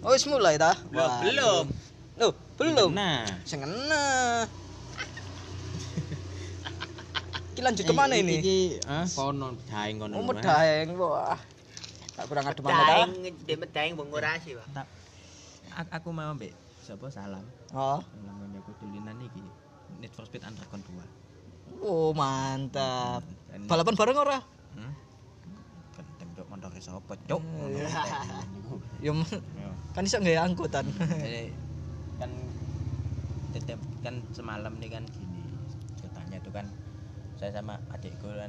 Oh, 0.00 0.10
wis 0.10 0.24
mulai 0.24 0.56
ta? 0.56 0.72
Loh, 0.88 1.04
Wah, 1.04 1.20
belum. 1.20 1.64
Loh, 2.16 2.32
belum. 2.56 2.90
Nah, 2.90 3.28
Sing 3.44 3.60
ngena. 3.60 4.48
Iki 7.50 7.60
lanjut 7.60 7.84
ke 7.84 7.92
mana 7.92 8.14
ini? 8.16 8.40
Iki, 8.40 8.60
ah, 8.86 9.04
kono 9.06 9.52
daeng 9.66 10.00
kono. 10.00 10.14
Oh, 10.14 10.24
medaeng. 10.24 10.96
Wah. 10.96 11.36
Tak 12.10 12.24
kurang 12.26 12.44
adem 12.46 12.62
mana 12.62 12.72
ta? 12.72 12.84
Daeng, 12.96 13.10
di 13.20 13.54
medaeng 13.54 13.92
bengurasi, 13.94 14.56
Pak. 14.56 14.66
Tak 14.72 14.86
a- 15.70 15.90
aku 15.92 16.08
mau 16.10 16.32
mbek 16.32 16.52
sapa 16.80 17.06
salam. 17.08 17.44
Oh. 17.70 18.00
Salam 18.00 18.56
aku 18.56 18.72
tulinan 18.78 19.20
iki. 19.20 19.44
Need 20.00 20.12
for 20.12 20.24
Speed 20.24 20.40
Underground 20.42 20.80
2. 20.82 21.84
Oh, 21.84 22.12
mantap. 22.12 23.20
Dan- 23.46 23.68
Balapan 23.68 23.94
bareng 23.94 24.16
ora? 24.16 24.38
Hmm? 24.72 24.92
Kentem 25.92 26.28
cok 26.32 26.46
montore 26.48 26.80
sapa 26.80 27.12
cok. 27.20 27.42
Ya 29.00 29.12
Ya. 30.00 30.02
kan 30.02 30.08
iso 30.08 30.16
nggawe 30.16 30.40
angkutan. 30.48 30.86
Jadi, 30.96 31.52
kan 32.16 32.30
tetep 33.52 33.76
kan 34.00 34.14
semalam 34.32 34.72
nih 34.80 34.88
kan 34.88 35.04
gini 35.04 35.44
ceritanya 36.00 36.40
tuh 36.40 36.52
kan 36.56 36.64
saya 37.36 37.52
sama 37.52 37.76
adikku 37.92 38.32
kan 38.32 38.48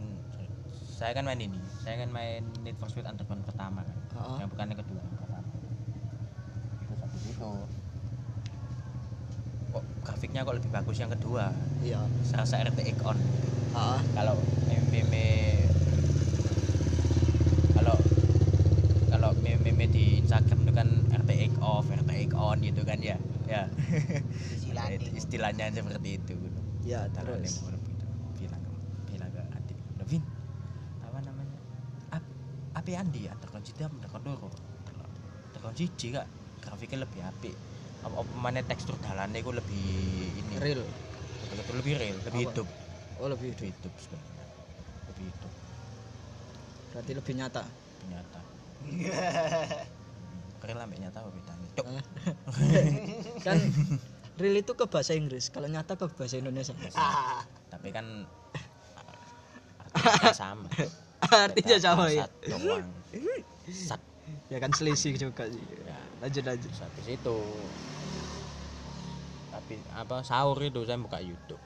saya 0.79 1.11
kan 1.11 1.27
main 1.27 1.43
ini 1.43 1.59
saya 1.83 1.99
kan 1.99 2.07
main 2.07 2.39
Need 2.63 2.79
for 2.79 2.87
Speed 2.87 3.03
Underground 3.03 3.43
pertama 3.43 3.83
kan 3.83 3.97
Heeh. 4.15 4.37
yang 4.39 4.47
bukan 4.47 4.65
yang 4.71 4.79
kedua 4.79 5.01
yang 5.01 5.17
pertama 5.19 5.47
itu 6.79 6.93
satu 6.95 7.17
itu 7.19 7.49
kok 9.71 9.83
grafiknya 10.07 10.47
kok 10.47 10.55
lebih 10.55 10.71
bagus 10.71 10.95
yang 10.95 11.11
kedua 11.11 11.51
Iya. 11.83 11.99
serasa 12.23 12.63
RTX 12.63 12.95
on 13.03 13.17
Heeh. 13.75 13.99
kalau 14.15 14.35
meme 14.69 15.27
kalau 17.73 17.97
kalau 19.09 19.29
meme 19.61 19.85
di 19.87 20.19
Instagram 20.21 20.59
itu 20.65 20.73
kan 20.73 20.87
RTX 21.13 21.51
off, 21.61 21.85
RTX 21.87 22.29
on 22.33 22.57
gitu 22.61 22.81
kan 22.83 22.99
ya. 22.99 23.17
Ya. 23.45 23.67
Istilahnya. 24.57 24.97
Istilahnya 25.13 25.65
seperti 25.71 26.09
itu. 26.17 26.33
Ya, 26.81 27.05
terus. 27.13 27.61
gitu. 27.61 28.05
bilang 28.41 28.61
ke 28.65 28.71
bilang 29.13 29.29
ke 29.29 29.41
adik, 29.53 29.77
Vin, 30.09 30.23
apa 31.05 31.19
namanya? 31.21 31.59
Ap, 32.09 32.23
api 32.73 32.91
andi 32.97 33.29
ya, 33.29 33.33
tekan 33.37 33.61
siji 33.61 33.85
apa 33.85 33.95
tekan 34.01 34.21
loro? 34.25 34.49
Tekan 35.53 35.73
siji 35.77 36.07
kak, 36.17 36.25
grafiknya 36.65 37.05
lebih 37.05 37.21
apik. 37.21 37.53
Apa 38.01 38.15
apa 38.25 38.33
mana 38.33 38.65
tekstur 38.65 38.97
dalannya 38.97 39.45
itu 39.45 39.53
lebih 39.53 39.85
ini. 40.41 40.53
Real. 40.57 40.81
Betul-betul 41.45 41.75
lebih 41.85 41.93
real, 42.01 42.17
lebih 42.25 42.41
Apa? 42.41 42.49
hidup. 42.49 42.67
Oh, 43.21 43.27
lebih 43.29 43.53
Lebih 43.53 43.67
hidup 43.69 43.93
sebenarnya. 44.01 44.45
Lebih 45.11 45.25
hidup. 45.29 45.53
berarti 46.91 47.11
lebih 47.15 47.33
nyata. 47.37 47.63
ternyata 48.01 48.39
keren 48.41 48.60
lah 50.71 50.85
mbak 50.87 50.99
nyata 51.03 51.19
apa 51.19 51.29
bedanya 51.35 51.67
cok 51.75 51.85
kan 53.45 53.57
real 54.41 54.57
itu 54.57 54.73
ke 54.73 54.85
bahasa 54.89 55.13
Inggris, 55.13 55.53
kalau 55.53 55.69
nyata 55.69 55.93
ke 55.93 56.09
bahasa 56.17 56.41
Indonesia. 56.41 56.73
tapi 57.71 57.93
kan 57.93 58.25
artinya 59.93 60.33
sama. 60.33 60.67
Artinya 61.21 61.77
sama 61.77 62.05
ya. 62.09 62.25
sat 63.69 64.01
Ya 64.47 64.59
kan 64.59 64.71
selisih 64.71 65.15
juga 65.15 65.47
sih. 65.47 65.63
ya. 65.63 65.99
Lanjut 66.23 66.43
lanjut. 66.43 66.71
habis 66.75 67.07
itu 67.07 67.37
tapi 69.51 69.75
apa 69.91 70.23
sahur 70.23 70.59
itu 70.63 70.81
saya 70.87 70.99
buka 70.99 71.19
YouTube. 71.19 71.59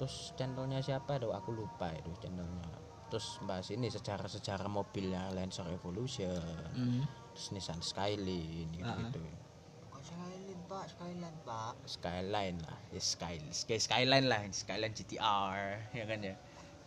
Terus 0.00 0.32
channelnya 0.36 0.80
siapa? 0.80 1.20
Tuh 1.20 1.32
aku 1.36 1.52
lupa 1.52 1.92
itu 1.92 2.10
channelnya 2.24 2.83
terus 3.08 3.38
bahas 3.44 3.68
ini 3.70 3.86
sejarah-sejarah 3.88 4.66
mobilnya 4.66 5.30
Lancer 5.30 5.68
Evolution 5.70 6.40
Hmm. 6.74 7.02
terus 7.34 7.50
Nissan 7.52 7.80
Skyline 7.82 8.70
gitu, 8.72 8.86
-gitu. 8.86 9.20
Kok 9.90 10.02
Skyline, 10.02 10.60
Pak? 10.66 10.84
Skyline, 10.90 11.38
Pak. 11.42 11.72
Skyline 11.86 12.58
lah, 12.62 12.78
ya 12.90 13.00
Sky, 13.02 13.36
Sky 13.50 13.76
Skyline 13.78 14.26
lah, 14.26 14.40
Skyline 14.50 14.94
GTR, 14.94 15.58
ya 15.92 16.04
kan 16.06 16.18
ya. 16.22 16.34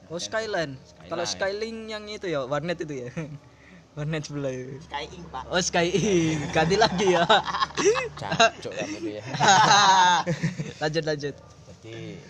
Oh 0.07 0.19
Skyline. 0.19 0.79
Skyline. 0.79 1.09
Kalau 1.11 1.25
Skyling 1.27 1.77
yang 1.91 2.03
itu 2.07 2.31
ya 2.31 2.47
warnet 2.47 2.79
itu 2.79 2.95
ya. 3.03 3.11
warnet 3.99 4.23
sebelah 4.23 4.53
itu. 4.53 4.79
Sky 4.87 5.05
Ink, 5.09 5.25
Pak. 5.33 5.43
Oh 5.51 5.59
Sky 5.59 5.87
Ing. 5.91 6.37
ganti 6.55 6.75
lagi 6.79 7.17
ya. 7.17 7.25
Cacuk 8.21 8.71
kamu 8.71 8.97
tuh 9.03 9.11
ya. 9.19 9.23
lanjut 10.85 11.03
lanjut. 11.03 11.35
Jadi 11.67 12.21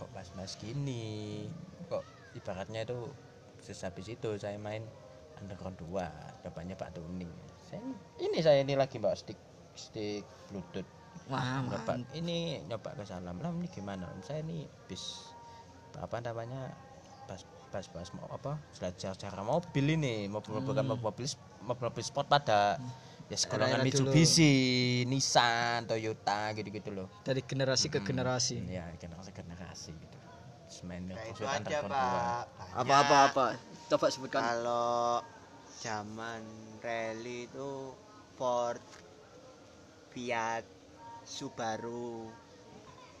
kok 0.00 0.08
pas-pas 0.16 0.50
gini, 0.56 1.44
kok 1.50 1.67
ibaratnya 2.38 2.86
itu 2.86 3.10
habis 3.82 4.06
itu 4.08 4.30
saya 4.38 4.56
main 4.56 4.86
Underground 5.38 5.78
2, 5.78 6.46
cobanya 6.46 6.74
Pak 6.74 6.98
Tuning. 6.98 7.30
Saya 7.66 7.82
ini 8.18 8.38
saya 8.40 8.62
ini 8.62 8.74
lagi 8.74 8.96
bawa 8.98 9.14
stick 9.14 9.38
stick 9.74 10.22
Bluetooth. 10.50 10.86
Wah, 11.28 11.60
nyoba 11.60 11.98
ini 12.16 12.62
nyoba 12.64 12.94
ke 12.96 13.04
salam 13.04 13.36
lah 13.42 13.50
ini 13.52 13.68
gimana 13.68 14.06
saya 14.22 14.40
ini 14.40 14.64
bis 14.88 15.28
apa 15.98 16.22
namanya 16.22 16.72
pas 17.28 17.42
pas 17.68 17.84
pas 17.84 18.08
mau 18.16 18.24
apa 18.32 18.56
belajar 18.80 19.12
cara 19.12 19.42
mobil 19.44 19.98
ini 19.98 20.24
mobil 20.30 20.56
mobil 20.56 20.72
bukan 20.72 20.84
mobil 20.88 21.04
mobil 21.04 21.26
mobil, 21.68 21.84
mobil 21.90 22.02
sport 22.06 22.30
pada 22.32 22.80
ya 23.28 23.36
sekolahnya 23.36 23.82
Era-era 23.82 23.92
dulu. 23.92 24.08
Mitsubishi 24.08 24.52
Nissan 25.04 25.84
Toyota 25.84 26.54
gitu 26.56 26.68
gitu 26.72 26.90
loh 26.96 27.12
Dari 27.20 27.44
generasi 27.44 27.92
ke 27.92 28.00
generasi. 28.00 28.64
ya 28.64 28.88
generasi 28.96 29.30
generasi 29.36 29.90
gitu 29.92 30.17
Main 30.84 31.08
Nah, 31.08 31.24
itu 31.26 31.42
aja, 31.48 31.78
Pak. 31.84 32.42
Apa 32.76 32.94
apa 33.02 33.16
apa. 33.32 33.46
Coba 33.88 34.06
sebutkan. 34.12 34.40
Kalau 34.44 35.24
zaman 35.80 36.42
rally 36.84 37.48
itu 37.48 37.96
Ford, 38.36 38.82
Fiat, 40.12 40.62
Subaru, 41.24 42.28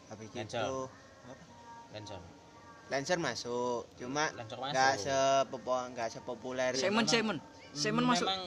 habis 0.08 0.28
Lancer. 0.32 0.62
itu 0.62 0.88
2 0.88 1.92
Lancer 1.92 2.20
Lancer 2.88 3.18
masuk, 3.20 3.84
cuma 4.00 4.32
nggak 4.32 4.94
sepopo 4.96 5.76
nggak 5.92 6.08
sepopuler. 6.08 6.72
Simon 6.72 7.04
Simon. 7.04 7.36
Simon 7.76 8.04
masuk. 8.08 8.24
memang 8.24 8.42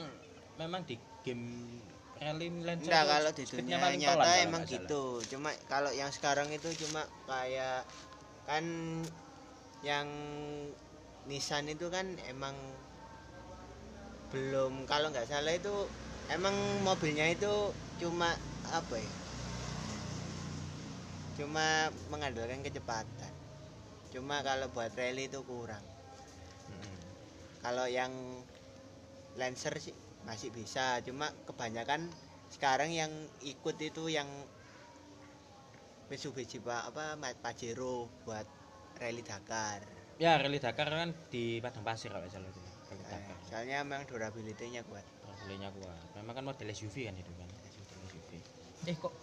memang 0.57 0.81
di 0.89 0.97
game 1.21 1.77
rally 2.17 2.49
Lancer 2.65 2.89
Enggak 2.89 3.05
kalau 3.05 3.31
di 3.37 3.43
dunia 3.45 3.77
nyata 3.77 4.31
emang 4.41 4.63
gitu. 4.65 5.21
Cuma 5.29 5.53
kalau 5.69 5.93
yang 5.93 6.09
sekarang 6.09 6.49
itu 6.49 6.73
cuma 6.85 7.05
kayak 7.29 7.85
kan 8.51 8.67
yang 9.79 10.07
Nissan 11.31 11.71
itu 11.71 11.87
kan 11.87 12.03
emang 12.27 12.51
belum 14.35 14.83
kalau 14.89 15.07
nggak 15.07 15.29
salah 15.29 15.55
itu 15.55 15.87
emang 16.27 16.55
mobilnya 16.83 17.31
itu 17.31 17.71
cuma 18.03 18.35
apa 18.67 18.95
ya? 18.99 19.11
Cuma 21.39 21.87
mengandalkan 22.11 22.59
kecepatan. 22.65 23.33
Cuma 24.11 24.43
kalau 24.43 24.67
buat 24.75 24.91
rally 24.99 25.31
itu 25.31 25.39
kurang. 25.47 25.83
Mm-mm. 26.67 26.97
Kalau 27.63 27.87
yang 27.87 28.11
Lancer 29.39 29.79
sih 29.79 29.95
masih 30.27 30.51
bisa, 30.51 30.99
cuma 31.07 31.31
kebanyakan 31.47 32.11
sekarang 32.51 32.91
yang 32.91 33.11
ikut 33.47 33.79
itu 33.79 34.11
yang 34.11 34.27
Mitsubishi 36.11 36.59
Pak 36.59 36.91
apa 36.91 37.15
Pajero 37.39 38.03
buat 38.21 38.43
rally 38.99 39.23
Dakar. 39.23 39.79
Ya, 40.19 40.35
rally 40.35 40.59
Dakar 40.59 40.85
kan 40.85 41.15
di 41.31 41.57
Padang 41.57 41.87
Pasir 41.87 42.11
kalau 42.11 42.27
salah 42.27 42.45
itu. 42.45 42.59
Rally 42.91 42.99
Eh, 42.99 43.07
Dakar. 43.07 43.35
soalnya 43.47 43.77
memang 43.81 44.03
durability-nya 44.03 44.83
kuat. 44.83 45.07
Mobilnya 45.23 45.71
kuat. 45.71 46.03
Memang 46.13 46.33
kan 46.35 46.43
model 46.43 46.67
SUV 46.69 47.07
kan 47.07 47.15
itu 47.15 47.31
kan. 47.31 47.47
SUV. 47.63 48.29
Eh 48.83 48.95
kok 48.99 49.13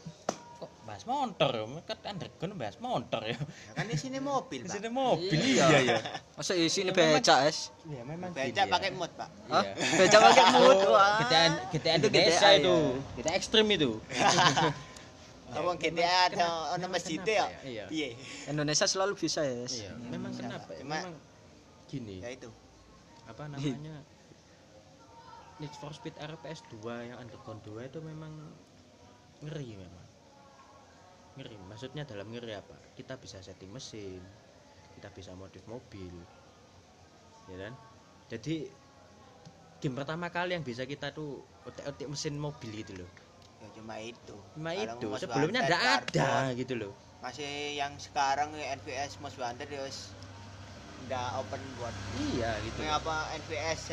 kok 0.59 0.71
bahas 0.83 1.05
motor 1.05 1.51
ya? 1.53 1.65
Kan 1.85 1.99
underground 2.09 2.55
bahas 2.57 2.77
motor 2.81 3.21
ya. 3.23 3.37
Ya 3.37 3.73
kan 3.77 3.85
di 3.85 3.95
sini 3.95 4.19
mobil, 4.19 4.65
Di 4.65 4.67
Pak. 4.67 4.75
sini 4.75 4.89
mobil 4.89 5.29
Iya. 5.31 5.67
iya 5.69 5.79
ya. 5.85 5.99
Masa 6.35 6.57
isi 6.57 6.83
ini 6.83 6.91
Ya, 6.91 6.97
memang- 6.97 7.21
beca 7.21 7.37
es? 7.45 7.59
Iya, 7.85 8.03
memang 8.03 8.31
Becak 8.33 8.65
ya. 8.65 8.73
pakai 8.73 8.91
mod, 8.91 9.13
Pak. 9.13 9.29
Hah? 9.47 9.61
Iya. 9.63 9.73
Beca 10.01 10.19
pakai 10.25 10.45
mood. 10.51 10.79
Wah. 10.89 11.21
GTA 11.21 11.41
GTA 11.69 11.93
Itu 11.93 12.07
Indonesia 12.09 12.49
GTA, 12.49 12.59
itu. 12.59 12.77
GTA 13.15 13.33
ekstrim 13.37 13.67
itu. 13.69 13.91
Apa 15.49 15.71
GTA 15.81 16.33
ada 16.33 16.77
ono 16.77 16.87
masjid 16.93 17.21
ya? 17.25 17.49
Iya. 17.65 17.85
Iya. 17.89 18.09
Indonesia 18.53 18.85
selalu 18.85 19.17
bisa 19.17 19.41
ya. 19.41 19.65
Iya, 19.65 19.93
memang 19.97 20.33
kenapa 20.37 20.71
ya? 20.77 20.85
Memang 20.85 21.17
gini. 21.89 22.21
Ya 22.21 22.31
itu. 22.33 22.51
apa 23.29 23.45
namanya 23.45 24.01
Need 25.61 25.75
for 25.77 25.93
Speed 25.93 26.17
RPS 26.17 26.65
2 26.73 27.13
yang 27.13 27.21
Underground 27.21 27.61
2 27.61 27.93
itu 27.93 28.01
memang 28.01 28.33
ngeri 29.45 29.77
memang 29.77 30.07
ngeri 31.37 31.61
maksudnya 31.69 32.09
dalam 32.09 32.33
ngeri 32.33 32.57
apa 32.57 32.73
kita 32.97 33.21
bisa 33.21 33.39
setting 33.45 33.69
mesin 33.69 34.19
kita 34.97 35.13
bisa 35.13 35.37
modif 35.37 35.63
mobil 35.69 36.11
ya 37.53 37.57
kan 37.69 37.77
jadi 38.33 38.67
game 39.79 39.95
pertama 39.95 40.33
kali 40.33 40.59
yang 40.59 40.67
bisa 40.67 40.89
kita 40.89 41.15
tuh 41.15 41.39
otek-otek 41.69 42.11
mesin 42.11 42.35
mobil 42.41 42.71
gitu 42.83 42.99
loh 42.99 43.11
Ya 43.59 43.69
cuma 43.75 43.95
itu. 43.99 44.37
cuma 44.55 44.71
Kalau 44.71 44.95
itu. 44.95 45.09
Sebelumnya 45.19 45.61
Wanted, 45.67 46.15
ada 46.15 46.31
gitu 46.55 46.75
loh. 46.79 46.93
Masih 47.19 47.75
yang 47.75 47.93
sekarang 47.99 48.55
ya, 48.55 48.79
NVS 48.79 49.19
Most 49.19 49.39
Wanted 49.43 49.67
ya 49.67 49.83
wis 49.83 50.15
udah 51.07 51.43
open 51.43 51.63
buat. 51.75 51.95
Iya 52.15 52.63
gitu. 52.63 52.79
Ini 52.79 52.91
apa 52.91 53.35
NVS 53.35 53.81
Z 53.91 53.93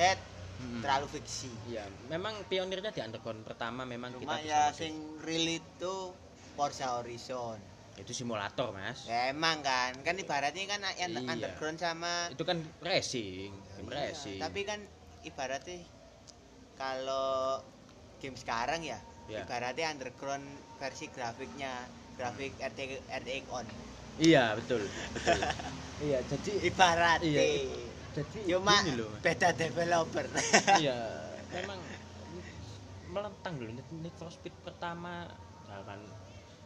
Mm-mm. 0.56 0.82
terlalu 0.86 1.06
fiksi. 1.10 1.52
Iya, 1.68 1.84
memang 2.08 2.38
pionirnya 2.48 2.94
di 2.94 3.02
underground 3.02 3.44
pertama 3.44 3.84
memang 3.84 4.16
cuma 4.16 4.40
kita 4.40 4.48
ya 4.48 4.62
sing 4.72 4.94
real 5.26 5.60
itu 5.60 5.96
Forza 6.54 7.02
Horizon. 7.02 7.58
Itu 7.98 8.12
simulator 8.14 8.70
mas. 8.72 9.10
Ya 9.10 9.34
emang 9.34 9.66
kan. 9.66 9.98
Kan 10.06 10.16
ibaratnya 10.16 10.64
kan 10.70 10.80
yang 10.96 11.12
Iya. 11.18 11.28
underground 11.28 11.78
sama 11.82 12.30
itu 12.30 12.44
kan 12.46 12.62
racing 12.80 13.52
game 13.76 13.90
Iya, 13.90 14.14
racing. 14.14 14.40
tapi 14.40 14.62
kan 14.64 14.80
ibaratnya 15.26 15.82
kalau 16.78 17.60
game 18.22 18.38
sekarang 18.38 18.84
ya 18.84 19.00
Ya. 19.26 19.42
ibaratnya 19.42 19.90
underground 19.90 20.46
versi 20.78 21.10
grafiknya 21.10 21.72
grafik 22.16 22.54
RT 22.62 22.80
RTX 23.10 23.44
on. 23.50 23.66
Iya 24.22 24.56
betul 24.56 24.86
betul. 25.14 25.40
Iya 25.96 26.20
jadi 26.28 26.52
ibaratnya. 26.68 27.24
Iya, 27.24 27.44
jadi 28.12 28.40
cuma 28.52 28.76
loh. 29.00 29.12
beda 29.24 29.50
developer. 29.56 30.28
Iya. 30.84 31.00
Memang 31.56 31.80
melentang 33.16 33.56
dulu 33.56 33.72
Need- 33.72 34.16
for 34.20 34.28
Speed 34.28 34.52
pertama. 34.64 35.24
Misalkan 35.64 36.04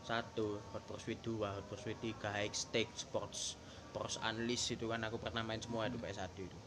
satu 0.01 0.57
Hot 0.73 0.83
Pursuit 0.89 1.21
2 1.21 1.45
Hot 1.45 1.65
Pursuit 1.69 1.97
3 2.01 2.17
High 2.25 2.53
Stake 2.57 2.93
Sports 2.97 3.55
Force 3.93 4.17
Unleashed 4.21 4.77
itu 4.77 4.85
kan 4.89 5.01
aku 5.05 5.17
pernah 5.21 5.41
main 5.45 5.61
semua 5.61 5.85
itu 5.89 5.97
PS1 6.01 6.33
itu. 6.37 6.59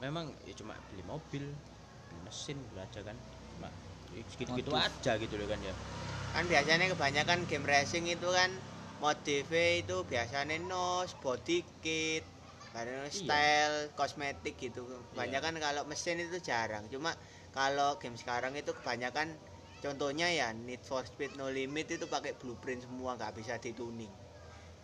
Memang 0.00 0.32
ya 0.44 0.52
cuma 0.56 0.76
beli 0.92 1.04
mobil 1.04 1.44
beli 1.48 2.20
mesin 2.24 2.60
beli 2.72 2.80
aja 2.84 3.00
kan. 3.00 3.16
Cuma 3.56 3.68
gitu-gitu 4.22 4.70
aja 4.74 5.12
gitu 5.18 5.34
loh 5.34 5.46
kan 5.50 5.58
ya. 5.60 5.74
Kan 6.34 6.44
biasanya 6.46 6.86
kebanyakan 6.94 7.38
game 7.46 7.66
racing 7.66 8.04
itu 8.10 8.28
kan 8.30 8.50
modifnya 9.02 9.82
itu 9.82 9.96
biasanya 10.06 10.56
nos 10.64 11.12
body 11.18 11.62
kit 11.82 12.24
baru 12.74 13.06
style 13.06 13.94
kosmetik 13.94 14.58
gitu. 14.58 14.82
Kebanyakan 15.14 15.58
kalau 15.62 15.82
mesin 15.86 16.18
itu 16.18 16.42
jarang. 16.42 16.82
Cuma 16.90 17.14
kalau 17.54 17.98
game 18.02 18.18
sekarang 18.18 18.58
itu 18.58 18.74
kebanyakan 18.82 19.30
contohnya 19.78 20.26
ya 20.32 20.50
Need 20.50 20.82
for 20.82 21.06
Speed 21.06 21.38
No 21.38 21.54
Limit 21.54 21.94
itu 21.94 22.10
pakai 22.10 22.34
blueprint 22.34 22.82
semua 22.82 23.14
nggak 23.14 23.38
bisa 23.38 23.54
dituning. 23.62 24.10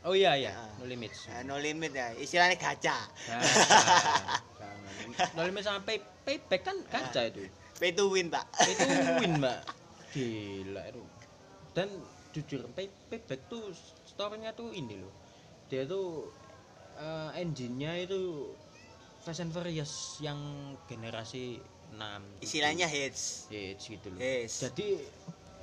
Oh 0.00 0.16
iya 0.16 0.32
iya. 0.32 0.56
Ya. 0.56 0.64
no 0.80 0.88
limits 0.88 1.28
Nah, 1.28 1.44
no 1.44 1.60
limit 1.60 1.92
ya 1.92 2.08
istilahnya 2.16 2.56
gacha. 2.56 2.96
Gacha. 3.28 4.70
no 5.36 5.44
limits 5.44 5.68
sama 5.68 5.84
pay, 5.84 6.00
payback 6.24 6.62
kan 6.64 6.76
gacha 6.88 7.28
itu 7.28 7.44
pay 7.80 7.96
to 7.96 8.12
win 8.12 8.28
pak. 8.28 8.44
Itu 8.68 8.84
win 9.24 9.40
mbak. 9.40 9.58
Gila 10.12 10.82
itu 10.92 11.02
dan 11.72 11.88
jujur 12.34 12.66
pay, 12.76 12.92
payback 13.08 13.40
tuh 13.48 13.72
storynya 14.04 14.52
tuh 14.52 14.68
ini 14.76 15.00
loh. 15.00 15.10
Dia 15.72 15.88
tuh 15.88 16.28
eh, 17.00 17.40
engine-nya 17.40 18.04
itu 18.04 18.52
Fast 19.24 19.40
and 19.40 19.52
Furious 19.52 20.20
yang 20.20 20.36
generasi 20.84 21.56
6 21.96 22.44
istilahnya 22.44 22.84
hits. 22.84 23.48
Hits 23.48 23.88
gitu 23.88 24.12
loh. 24.12 24.20
Hits. 24.20 24.60
jadi 24.60 25.00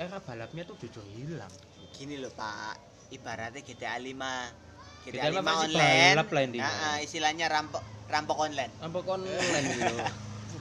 era 0.01 0.17
balapnya 0.17 0.65
tuh 0.65 0.75
jujur 0.81 1.05
hilang. 1.13 1.51
Gini 1.93 2.17
loh 2.17 2.33
pak. 2.33 2.81
Ibaratnya 3.13 3.61
GTA 3.61 4.01
5 4.01 5.07
GTA 5.07 5.31
GTA 5.31 5.39
5 5.39 5.43
masih 5.45 5.67
online. 5.71 6.15
balap 6.17 6.29
lah. 6.33 6.43
Nah, 6.51 6.73
ah, 6.91 6.97
istilahnya 6.99 7.45
rampok 7.47 7.83
rampok 8.09 8.37
online. 8.41 8.73
Apa 8.81 8.99
online 9.05 9.65
gitu 9.75 9.97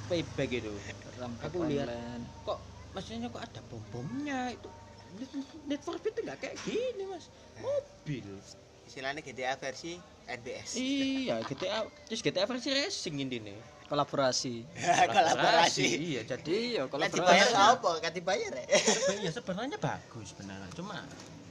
payback 0.06 0.48
gitu 0.50 0.70
Rampok 1.16 1.48
Aku 1.48 1.58
lihat. 1.64 1.88
kok 2.44 2.58
maksudnya 2.92 3.28
kok 3.28 3.40
ada 3.40 3.60
bom 3.66 3.82
bomnya 3.88 4.52
itu? 4.52 4.68
Need 5.64 5.80
for 5.80 5.96
Speed 5.96 6.20
nggak 6.20 6.38
kayak 6.38 6.56
gini 6.60 7.04
mas. 7.08 7.26
Mobil. 7.56 8.26
Istilahnya 8.86 9.18
GTA 9.18 9.56
versi 9.56 9.98
NBS 10.26 10.70
iya 10.76 11.42
GTA 11.42 11.82
terus 12.06 12.20
GTA 12.20 12.44
versi 12.44 12.70
racing 12.70 13.16
ini 13.18 13.38
nih. 13.40 13.58
Kolaborasi. 13.86 14.62
Kolaborasi. 15.14 15.86
Iya 16.12 16.22
jadi 16.22 16.54
iya 16.74 16.82
Kan 16.84 17.06
dibayar 17.06 17.46
kolaborasi 17.46 17.54
apa? 17.74 17.90
Kan 17.98 18.12
dibayar 18.12 18.52
ya? 18.52 18.66
iya 19.16 19.30
sebenarnya 19.30 19.78
bagus 19.78 20.34
beneran 20.34 20.70
cuma 20.74 21.02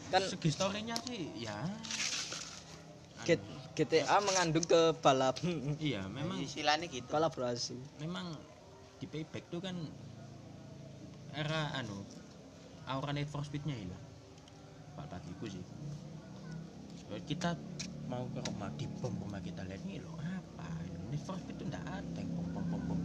Kan- 0.07 0.23
segi 0.23 0.49
storynya 0.49 0.95
sih 1.01 1.31
ya. 1.35 1.57
G- 3.25 3.41
GTA 3.73 4.21
mengandung 4.21 4.63
ke 4.63 4.93
balap. 5.01 5.39
Iya 5.81 6.05
memang 6.07 6.39
Istilahnya 6.39 6.85
gitu. 6.85 7.09
kolaborasi. 7.09 7.75
Memang 7.97 8.31
di 8.95 9.05
payback 9.11 9.51
tuh 9.51 9.59
kan 9.59 9.75
era 11.35 11.75
anu 11.75 11.99
aura 12.87 13.11
Need 13.11 13.27
for 13.27 13.43
Speednya 13.43 13.75
hilang 13.75 14.03
pak 14.95 15.11
bagiku 15.11 15.51
sih. 15.51 15.63
Kita 17.27 17.53
mau 18.07 18.25
ke 18.31 18.39
rumah 18.47 18.71
di 18.79 18.87
bom 18.99 19.11
rumah 19.19 19.43
kita 19.43 19.67
lihat 19.67 19.83
ini 19.83 19.99
loh 19.99 20.15
apa? 20.15 20.67
Need 21.11 21.21
for 21.21 21.35
Speed 21.35 21.59
tuh 21.59 21.67
enggak 21.67 21.83
ada 21.83 22.19
yang 22.19 22.31
bom 22.31 22.47
bom 22.55 22.65
bom 22.71 22.81
bom 22.87 22.99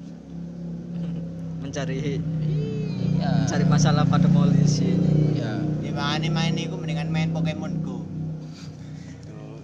mencari 1.61 2.19
iya. 2.49 3.31
mencari 3.45 3.65
masalah 3.69 4.09
pada 4.09 4.27
polisi 4.33 4.97
iya. 5.37 5.61
Di 5.83 5.91
mana 5.93 6.27
main 6.33 6.57
itu 6.57 6.73
mendingan 6.79 7.11
main 7.13 7.35
Pokemon 7.35 7.83
Go. 7.85 8.07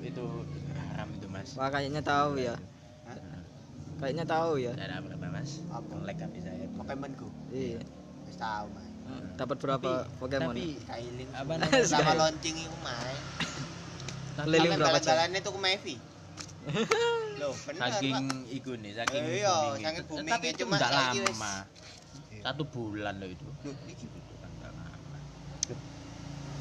itu 0.02 0.10
itu 0.10 0.24
haram 0.90 1.08
itu 1.14 1.26
mas. 1.30 1.54
Wah 1.54 1.70
kayaknya 1.70 2.02
tahu 2.02 2.42
ya. 2.42 2.58
Hah? 2.58 2.75
Kayaknya 3.96 4.24
tahu 4.24 4.52
ya 4.58 4.72
ada 4.74 5.00
berapa 5.00 5.26
mas 5.30 5.64
Apa? 5.66 5.92
ngelek 5.94 6.18
habis 6.20 6.42
saya 6.42 6.66
Pokemon 6.70 7.12
Go. 7.14 7.28
iya 7.48 7.80
Wis 8.22 8.36
tahu 8.36 8.66
main. 8.70 8.92
dapat 9.34 9.56
berapa 9.56 9.90
Tapi- 10.02 10.12
Pokemon 10.18 10.52
tapi 10.52 10.66
Kailing. 10.82 11.30
apa 11.30 11.52
namanya 11.56 11.86
Sama 11.86 12.12
launching 12.14 12.56
itu 12.58 12.76
main. 12.78 13.18
Keliling 14.36 14.70
berapa 14.76 14.98
jam? 14.98 15.08
jalan 15.08 15.28
itu 15.32 15.48
ke 15.48 15.60
Mevi. 15.60 15.96
Loh, 17.40 17.52
bener 17.62 17.80
saking 17.86 18.16
iku 18.50 18.72
nih 18.74 18.92
saking 18.92 19.22
Eh, 19.22 19.38
iya, 19.38 19.56
saking 19.78 19.94
itu. 19.94 20.08
booming 20.10 20.32
tapi 20.32 20.46
itu 20.50 20.58
cuma 20.62 20.76
lama 20.76 21.54
Iya. 22.26 22.42
satu 22.42 22.62
bulan 22.66 23.14
loh 23.16 23.28
itu 23.28 23.44
Loh, 23.62 23.74
iki. 23.86 24.06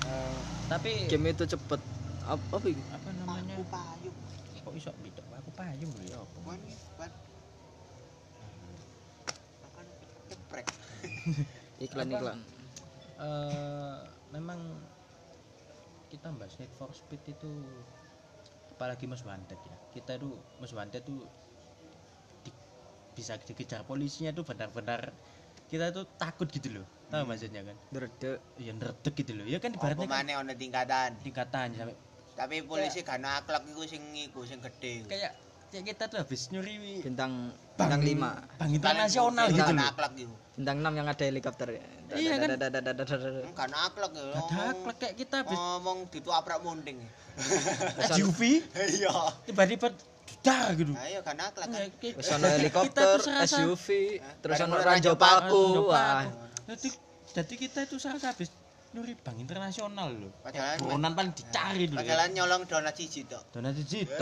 Eh, 0.06 0.38
tapi 0.68 0.92
game 1.08 1.34
itu 1.34 1.44
cepet 1.44 1.82
apa, 2.24 2.44
apa 2.52 2.68
apa 2.92 3.10
namanya 3.16 3.56
Aku 3.56 3.64
payung. 3.66 4.18
kok 4.56 4.74
iso 4.74 4.92
bidok 4.96 5.26
aku 5.32 5.50
payung 5.52 5.92
lho 5.92 6.06
ya 6.06 6.18
apa 6.22 7.06
keprek. 10.56 10.68
iklan 11.86 12.08
Apa? 12.08 12.18
iklan 12.20 12.40
Eh, 13.16 14.00
memang 14.36 14.60
kita 16.12 16.36
bahas 16.36 16.52
Need 16.60 16.72
for 16.76 16.92
Speed 16.92 17.24
itu 17.32 17.48
apalagi 18.76 19.08
Most 19.08 19.24
Wanted 19.24 19.56
ya 19.56 19.76
kita 19.96 20.20
itu 20.20 20.36
Most 20.60 20.76
Wanted 20.76 21.00
tuh 21.08 21.24
di- 22.44 22.60
bisa 23.16 23.40
dikejar 23.40 23.88
polisinya 23.88 24.36
tuh 24.36 24.44
benar-benar 24.44 25.16
kita 25.72 25.96
tuh 25.96 26.04
takut 26.20 26.52
gitu 26.52 26.76
loh 26.76 26.86
tahu 27.08 27.24
maksudnya 27.24 27.64
kan 27.64 27.76
Dredeg. 27.88 28.44
ya 28.60 28.72
neredek 28.76 29.14
gitu 29.16 29.32
loh 29.32 29.48
ya 29.48 29.64
kan 29.64 29.72
ibaratnya 29.72 30.08
kan 30.12 30.28
ono 30.44 30.54
tingkatan. 30.60 31.10
tingkatan 31.24 31.68
sampai 31.72 31.96
Tapi 32.36 32.68
polisi 32.68 33.00
gak 33.00 33.24
akhlak 33.24 33.64
iku 33.64 33.88
sing 33.88 34.04
iku 34.12 34.44
sing 34.44 34.60
gede. 34.60 35.08
kayak 35.08 35.32
kayak 35.76 35.86
kita 35.92 36.04
tuh 36.08 36.18
habis 36.24 36.48
nyuri 36.56 37.04
bintang 37.04 37.52
bintang 37.76 38.00
lima. 38.00 38.32
bintang 38.56 38.72
internasional 38.72 39.46
gitu 39.52 39.72
loh 39.76 39.92
aklak 39.92 40.12
gitu 40.16 40.36
bintang 40.56 40.78
enam 40.80 40.94
yang 40.96 41.08
ada 41.12 41.24
helikopter. 41.28 41.68
Iya 42.16 42.36
kan? 42.40 42.50
Kan 43.60 43.72
aklek 43.76 44.12
ya. 44.16 44.40
Ada 44.40 44.60
aklak 44.72 44.96
kayak 45.04 45.14
kita 45.20 45.36
habis 45.44 45.60
ngomong 45.60 46.08
di 46.08 46.24
tuh 46.24 46.32
abrak 46.32 46.64
munding. 46.64 47.04
SUV? 48.16 48.64
Iya. 48.72 49.36
Tiba-tiba 49.52 49.92
dar 50.40 50.72
gitu. 50.80 50.96
Ayo 50.96 51.20
kan 51.28 51.36
aklak 51.44 51.68
terus 52.00 52.32
ada 52.32 52.48
helikopter 52.56 53.20
SUV 53.44 53.88
terus 54.40 54.56
ada 54.64 54.80
ranjau 54.80 55.20
paku. 55.20 55.92
Wah. 55.92 56.24
Jadi 57.36 57.54
kita 57.60 57.84
itu 57.84 58.00
sangat 58.00 58.32
habis 58.32 58.48
nyuri 58.96 59.14
bank 59.20 59.38
internasional 59.38 60.10
loh 60.10 60.32
Padahal- 60.40 60.80
buronan 60.80 61.12
paling 61.12 61.34
dicari 61.36 61.84
dulu 61.92 62.00
ya. 62.00 62.16
Padahal 62.16 62.30
nyolong 62.32 62.64
donat 62.64 62.96
siji 62.96 63.28
tok. 63.28 63.44
donat 63.52 63.76
Jito 63.76 64.16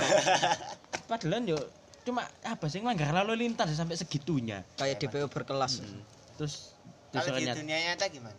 padahal 1.10 1.46
yo 1.46 1.60
cuma 2.04 2.26
apa 2.44 2.66
sih 2.68 2.82
ngelanggar 2.82 3.14
lalu 3.14 3.46
lintas 3.48 3.70
sampai 3.72 3.96
segitunya. 3.96 4.66
Kayak 4.76 5.00
DPO 5.00 5.30
berkelas. 5.32 5.80
Hmm. 5.80 6.02
terus 6.36 6.74
Kalau 7.14 7.38
di 7.38 7.46
dunia 7.46 7.78
nyata 7.94 8.10
gimana? 8.10 8.36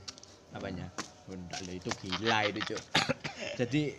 apanya? 0.51 0.91
Bunda 1.25 1.57
lo 1.65 1.73
itu 1.73 1.89
gila 2.05 2.45
itu 2.45 2.61
cok 2.75 2.83
jadi 3.65 3.97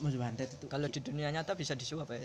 Mas 0.00 0.14
Bantet 0.14 0.48
itu 0.54 0.66
kalau 0.70 0.86
di 0.86 1.00
dunia 1.02 1.28
nyata 1.28 1.58
bisa 1.58 1.74
disuap 1.74 2.08
ya 2.12 2.22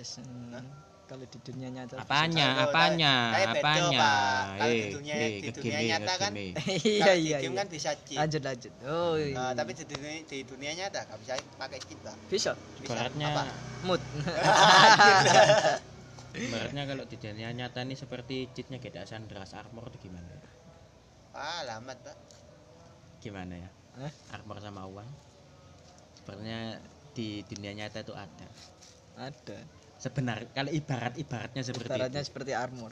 kalau 1.05 1.21
di 1.21 1.37
dunia 1.39 1.69
nyata 1.69 1.95
apanya 1.97 2.47
Kalau- 2.49 2.65
apanya 2.67 3.13
kayak 3.29 3.49
apanya 3.55 3.95
Pak. 3.95 4.43
Kalau 4.57 4.67
di 4.67 4.75
Eh, 4.75 4.89
dunia- 4.89 5.15
eh, 5.15 5.29
di 5.37 5.49
dunia 5.51 5.75
game, 5.75 5.87
nyata 5.87 6.09
ke 6.09 6.17
kan 6.17 6.31
bisa- 6.33 6.59
iya 6.81 7.07
di 7.07 7.21
iya 7.21 7.37
game 7.37 7.45
iya 7.45 7.55
kan 7.55 7.67
bisa 7.69 7.89
cheat. 8.01 8.17
lanjut 8.17 8.41
lanjut 8.41 8.71
oh 8.83 9.13
iya. 9.15 9.31
Nah, 9.31 9.51
tapi 9.53 9.71
di 9.71 9.83
dunia, 9.85 10.11
di 10.21 10.37
dunia 10.43 10.71
nyata 10.75 10.99
gak 11.03 11.17
bisa 11.19 11.33
pakai 11.55 11.79
cheat, 11.79 11.99
Bang. 12.01 12.17
bisa 12.25 12.51
Bisa. 12.57 12.85
ibaratnya 12.85 13.27
Apa? 13.29 13.43
mood 13.83 14.01
ibaratnya 16.35 16.83
kalau 16.83 17.03
di 17.03 17.15
dunia 17.15 17.49
nyata 17.49 17.79
ini 17.81 17.93
seperti 17.93 18.49
cheatnya 18.51 18.77
GTA 18.77 19.05
San 19.05 19.23
Andreas 19.23 19.53
Armor 19.53 19.87
itu 19.89 19.97
gimana 20.03 20.25
Ah, 21.31 21.63
lamat, 21.63 21.95
Pak. 22.01 22.15
gimana 23.19 23.55
ya 23.55 23.69
Hah? 23.95 24.11
armor 24.31 24.57
sama 24.57 24.85
uang 24.85 25.07
sebenarnya 26.15 26.79
di 27.11 27.41
dunia 27.45 27.71
nyata 27.73 28.01
itu 28.01 28.11
ada 28.11 28.47
ada 29.15 29.57
sebenar 29.95 30.43
kalau 30.51 30.69
ibarat 30.69 31.15
ibaratnya 31.15 31.63
seperti 31.63 31.87
Ibaratnya 31.87 32.21
itu. 32.21 32.27
seperti 32.27 32.51
armor. 32.51 32.91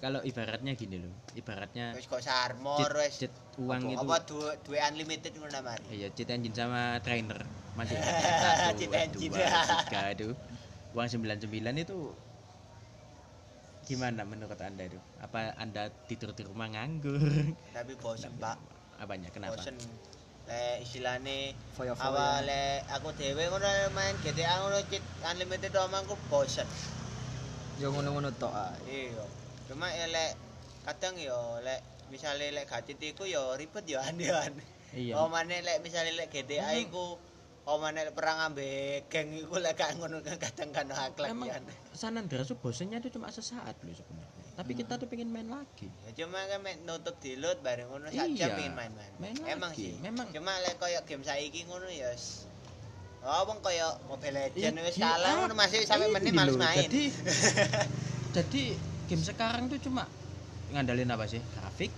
Kalau 0.00 0.20
ibaratnya 0.24 0.72
gini 0.78 0.96
loh 1.02 1.12
ibaratnya 1.34 1.92
wis 1.98 2.06
kok 2.08 2.22
wis. 2.22 3.14
jet 3.20 3.34
uang 3.60 3.82
apa, 3.82 3.92
itu 3.92 4.06
apa 4.06 4.16
duwe 4.24 4.50
duwe 4.64 4.78
unlimited 4.80 5.32
ngono 5.36 5.58
mari 5.60 5.84
iya 5.92 6.08
jet 6.14 6.30
engine 6.30 6.54
sama 6.56 7.02
trainer. 7.02 7.42
Masih 7.74 7.98
Jet 8.78 8.90
engine. 8.94 9.34
dua 9.34 9.50
tiga 9.84 10.02
itu 10.14 10.28
uang 10.94 11.08
99 11.10 11.84
itu 11.84 11.98
gimana 13.84 14.22
menurut 14.24 14.56
anda 14.62 14.86
itu? 14.88 14.96
Apa 15.20 15.52
anda 15.60 15.90
tidur 16.08 16.32
di 16.32 16.46
rumah 16.46 16.70
nganggur? 16.72 17.20
Tapi 17.74 17.92
bosen 18.00 18.32
pak. 18.40 18.56
Apanya? 18.96 19.28
Kenapa? 19.28 19.58
Bosen 19.58 19.76
le 20.44 20.84
istilahnya 20.84 21.56
Foya-foya. 21.72 22.04
awal 22.12 22.44
le 22.44 22.84
aku 22.92 23.08
dhewe 23.16 23.48
ngono 23.48 23.68
main 23.96 24.12
GTA 24.20 24.60
ngono 24.60 24.78
unlimited 25.32 25.72
omangku 25.72 26.14
bosen. 26.28 26.68
Yo 27.80 27.90
ngono-ngono 27.90 28.28
tok 28.36 28.52
ae. 28.52 29.08
iya. 29.08 29.24
Cuma 29.66 29.88
ya 29.88 30.04
lek 30.06 30.36
kadang 30.84 31.16
yo 31.16 31.58
lek 31.64 31.80
misalnya 32.12 32.52
lek 32.52 32.68
gacit 32.68 33.00
iku 33.00 33.24
yo 33.24 33.56
ribet 33.56 33.88
yo 33.88 33.98
aneh-aneh. 34.08 34.68
Iya. 34.94 35.16
Oh 35.18 35.32
mana 35.32 35.56
lek 35.58 35.80
misalnya 35.80 36.12
lek 36.14 36.28
GTA 36.28 36.76
iku 36.76 37.16
oh 37.64 37.76
mana 37.80 38.04
lek 38.04 38.12
perang 38.12 38.52
ambek 38.52 39.08
geng 39.08 39.32
iku 39.32 39.56
lek 39.56 39.74
gak 39.80 39.96
ngono 39.96 40.20
kadang 40.20 40.70
kan 40.70 40.86
Emang 41.24 41.48
ya 41.48 41.58
San 41.96 42.20
Andreas 42.20 42.52
bosennya 42.60 43.00
itu 43.00 43.16
cuma 43.16 43.32
sesaat 43.32 43.80
loh 43.80 43.94
sebenarnya 43.96 44.33
tapi 44.54 44.72
kita 44.72 44.94
tuh 44.94 45.06
pengen 45.06 45.28
main 45.28 45.44
lagi. 45.44 45.90
Ya, 46.00 46.24
cuma 46.24 46.38
kan 46.40 46.62
mek 46.62 46.78
nutup 46.82 47.18
di 47.18 47.34
load 47.34 47.58
bareng 47.58 47.90
ngono 47.90 48.06
Iya, 48.06 48.22
pengen 48.48 48.72
main-main. 48.72 49.12
main 49.18 49.34
Emang 49.44 49.70
lagi. 49.70 49.90
sih. 49.90 49.94
Memang- 49.98 50.30
cuma 50.30 50.54
lek 50.60 50.78
koyo 50.78 51.02
game 51.02 51.22
saiki 51.22 51.66
ngono 51.66 51.86
ya 51.86 52.14
s- 52.14 52.46
Oh, 53.20 53.48
wong 53.48 53.58
koyo 53.58 53.88
Mobile 54.04 54.36
Legends 54.46 54.78
wis 54.78 54.94
Iya, 54.94 55.10
kalah 55.10 55.26
ah, 55.26 55.34
ngono 55.40 55.54
masih 55.56 55.80
sampai 55.82 56.06
ini 56.06 56.14
menit 56.14 56.32
males 56.32 56.52
loh, 56.52 56.60
main. 56.60 56.76
jadi 56.82 57.02
jadi 58.36 58.62
game 59.06 59.24
sekarang 59.24 59.64
tuh 59.66 59.80
cuma 59.80 60.04
ngandalin 60.70 61.08
apa 61.08 61.24
sih? 61.24 61.40
Grafik 61.52 61.90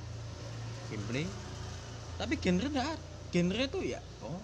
gameplay. 0.86 1.26
Tapi 2.16 2.34
genre 2.36 2.66
enggak 2.68 2.96
genre 3.28 3.64
tuh 3.66 3.82
ya 3.82 4.00
oh 4.22 4.40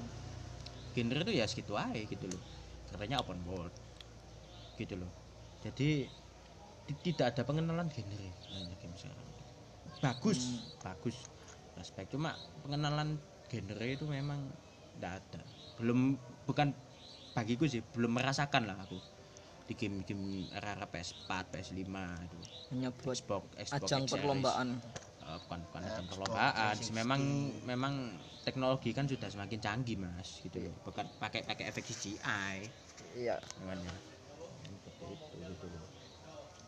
genre 0.93 1.21
tuh 1.23 1.33
ya 1.33 1.47
segitu 1.47 1.73
aja 1.73 1.97
gitu 1.97 2.27
loh. 2.27 2.43
Katanya 2.91 3.23
open 3.23 3.41
world 3.47 3.73
gitu 4.75 4.99
loh. 4.99 5.09
Jadi 5.63 6.11
tidak 6.91 7.37
ada 7.37 7.43
pengenalan 7.47 7.87
genre 7.89 8.29
game 8.83 8.97
sekarang. 8.99 9.29
Bagus. 10.03 10.41
Bagus. 10.83 11.17
Aspek 11.79 12.11
cuma 12.11 12.35
pengenalan 12.67 13.17
genre 13.49 13.87
itu 13.87 14.05
memang 14.05 14.51
tidak 14.99 15.23
ada. 15.23 15.41
Belum 15.79 16.19
bukan 16.45 16.75
bagiku 17.33 17.65
sih 17.65 17.81
belum 17.97 18.13
merasakan 18.13 18.69
lah 18.69 18.77
aku 18.85 18.99
di 19.65 19.79
game-game 19.79 20.51
era-era 20.53 20.85
PS4 20.91 21.31
PS5 21.49 21.81
itu. 22.27 22.39
Hanya 22.75 22.91
buat 22.93 23.17
Xbox 23.17 23.45
Xbox 23.57 23.89
ajang 23.89 24.05
X 24.05 24.11
perlombaan. 24.19 24.69
Eh, 25.23 25.39
bukan 25.47 25.59
bukan 25.71 25.81
ajang 25.87 26.07
perlombaan 26.11 26.75
sih. 26.77 26.91
360. 26.91 26.99
memang 26.99 27.21
memang 27.63 27.95
teknologi 28.43 28.91
kan 28.91 29.07
sudah 29.07 29.31
semakin 29.31 29.59
canggih 29.63 29.97
mas 29.97 30.43
gitu 30.43 30.59
loh. 30.67 30.75
Bukan 30.83 31.07
pakai 31.23 31.47
pakai 31.47 31.71
efek 31.71 31.87
CGI 31.87 32.67
Iya. 33.13 33.37
namanya 33.63 33.93
seperti 34.83 35.05
itu 35.15 35.37
gitu 35.41 35.67
loh 35.69 35.82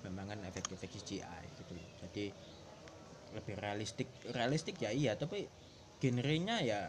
memang 0.06 0.24
kan 0.32 0.38
efek-efek 0.50 0.88
CGI 0.94 1.44
gitu 1.58 1.72
loh. 1.76 1.88
Jadi 2.04 2.24
lebih 3.34 3.54
realistik 3.58 4.08
realistik 4.30 4.76
ya 4.78 4.90
iya 4.94 5.12
tapi 5.18 5.38
genrenya 5.98 6.56
ya 6.62 6.80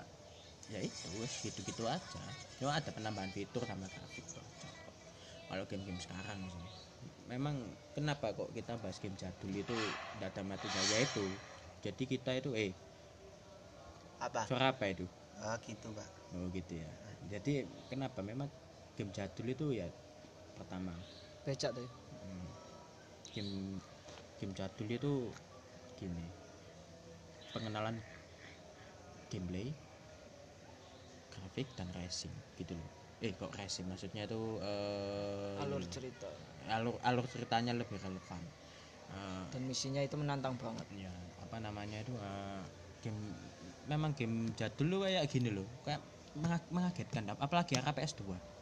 ya 0.74 0.80
itu 0.82 1.10
gitu-gitu 1.46 1.84
aja. 1.90 2.24
Cuma 2.58 2.72
ada 2.80 2.90
penambahan 2.94 3.30
fitur 3.34 3.64
sama 3.66 3.86
grafik 3.90 4.26
tuh. 4.34 4.42
Aja 4.42 4.70
kok. 4.70 4.96
kalau 5.50 5.64
game-game 5.70 6.02
sekarang 6.02 6.40
sih. 6.50 6.66
Memang 7.30 7.56
kenapa 7.98 8.34
kok 8.34 8.50
kita 8.54 8.78
bahas 8.82 8.98
game 9.02 9.18
jadul 9.18 9.52
itu 9.54 9.74
tidak 10.18 10.30
ada 10.34 10.42
matinya 10.46 10.82
ya 10.94 11.00
itu. 11.06 11.26
Jadi 11.86 12.04
kita 12.10 12.32
itu 12.38 12.52
eh 12.58 12.72
Apa? 14.22 14.48
suara 14.48 14.74
apa 14.74 14.86
itu? 14.90 15.06
Ah 15.44 15.58
gitu, 15.62 15.92
Pak. 15.94 16.08
oh 16.36 16.48
gitu 16.50 16.74
ya. 16.82 16.90
Jadi 17.30 17.66
kenapa? 17.92 18.20
Memang 18.26 18.48
game 18.98 19.12
jadul 19.14 19.48
itu 19.52 19.66
ya 19.76 19.88
pertama. 20.58 20.94
Becak 21.46 21.72
tuh. 21.78 22.05
Game 23.36 23.84
game 24.40 24.54
jadul 24.56 24.88
itu 24.88 25.14
gini. 26.00 26.24
Pengenalan 27.52 28.00
gameplay 29.28 29.76
grafik 31.36 31.68
dan 31.76 31.92
racing 31.92 32.32
gitu 32.56 32.80
loh. 32.80 32.90
Eh 33.20 33.36
kok 33.36 33.52
racing? 33.60 33.92
Maksudnya 33.92 34.24
itu 34.24 34.40
eh, 34.64 35.64
Alur 35.64 35.84
cerita. 35.92 36.32
Alur 36.72 36.96
alur 37.04 37.26
ceritanya 37.28 37.76
lebih 37.76 38.00
relevan. 38.00 38.40
Eh, 39.12 39.44
dan 39.52 39.62
misinya 39.68 40.00
itu 40.00 40.16
menantang 40.16 40.56
banget. 40.56 40.88
ya 40.96 41.12
apa 41.44 41.60
namanya 41.60 42.00
itu 42.00 42.16
eh, 42.16 42.64
game 43.04 43.20
memang 43.92 44.16
game 44.16 44.50
jadul 44.56 44.88
lu 44.88 44.98
kayak 45.04 45.28
gini 45.28 45.52
loh. 45.52 45.68
Kayak 45.84 46.00
menga- 46.40 46.72
mengagetkan. 46.72 47.36
Apalagi 47.36 47.76
era 47.76 47.92
PS2 47.92 48.56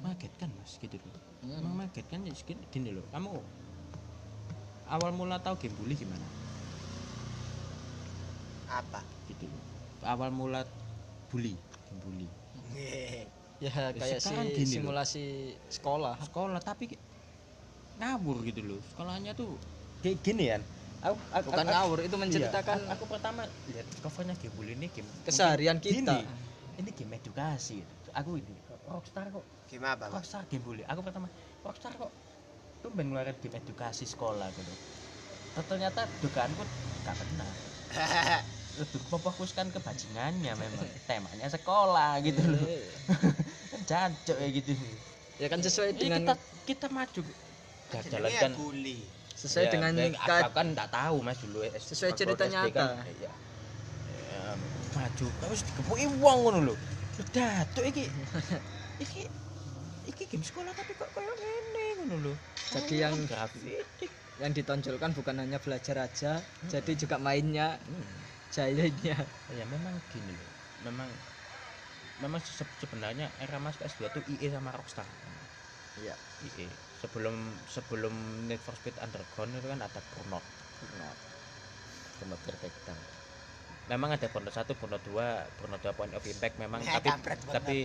mengagetkan 0.00 0.48
mas 0.56 0.80
gitu 0.80 0.96
loh. 0.96 1.20
Hmm. 1.44 1.76
Mengagetkan 1.76 2.24
ya 2.24 2.32
gini 2.72 2.90
loh. 2.96 3.04
Kamu 3.12 3.36
awal 4.90 5.10
mula 5.14 5.38
tahu 5.38 5.54
game 5.56 5.74
bully 5.78 5.94
gimana 5.94 6.26
Apa? 8.70 9.00
gitu 9.26 9.46
awal 10.02 10.30
mula 10.30 10.62
bully 11.30 11.54
game 11.86 12.00
bully 12.02 12.28
Ya 13.60 13.68
kayak 13.92 14.24
si 14.24 14.32
gini 14.56 14.80
loh. 14.80 14.88
simulasi 14.88 15.52
sekolah. 15.68 16.16
sekolah 16.24 16.64
tapi 16.64 16.96
ngawur 18.00 18.40
gitu 18.48 18.64
loh 18.64 18.80
sekolahnya 18.80 19.36
tuh 19.36 19.60
kayak 20.00 20.16
gini 20.24 20.48
ya 20.48 20.56
aku, 21.04 21.16
aku, 21.28 21.46
Bukan 21.52 21.66
aku- 21.68 21.72
ngawur, 21.76 21.98
itu 22.00 22.16
menceritakan 22.16 22.78
Iya, 22.80 22.88
aku, 22.88 23.04
aku 23.04 23.12
pertama 23.12 23.42
lihat 23.68 23.84
covernya 24.00 24.34
game 24.40 24.54
bully 24.56 24.72
ini 24.72 24.88
game 24.88 25.08
keseharian 25.20 25.76
kita. 25.76 26.00
gini, 26.00 26.18
ini 26.80 26.90
game 26.96 27.12
edukasi 27.20 27.84
aku 28.16 28.40
ini 28.40 28.56
rockstar 28.88 29.28
kok 29.28 29.44
Gimana, 29.68 29.94
Pak? 30.00 30.08
rockstar 30.08 30.42
game 30.48 30.64
bully 30.64 30.82
aku 30.88 31.00
pertama 31.04 31.28
rockstar 31.60 31.92
kok 31.92 32.08
tuh 32.80 32.90
main 32.96 33.06
ngeluarin 33.08 33.36
game 33.38 33.56
edukasi 33.60 34.04
sekolah 34.08 34.48
gitu. 34.56 34.74
Ternyata 35.60 36.08
dugaanku 36.24 36.62
gak 37.04 37.16
benar 37.16 37.54
lebih 38.80 39.02
memfokuskan 39.10 39.66
ke 39.74 39.78
bajingannya 39.82 40.52
memang 40.54 40.86
temanya 41.08 41.48
sekolah 41.50 42.20
gitu 42.22 42.42
loh. 42.44 42.64
Eh, 43.70 43.82
jancok 43.86 44.36
ya 44.38 44.48
gitu. 44.50 44.72
Ya 45.38 45.46
kan 45.50 45.58
sesuai 45.62 45.94
dengan 45.94 46.22
kita 46.22 46.34
kita 46.66 46.86
maju. 46.90 47.22
Ya 47.90 48.48
bully. 48.54 48.98
sesuai 49.34 49.66
Ya, 49.66 49.72
dengan 49.72 49.92
aku 50.20 50.52
kan 50.52 50.66
enggak 50.74 50.90
tahu 50.92 51.16
mas 51.24 51.38
dulu 51.40 51.64
Sesuai 51.80 52.12
cerita 52.12 52.44
SD 52.44 52.52
nyata. 52.52 52.70
kan, 52.76 52.90
ya, 53.08 53.32
ya, 54.30 54.42
maju 54.94 55.26
terus 55.40 55.60
dikepuki 55.64 56.06
wong 56.20 56.38
ngono 56.44 56.58
lho. 56.70 56.74
Datuk 57.34 57.84
iki. 57.88 58.04
Iki 59.00 59.22
game 60.30 60.40
sekolah 60.40 60.70
tapi 60.70 60.94
kok 60.94 61.10
kayak 61.10 61.34
ngene 61.34 61.84
ngono 61.98 62.16
lho. 62.22 62.34
Jadi 62.70 62.94
Oh, 62.96 63.02
yang- 63.02 63.26
grafik. 63.26 63.82
yang 64.38 64.52
ditonjolkan 64.54 65.10
bukan 65.12 65.36
hanya 65.36 65.58
belajar 65.58 66.00
aja, 66.00 66.38
jadi 66.64 66.92
juga 66.94 67.18
mainnya, 67.18 67.76
Hmm. 67.76 68.06
jahilnya. 68.48 69.18
ya 69.50 69.64
memang 69.66 69.98
gini 70.08 70.32
loh 70.32 70.48
memang 70.80 71.10
memang 72.20 72.40
se- 72.40 72.76
sebenarnya 72.78 73.28
era 73.36 73.58
mas 73.58 73.76
PS2 73.76 74.08
tuh 74.08 74.22
IE 74.30 74.48
sama 74.48 74.70
Rockstar. 74.70 75.04
Iya. 75.98 76.14
IE 76.46 76.70
sebelum 76.96 77.34
sebelum 77.66 78.14
Need 78.46 78.62
for 78.62 78.72
Speed 78.72 78.96
Underground 78.96 79.50
itu 79.52 79.66
kan 79.66 79.80
ada 79.82 80.00
Burnout. 80.14 80.46
Burnout. 80.78 81.18
Crackdown 82.46 83.00
memang 83.90 84.14
ada 84.14 84.26
Burnout 84.26 84.54
1, 84.54 84.70
Burnout 84.70 85.02
2, 85.02 85.18
Burnout 85.58 85.82
2 85.82 85.90
Point 85.92 86.14
of 86.14 86.22
Impact 86.24 86.54
memang 86.56 86.78
Ya, 86.80 86.96
tapi 86.96 87.10
tapi 87.50 87.78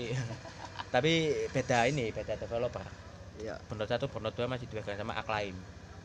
tapi 0.96 1.14
beda 1.50 1.90
ini 1.90 2.14
beda 2.14 2.38
developer 2.38 2.86
Iya. 3.36 3.58
Burnout 3.66 3.90
1, 3.90 4.06
Burnout 4.06 4.32
2 4.32 4.46
masih 4.46 4.70
dipegang 4.70 4.96
sama 4.96 5.18
Acclaim 5.18 5.58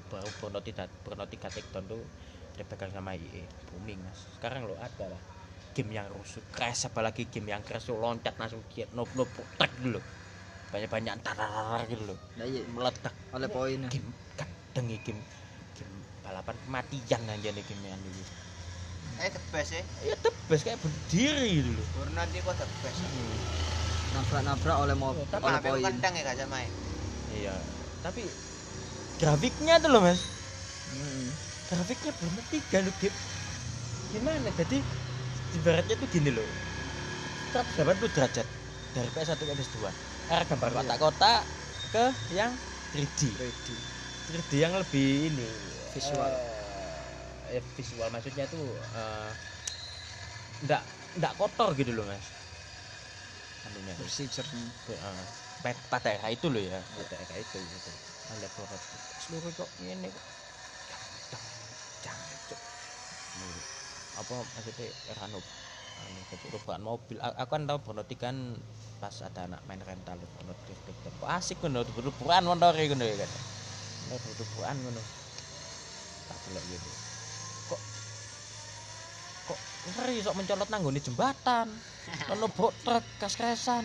baru 0.08 0.26
Burnout 0.34 0.64
3, 0.64 0.88
Burnout 1.04 1.28
3 1.28 1.38
Takedown 1.46 1.84
tuh 1.86 2.02
dipegang 2.50 2.90
sama 2.90 3.14
IE 3.14 3.40
booming 3.70 4.00
mas 4.00 4.26
sekarang 4.36 4.66
lo 4.66 4.74
ada 4.76 5.06
lah 5.06 5.22
game 5.70 5.94
yang 5.94 6.10
rusuh 6.10 6.42
crash 6.50 6.84
apalagi 6.84 7.24
game 7.24 7.48
yang 7.48 7.62
crash 7.62 7.86
tuh 7.86 7.96
loncat 7.96 8.34
langsung 8.36 8.60
kiat 8.68 8.90
no 8.90 9.06
no 9.14 9.24
tek 9.56 9.70
dulu 9.78 10.02
banyak 10.68 10.90
banyak 10.90 11.14
tarar 11.22 11.86
gitu 11.86 12.04
loh 12.04 12.18
Nah, 12.36 12.44
iya. 12.44 12.60
meledak 12.66 13.14
Oleh 13.30 13.48
poinnya. 13.48 13.88
game 13.88 14.10
kadang 14.34 14.86
ya 14.86 14.98
game 15.00 15.22
game 15.72 15.94
balapan 16.20 16.56
kematian 16.60 17.22
aja 17.24 17.48
nih 17.48 17.64
game 17.64 17.84
yang 17.86 18.00
dulu 18.02 18.22
Eh 19.20 19.28
the 19.28 19.40
best 19.52 19.70
ya. 19.76 19.82
tebas 20.20 20.60
kayak 20.64 20.78
berdiri 20.80 21.48
gitu 21.60 21.70
loh 21.76 21.86
Burnout 21.92 22.30
iku 22.32 22.50
the 22.56 22.66
best. 22.84 23.00
Nabrak-nabrak 24.10 24.76
oleh 24.82 24.96
mobil, 24.98 25.22
Tapi 25.30 25.44
oleh 25.46 25.60
poin. 25.62 25.84
kentang 25.86 26.12
ya 26.18 26.22
gak 26.26 26.36
sama 26.40 26.58
ya. 26.58 26.70
iya 27.30 27.54
tapi 28.02 28.26
grafiknya 29.20 29.78
tuh 29.78 29.90
loh 29.92 30.02
mas 30.02 30.18
Hmm. 30.90 31.30
grafiknya 31.70 32.10
belum 32.18 32.34
tiga 32.50 32.78
loh 32.82 32.94
gimana 34.10 34.50
jadi 34.50 34.82
ibaratnya 35.54 35.94
tuh 35.94 36.08
gini 36.10 36.34
loh 36.34 36.48
180 37.54 38.10
derajat 38.10 38.46
dari 38.90 39.08
PS1 39.14 39.38
ke 39.38 39.52
PS2 39.54 39.86
era 40.26 40.42
gambar 40.42 40.68
Iya. 40.74 40.78
kotak-kotak 40.82 41.40
ke 41.94 42.04
yang 42.34 42.50
3D 42.90 43.20
3D 43.38 43.68
3D 44.26 44.52
yang 44.58 44.74
lebih 44.74 45.30
ini 45.30 45.46
Visual. 45.94 46.26
eh, 46.26 46.49
eh, 47.50 47.64
visual 47.76 48.08
maksudnya 48.14 48.46
tuh 48.46 48.78
eh, 48.94 49.30
ndak 50.64 50.82
ndak 51.18 51.32
kotor 51.36 51.74
gitu 51.74 51.90
loh 51.90 52.06
mas. 52.06 52.26
Anunya. 53.66 53.92
Bersih 54.00 54.26
jernih 54.30 54.72
uh, 54.96 55.24
pada 55.92 56.16
itu 56.32 56.48
loh 56.48 56.62
ya. 56.62 56.80
Pada 56.96 57.16
era 57.20 57.36
itu 57.36 57.58
gitu 57.60 57.90
lihat 58.38 58.52
sorot 58.54 58.78
seluruh 59.18 59.50
kok 59.50 59.70
ini 59.82 60.06
kok. 60.06 60.24
Apa 64.14 64.34
maksudnya 64.54 64.86
era 65.10 65.24
noob 65.26 65.42
anu 66.06 66.20
perubahan 66.30 66.82
mobil. 66.82 67.16
Aku 67.18 67.50
kan 67.50 67.66
tahu 67.66 67.78
Bonotik 67.82 68.22
kan 68.22 68.54
pas 69.02 69.16
ada 69.24 69.48
anak 69.48 69.60
main 69.66 69.80
rental 69.80 70.20
Kok 71.18 71.26
asik 71.26 71.58
ngono 71.64 71.82
berdupuan 71.90 72.46
montore 72.46 72.86
ngono 72.86 73.04
ya 73.04 73.16
kan. 73.18 73.30
Berdupuan 74.08 74.76
ngono. 74.78 75.02
Tak 76.30 76.38
delok 76.46 76.64
gitu 76.70 76.86
kok 76.86 76.99
kok 76.99 76.99
ngeri 79.86 80.20
sok 80.20 80.36
mencolot 80.36 80.68
nanggone 80.68 81.00
jembatan. 81.00 81.68
Ono 82.32 82.46
bok 82.48 82.72
truk 82.84 83.04
kas-kasan 83.20 83.84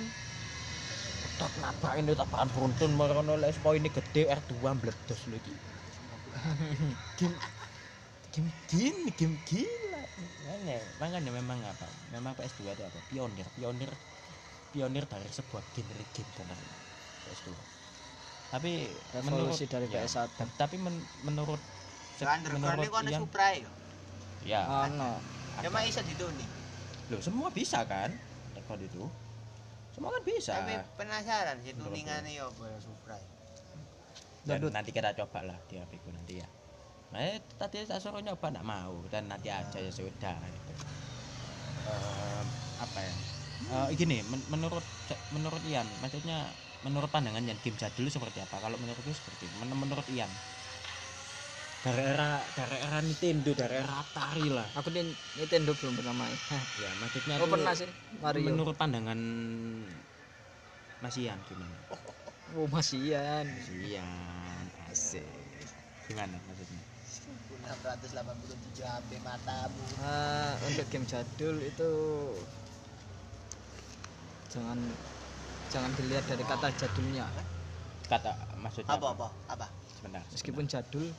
tak 1.36 1.52
nabrakin 1.60 2.08
itu 2.08 2.16
tabrakan 2.16 2.48
beruntun 2.48 2.96
merono 2.96 3.36
les 3.36 3.60
poinnya 3.60 3.92
gede 3.92 4.24
R2 4.32 4.56
meledos 4.80 5.28
lho 5.28 5.36
iki. 5.36 5.52
Game 7.20 7.36
game 8.32 8.50
gini 8.68 9.12
game 9.16 9.36
gila 9.44 10.04
makanya 10.44 10.78
makanya 10.96 11.32
memang 11.36 11.60
apa? 11.68 11.92
Memang 12.12 12.40
PS2 12.40 12.72
itu 12.72 12.84
apa? 12.88 13.00
Pionir 13.04 13.48
pionir 13.52 13.92
pionir 14.72 15.04
dari 15.08 15.28
sebuah 15.28 15.64
genre 15.75 16.04
game 16.12 16.32
benar 16.36 16.60
PS2 17.24 17.48
tapi 18.46 18.72
revolusi 19.12 19.66
dari 19.68 19.92
ya, 19.92 20.08
PS1 20.08 20.32
ta- 20.40 20.56
tapi 20.56 20.80
men- 20.80 21.08
menurut 21.20 21.60
menurut 22.56 22.88
Ian 23.04 23.28
Supra 23.28 23.52
ya. 23.52 23.68
ya. 24.40 24.62
Ono 24.88 25.20
mah 25.64 25.84
iso 25.84 26.02
dituni. 26.02 26.46
loh 27.06 27.22
semua 27.22 27.48
bisa 27.50 27.86
kan 27.86 28.10
rekod 28.52 28.82
itu 28.82 29.06
semua 29.94 30.10
kan 30.10 30.24
bisa 30.24 30.54
Tapi 30.58 30.74
penasaran 30.96 31.62
sih 31.62 31.72
tuningane 31.72 32.34
ya 32.34 32.46
apa 32.46 32.64
ya 32.66 32.78
Supra. 32.80 33.16
ya. 33.16 33.28
dan 34.46 34.58
Dodot. 34.60 34.72
nanti 34.74 34.90
kita 34.90 35.14
coba 35.16 35.42
lah 35.44 35.58
di 35.66 35.78
HP 35.78 36.02
ku 36.02 36.10
nanti 36.10 36.38
ya 36.38 36.48
nah 37.10 37.22
eh, 37.22 37.38
tadi 37.56 37.86
saya 37.86 38.02
suruh 38.02 38.20
nyoba 38.20 38.50
nggak 38.50 38.66
mau 38.66 39.06
dan 39.08 39.30
nanti 39.30 39.48
aja 39.48 39.78
ya 39.78 39.88
sudah 39.88 40.36
gitu. 40.42 40.74
Em, 41.86 42.48
apa 42.76 43.00
ya 43.02 43.16
Eh, 43.66 43.96
gini 43.96 44.20
men- 44.22 44.46
menurut 44.46 44.84
menurut 45.32 45.64
Ian 45.64 45.88
maksudnya 45.98 46.52
menurut 46.84 47.08
pandangan 47.08 47.40
Ian 47.42 47.58
game 47.58 47.74
jadul 47.74 48.12
seperti 48.12 48.38
apa 48.38 48.60
kalau 48.60 48.76
menurutku 48.76 49.10
seperti. 49.10 49.48
Men- 49.50 49.72
menurut 49.72 50.06
Ian 50.06 50.28
dari 51.86 52.01
era 52.01 52.42
dari 52.58 52.77
era 52.82 52.98
Nintendo 52.98 53.54
dari 53.54 53.77
era 53.77 54.01
Atari 54.01 54.50
lah. 54.50 54.65
Aku 54.74 54.89
di 54.89 55.06
Nintendo 55.38 55.77
belum 55.77 55.94
pernah 56.01 56.18
main. 56.18 56.34
Ya 56.82 56.89
maksudnya 56.98 57.38
oh 57.38 57.46
pernah 57.46 57.77
sih 57.77 57.86
Mario. 58.25 58.42
menurut 58.50 58.74
pandangan 58.74 59.20
Mas 61.06 61.15
Ian 61.22 61.38
gimana? 61.46 61.77
Oh 62.58 62.65
masih 62.74 63.13
Ian 63.13 63.46
Mas 63.46 63.70
Ian 63.70 64.65
asik. 64.89 65.30
Gimana 66.10 66.34
maksudnya? 66.50 66.82
687 67.65 68.82
HP 68.82 69.10
matamu. 69.22 69.82
Ah, 70.01 70.54
untuk 70.65 70.86
game 70.89 71.06
jadul 71.06 71.58
itu 71.62 71.92
jangan 74.50 74.77
jangan 75.70 75.92
dilihat 76.01 76.25
dari 76.25 76.42
kata 76.50 76.74
jadulnya. 76.82 77.30
Kata 78.10 78.34
maksudnya 78.58 78.98
Apa 78.98 79.08
apa? 79.13 79.27
Apa? 79.54 79.68
sebentar. 79.98 80.22
Meskipun 80.34 80.65
jadul 80.65 81.10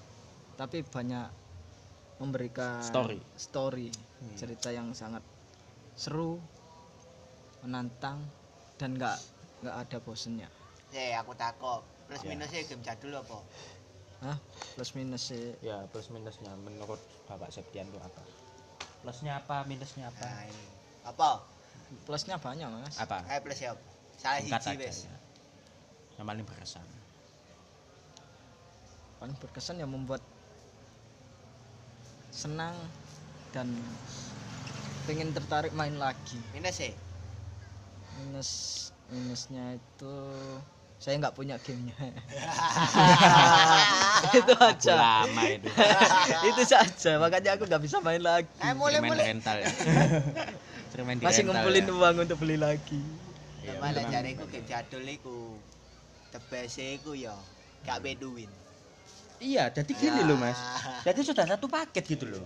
tapi 0.56 0.80
banyak 0.82 1.28
memberikan 2.16 2.80
Story. 2.80 3.20
story 3.36 3.88
Hmm. 4.16 4.32
cerita 4.32 4.72
yang 4.72 4.90
sangat 4.90 5.20
seru 5.92 6.40
menantang 7.60 8.25
dan 8.75 8.97
nggak 8.97 9.16
nggak 9.60 9.76
ada 9.78 9.97
bosennya 9.99 10.49
Eh 10.88 11.12
aku 11.12 11.34
takok. 11.34 11.84
Plus 12.06 12.23
Ya. 12.23 12.28
minusnya 12.30 12.64
game 12.64 12.80
jadul 12.80 13.12
apa? 13.14 13.36
Hah? 14.19 14.38
plus 14.73 14.92
minus 14.92 15.28
sih 15.28 15.52
ya 15.60 15.84
plus 15.86 16.08
minusnya 16.08 16.52
menurut 16.54 16.97
bapak 17.26 17.49
Septian 17.50 17.84
itu 17.86 17.97
apa 17.99 18.25
plusnya 19.00 19.36
apa 19.36 19.64
minusnya 19.64 20.08
apa 20.08 20.25
Nah, 20.25 20.45
ini. 20.47 20.64
Apa? 21.02 21.30
plusnya 22.02 22.36
banyak 22.36 22.64
mas 22.71 22.97
apa 22.97 23.21
Eh 23.26 23.40
plus 23.40 23.56
ya. 23.58 23.76
Salah 24.16 24.40
hiji 24.40 24.52
aja 24.52 24.73
wis. 24.75 25.04
ya. 25.04 25.16
yang 26.16 26.25
paling 26.25 26.42
berkesan 26.42 26.84
paling 29.16 29.36
berkesan 29.36 29.76
yang 29.76 29.88
membuat 29.88 30.25
senang 32.36 32.76
dan 33.50 33.64
pengen 35.04 35.32
tertarik 35.32 35.72
main 35.72 35.96
lagi 35.96 36.36
Minus 36.52 36.76
ya. 36.78 36.92
minus 38.18 38.50
minusnya 39.08 39.64
itu 39.72 40.14
saya 40.96 41.16
nggak 41.16 41.32
punya 41.32 41.56
gamenya 41.56 41.96
itu 44.36 44.52
aja 44.54 44.92
lama 44.94 45.42
itu 45.46 45.68
itu 46.49 46.62
saja 46.64 47.16
makanya 47.16 47.54
aku 47.54 47.64
nggak 47.64 47.80
bisa 47.80 48.00
main 48.00 48.20
lagi 48.20 48.49
Eh 48.58 48.72
mulai 48.72 49.00
main 49.00 49.12
mulai. 49.12 49.25
rental 49.30 49.56
ya 49.56 49.68
main 50.99 51.16
di 51.16 51.22
masih 51.22 51.42
rental 51.42 51.52
ngumpulin 51.54 51.84
ya. 51.84 51.92
uang 51.94 52.16
untuk 52.22 52.36
beli 52.38 52.56
lagi 52.56 53.00
Iya, 53.60 53.82
Malah 53.82 54.06
jariku 54.06 54.46
game 54.46 54.62
jadul 54.62 55.02
iku. 55.02 55.58
The 56.30 56.38
best 56.46 56.78
iku 56.78 57.18
ya 57.18 57.34
gak 57.82 57.99
beduin. 57.99 58.46
Iya 59.40 59.68
jadi 59.68 59.92
gini 59.92 60.20
loh 60.25 60.38
mas. 60.40 60.58
Jadi 61.04 61.20
sudah 61.22 61.44
satu 61.44 61.66
paket 61.68 62.04
gitu 62.06 62.26
loh. 62.28 62.42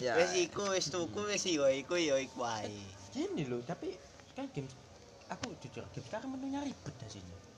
Ya. 0.00 0.16
Wis 0.16 0.32
iku 0.48 0.72
wis 0.72 0.88
tuku 0.88 1.20
wis 1.28 1.44
yo 1.44 1.68
iku 1.68 2.00
yo 2.00 2.16
iku 2.16 2.40
wae. 2.44 2.72
gini 3.10 3.42
loh 3.50 3.58
tapi 3.66 3.98
kan 4.38 4.46
game 4.54 4.70
aku 5.26 5.50
jujur 5.58 5.82
game 5.90 6.06
sekarang 6.06 6.30
menunya 6.30 6.62
ribet 6.62 6.94
hasilnya 7.02 7.50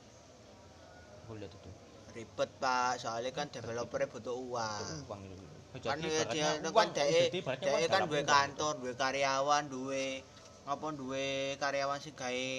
aku 1.32 1.40
lihat 1.40 1.52
itu. 1.54 1.70
Ribet 2.12 2.50
Pak, 2.60 3.00
soalnya 3.00 3.32
kan 3.32 3.48
developernya 3.48 4.04
butuh 4.12 4.36
uang. 4.36 4.80
Itu 4.84 4.94
uang 5.08 5.22
itu 5.32 5.44
kan 5.80 5.96
Jadi 5.96 6.08
ya 6.12 6.24
dia 6.28 6.48
ibaratnya 6.60 6.68
kan 6.68 6.92
ibaratnya 7.32 7.68
dhek 7.72 7.80
uang 7.80 7.88
kan 7.88 8.02
uang. 8.04 8.28
kantor, 8.28 8.72
duwe 8.84 8.92
karyawan, 9.00 9.62
duwe 9.72 10.06
apa 10.68 10.86
duwe 10.92 11.28
karyawan 11.56 11.98
sing 11.98 12.14
gawe 12.14 12.50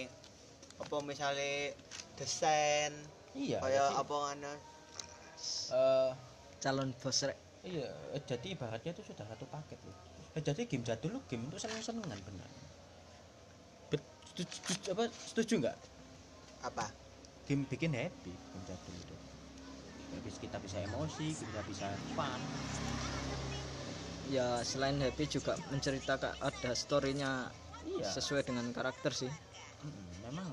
apa 0.81 0.95
misale 1.05 1.77
desain 2.17 2.91
iya 3.37 3.61
kaya 3.61 3.93
jadi, 3.93 4.01
apa 4.01 4.13
ngono. 4.17 4.53
Eh, 5.71 6.11
calon 6.63 6.89
bos 7.01 7.19
rek. 7.27 7.37
iya 7.63 7.87
eh, 8.15 8.21
jadi 8.29 8.47
ibaratnya 8.55 8.91
itu 8.95 9.03
sudah 9.09 9.25
satu 9.31 9.45
paket 9.53 9.79
loh. 9.87 9.95
Eh, 10.37 10.41
jadi 10.47 10.61
game 10.69 10.83
jadul 10.89 11.13
game 11.29 11.43
untuk 11.47 11.59
seneng-senengan 11.61 12.19
benar 12.27 12.49
Bet- 13.91 14.09
setuju, 14.27 14.91
apa 14.93 15.03
setuju 15.09 15.53
nggak? 15.61 15.77
Apa? 16.63 16.87
game 17.47 17.63
bikin 17.67 17.93
happy 17.93 18.31
game 18.51 18.63
jadul 18.67 18.95
itu. 18.95 19.15
Habis 20.13 20.35
kita 20.39 20.57
bisa 20.61 20.77
emosi 20.79 21.27
kita 21.33 21.61
bisa 21.67 21.87
fun. 22.15 22.39
Ya 24.31 24.63
selain 24.63 24.97
happy 25.03 25.25
juga 25.27 25.59
menceritakan 25.69 26.33
ada 26.39 26.71
storynya 26.73 27.51
iya. 27.83 28.07
sesuai 28.07 28.47
dengan 28.47 28.71
karakter 28.71 29.11
sih. 29.11 29.31
Memang 30.23 30.47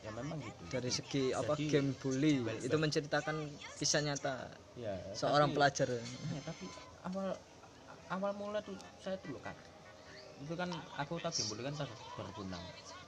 ya 0.00 0.10
memang 0.10 0.40
gitu. 0.40 0.62
Dari 0.66 0.90
segi 0.90 1.22
apa 1.30 1.52
Jadi, 1.54 1.68
game 1.68 1.90
bully 1.94 2.40
well, 2.40 2.56
itu 2.56 2.72
menceritakan 2.74 3.36
kisah 3.76 4.00
nyata 4.00 4.48
ya 4.74 4.96
seorang 5.12 5.50
tapi- 5.50 5.56
pelajar. 5.56 5.88
Iya, 5.92 6.40
tapi 6.42 6.64
awal 7.04 7.28
awal 8.08 8.32
mula 8.34 8.58
tuh 8.60 8.74
saya 8.96 9.20
loh 9.24 9.38
kan 9.38 9.54
itu 10.40 10.54
kan 10.56 10.72
aku 10.96 11.20
tak 11.20 11.32
game 11.32 11.48
bully 11.48 11.62
kan 11.62 11.74
tahun 11.76 11.90
2006 12.16 12.56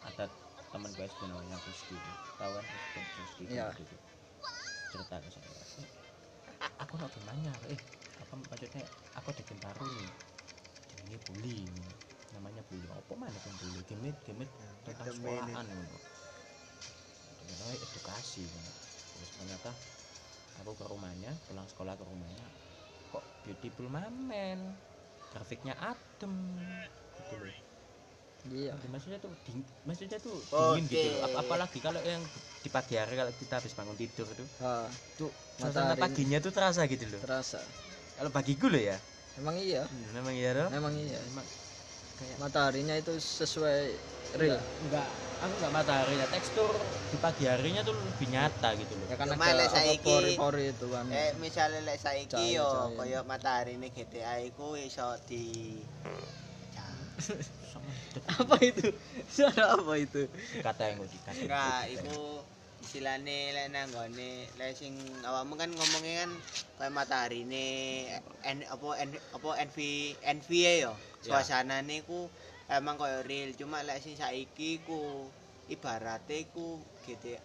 ada 0.05 0.25
teman 0.69 0.89
gue 0.91 1.05
SD 1.05 1.21
namanya 1.27 1.57
Gusti 1.59 1.97
tahu 2.35 2.51
kan? 2.53 2.65
Gusti 3.19 3.43
Iya. 3.47 3.67
gitu. 3.73 3.97
Cerita 4.91 5.17
ke 5.17 5.29
saya 5.29 5.49
"Eh, 5.81 5.89
aku 6.77 6.93
nak 6.97 7.09
gimana 7.11 7.53
eh 7.67 7.81
apa 8.21 8.35
maksudnya? 8.39 8.85
Aku 9.17 9.27
ada 9.29 9.43
game 9.43 9.61
baru 9.61 9.85
nih. 9.87 10.11
Ini 11.03 11.17
bully 11.27 11.57
namanya 12.33 12.63
bully 12.67 12.85
apa? 12.87 13.13
Mana 13.15 13.33
kan 13.35 13.53
bully? 13.59 13.81
Game 13.87 14.13
game 14.23 14.45
tentang 14.85 15.07
Game 15.07 15.17
ini. 15.17 15.53
sekolahan 15.53 15.65
gitu 15.67 15.97
Dengan 17.53 17.69
edukasi 17.77 18.49
terus 19.13 19.31
ternyata 19.37 19.71
aku 20.57 20.73
ke 20.73 20.85
rumahnya 20.89 21.37
pulang 21.47 21.69
sekolah 21.69 21.95
ke 22.01 22.05
rumahnya 22.09 22.47
kok 23.13 23.25
beautiful 23.45 23.87
mamen 23.93 24.73
grafiknya 25.33 25.77
adem 25.77 26.33
gitu 27.21 27.35
loh. 27.37 27.55
Iya. 28.51 28.73
Maksudnya 28.91 29.19
tuh 29.23 29.33
ding, 29.47 29.61
maksudnya 29.87 30.19
tuh 30.19 30.43
dingin 30.49 30.85
gitu 30.89 31.09
loh. 31.13 31.21
Ap- 31.29 31.47
apalagi 31.47 31.79
kalau 31.79 32.01
yang 32.03 32.25
di 32.63 32.71
pagi 32.71 32.95
hari 32.99 33.15
kalau 33.15 33.33
kita 33.39 33.59
habis 33.59 33.73
bangun 33.75 33.97
tidur 33.99 34.27
itu 34.27 34.45
ha, 34.63 34.87
tuh 35.19 35.31
suasana 35.59 35.95
paginya 35.99 36.39
tuh 36.43 36.51
terasa 36.55 36.83
gitu 36.91 37.05
loh. 37.11 37.21
Terasa. 37.23 37.61
Kalau 38.19 38.31
bagiku 38.31 38.67
loh 38.71 38.83
ya. 38.83 38.97
Emang 39.39 39.57
iya? 39.57 39.83
Hmm, 39.89 40.09
memang 40.15 40.35
iya 40.37 40.51
loh 40.53 40.69
memang 40.69 40.93
iya. 40.95 41.19
Memang 41.33 41.47
kayak 42.21 42.37
mataharinya 42.39 42.95
itu 42.99 43.13
sesuai 43.19 43.97
real. 44.37 44.61
Enggak 44.81 45.09
aku 45.43 45.53
enggak 45.59 45.73
matahari 45.75 46.15
ya. 46.19 46.27
Tekstur 46.31 46.73
di 47.11 47.17
pagi 47.19 47.45
harinya 47.45 47.83
tuh 47.85 47.95
lebih 47.99 48.29
nyata 48.31 48.69
gitu 48.79 48.95
loh. 48.97 49.07
Ya 49.11 49.17
kan 49.19 49.27
Cuma 49.29 49.45
ada 49.45 49.55
lek 49.59 49.69
apa 49.69 49.77
saiki- 49.77 50.07
pori-pori 50.07 50.65
itu 50.73 50.87
kan 50.89 51.05
Eh 51.13 51.31
misalnya 51.37 51.81
lek 51.85 51.99
saiki 52.01 52.45
yo 52.57 52.69
kaya 52.97 53.21
matahari 53.27 53.77
ini 53.77 53.89
GTA 53.93 54.41
iku 54.41 54.79
iso 54.79 55.09
di 55.29 55.45
apa 58.41 58.57
itu? 58.61 58.89
Suara 59.31 59.79
apa 59.79 59.95
itu? 60.01 60.27
Kata 60.59 60.83
yang 60.91 61.05
dikasih. 61.07 61.47
Enggak, 61.47 61.81
iku 61.95 62.43
istilahnya 62.83 63.39
lek 63.55 63.67
nang 63.71 63.87
nggone 63.95 64.51
lek 64.59 64.71
sing 64.75 64.93
awakmu 65.23 65.55
kan 65.55 65.71
ngomongnya 65.71 66.27
kan 66.27 66.31
kaya 66.81 66.91
matahari 66.91 67.47
ini 67.47 67.67
en, 68.43 68.67
apa 68.67 68.89
en, 68.99 69.15
apa 69.15 69.49
NV 69.71 69.79
NVA 70.19 70.73
yo. 70.83 70.93
Ya. 71.23 71.39
Suasanane 71.39 72.03
ku 72.03 72.27
emang 72.73 72.97
kaya 72.97 73.21
real, 73.23 73.53
cuma 73.53 73.85
lek 73.85 74.01
sing 74.01 74.17
saiki 74.17 74.81
ku 74.83 75.29
ibarate 75.69 76.49
ku 76.51 76.81
gitu 77.05 77.37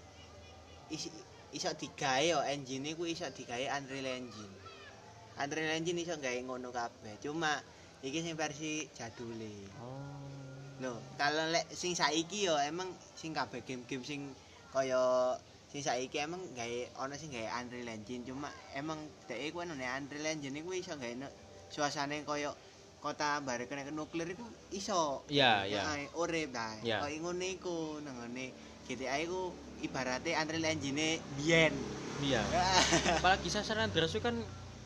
isi, 0.87 1.11
iso 1.51 1.69
digawe 1.75 2.23
yo 2.23 2.39
engine 2.47 2.95
ku 2.95 3.03
iso 3.03 3.27
digawe 3.31 3.65
Unreal 3.77 4.07
Engine. 4.23 4.55
Unreal 5.37 5.75
Engine 5.75 5.99
iso 6.01 6.15
gawe 6.15 6.39
ngono 6.43 6.71
kabeh. 6.71 7.19
Cuma 7.19 7.59
iki 8.03 8.23
sing 8.23 8.39
versi 8.39 8.87
jadule. 8.95 9.51
oh 9.83 10.15
Loh, 10.77 11.01
kalau 11.17 11.49
lek 11.49 11.65
sing 11.73 11.97
saiki 11.97 12.45
yo 12.45 12.53
emang 12.61 12.85
sing 13.17 13.33
kabeh 13.33 13.65
game-game 13.65 14.05
sing 14.05 14.21
kaya 14.69 15.33
sing 15.73 15.81
saiki 15.81 16.21
emang 16.21 16.39
gawe 16.53 17.01
ana 17.01 17.17
sing 17.17 17.33
gawe 17.33 17.49
Unreal 17.65 17.89
Engine 17.97 18.21
cuma 18.21 18.53
emang 18.77 19.01
dhek 19.25 19.49
iku 19.49 19.65
ana 19.65 19.73
Unreal 19.73 20.37
Engine 20.37 20.61
iku 20.61 20.77
iso 20.77 20.93
gawe 20.93 21.13
suasane 21.73 22.21
kaya 22.23 22.53
kota 22.97 23.39
bare 23.45 23.69
kena 23.69 23.85
nuklir 23.93 24.33
iku 24.33 24.43
iso. 24.73 25.21
Iya, 25.29 25.63
iya. 25.69 25.81
Heeh, 25.85 26.09
urip 26.17 26.49
ta. 26.51 26.73
Kaya 26.81 27.17
ngono 27.21 27.45
iku 27.45 28.01
nang 28.01 28.17
ngene 28.25 28.51
GTA 28.87 29.21
iku 29.21 29.53
ibarate 29.85 30.33
Unreal 30.33 30.65
Engine 30.73 31.21
biyen. 31.37 31.73
iya 32.17 32.41
apalagi 33.21 33.45
sasaran 33.53 33.93
Andreas 33.93 34.09
itu 34.09 34.25
kan 34.25 34.33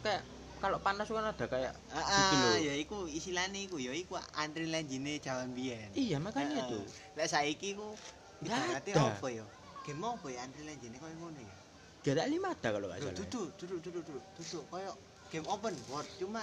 kayak 0.03 0.19
kalau 0.59 0.77
panas 0.83 1.07
kan 1.07 1.23
ada 1.23 1.45
kayak 1.47 1.71
gitu 1.71 2.35
loh. 2.35 2.51
Heeh, 2.51 2.55
ya 2.67 2.73
iku 2.75 2.97
istilahne 3.07 3.65
iku 3.65 3.79
ya 3.79 3.95
iku 3.95 4.19
Unreal 4.35 4.75
Engine 4.83 5.15
jaman 5.23 5.55
biyen. 5.55 5.89
iya 5.95 6.19
makanya 6.19 6.67
itu 6.67 6.79
Lek 7.15 7.27
saiki 7.31 7.75
ku 7.79 7.95
Nggak 8.43 8.57
ibarate 8.57 8.91
apa 8.99 9.27
ya? 9.31 9.45
Game 9.87 10.03
apa 10.03 10.27
ya 10.27 10.39
Unreal 10.43 10.69
Engine 10.75 10.95
koyo 10.99 11.15
ngono 11.15 11.39
ya? 11.39 11.55
gak 12.01 12.13
ada 12.17 12.25
lima 12.25 12.49
ada 12.49 12.67
kalau 12.73 12.89
nggak 12.89 12.99
Loh, 12.99 13.13
salah 13.13 13.19
duduk, 13.21 13.47
duduk, 13.61 13.79
duduk, 13.85 14.03
duduk, 14.09 14.23
duduk. 14.35 14.63
Koyo 14.67 14.91
game 15.31 15.47
open 15.47 15.73
world 15.87 16.09
cuma 16.19 16.41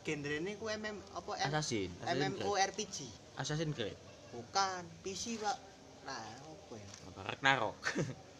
genrenya 0.00 0.56
ku 0.56 0.66
MM 0.66 0.96
apa 1.12 1.30
M- 1.36 1.44
Assassin 1.44 1.90
MMORPG. 2.02 2.96
Assassin 3.36 3.70
Creed 3.72 3.96
Bukan 4.30 4.82
PC, 5.02 5.36
Pak. 5.36 5.58
Nah, 6.06 6.22
apa 6.40 6.74
ya? 6.74 6.90
apa 7.10 7.20
Ragnarok 7.34 7.76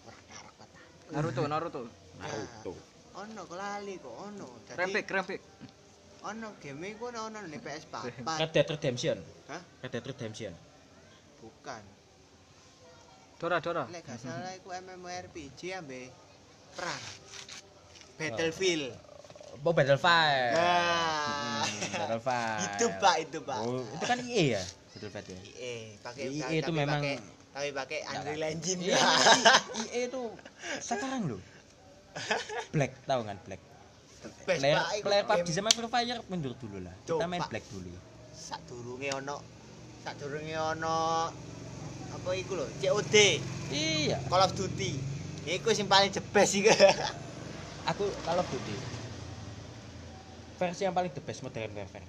Ragnarok 0.06 0.54
kata. 0.56 0.76
Naruto 1.10 1.42
Naruto 1.44 1.80
Naruto 2.16 2.72
Ono 3.10 3.42
kelali 3.44 3.98
kok 3.98 4.14
ono. 4.14 4.46
Jadi 4.64 4.78
Rempik 4.78 5.06
Rempik 5.10 5.40
ono 6.20 6.52
game 6.60 6.94
iku 6.94 7.08
ono 7.08 7.26
ono 7.26 7.38
ning 7.42 7.58
PS4. 7.58 7.94
Red 8.38 8.50
Dead 8.52 8.68
Redemption 8.68 9.18
Hah? 9.48 9.62
Red 9.82 9.90
Dead 9.90 10.04
Redemption 10.04 10.52
Bukan. 11.40 11.82
Dora 13.40 13.56
Dora 13.58 13.84
Lek 13.88 14.04
gak 14.04 14.20
salah 14.20 14.52
iku 14.60 14.70
MMORPG 14.70 15.60
ambe 15.74 16.12
perang. 16.70 17.02
Battlefield. 18.14 18.92
Oh 19.60 19.76
Battlefield 19.76 20.56
Nah. 20.56 21.60
Hmm, 21.60 21.92
Battlefield 21.92 22.60
itu 22.64 22.86
Pak, 22.96 23.14
itu 23.20 23.38
Pak. 23.44 23.58
oh, 23.60 23.84
itu 23.84 24.04
kan 24.08 24.18
EA 24.24 24.44
ya? 24.56 24.62
Battlefield 24.96 25.26
ya 25.28 25.40
IE 25.44 25.74
pakai 26.00 26.22
IE 26.32 26.56
itu 26.64 26.72
memang- 26.72 27.04
pakai 27.04 27.16
tapi 27.50 27.68
pakai 27.74 27.98
Unreal 28.08 28.44
Engine 28.56 28.80
ya. 28.88 28.96
EA 29.84 30.08
itu 30.08 30.20
sekarang 30.80 31.28
loh. 31.28 31.40
Black 32.74 33.04
tahu 33.04 33.20
kan 33.28 33.36
Black? 33.44 33.60
Best, 34.44 34.60
player 34.60 34.76
player 35.00 35.24
PUBG 35.24 35.48
sama 35.52 35.72
Free 35.72 35.88
Fire 35.88 36.20
mundur 36.32 36.56
dulu 36.56 36.80
lah. 36.80 36.94
Kita 37.04 37.24
main. 37.28 37.44
Black 37.44 37.64
dulu. 37.68 37.92
Sadurunge 38.32 39.12
ono 39.12 39.44
sadurunge 40.00 40.56
ono 40.56 41.28
apa 42.10 42.28
iku 42.32 42.56
lho? 42.56 42.66
COD 42.80 43.16
iya. 43.72 44.16
Call 44.24 44.40
of 44.40 44.56
Duty. 44.56 44.92
Iku 45.44 45.68
sing 45.76 45.84
paling 45.84 46.08
jebes 46.08 46.48
iku. 46.56 46.72
Aku 47.92 48.08
kalau 48.24 48.40
Duty 48.48 48.99
versi 50.60 50.84
yang 50.84 50.92
paling 50.92 51.08
the 51.16 51.24
best 51.24 51.40
Modern 51.40 51.72
Warfare 51.72 52.04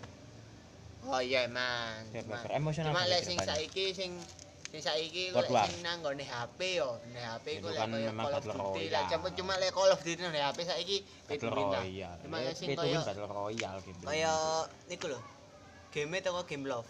oh 1.07 1.21
iya 1.23 1.47
emang 1.47 2.03
Cuma- 2.11 2.43
emosional 2.51 2.91
cuma 2.91 3.07
lek 3.07 3.23
sing 3.23 3.39
saiki 3.39 3.95
sing 3.95 4.11
sing 4.71 4.81
saiki 4.83 5.31
lek 5.31 5.47
War. 5.51 5.67
sing 5.67 5.83
nang 5.83 5.99
nggone 5.99 6.23
HP 6.23 6.79
yo. 6.79 6.95
Nang 7.11 7.35
HP 7.35 7.59
Itu 7.59 7.67
lek 7.71 7.79
kan 7.79 7.91
koyo 7.91 8.07
memang 8.07 8.23
Call 8.23 8.35
of 8.35 8.43
Battle 8.45 8.63
Duty 8.71 8.83
lek 8.87 9.03
cuma 9.11 9.27
cuma 9.35 9.53
lek 9.59 9.71
Call 9.75 9.91
of 9.91 9.99
Duty 9.99 10.21
nang 10.23 10.35
HP 10.35 10.59
saiki 10.63 10.97
Battle 11.27 11.51
lah. 11.51 11.83
Royale. 11.83 12.19
Cuma 12.23 12.35
lek 12.39 12.55
sing 12.55 12.67
koyo 12.75 12.99
Battle 13.03 13.27
Royale 13.27 13.79
gitu. 13.83 14.03
kaya 14.03 14.33
niku 14.87 15.05
lho 15.11 15.19
game 15.91 16.17
toko 16.23 16.41
game 16.47 16.65
love. 16.67 16.87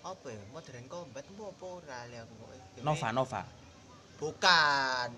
Apa 0.00 0.26
ya? 0.32 0.40
Modern 0.56 0.84
combat 0.88 1.24
apa 1.28 1.42
apa 1.52 1.64
ora 1.68 1.98
li 2.08 2.16
aku 2.16 2.32
kok 2.32 2.48
Nova 2.80 3.08
Nova. 3.12 3.42
Bukan. 4.16 5.08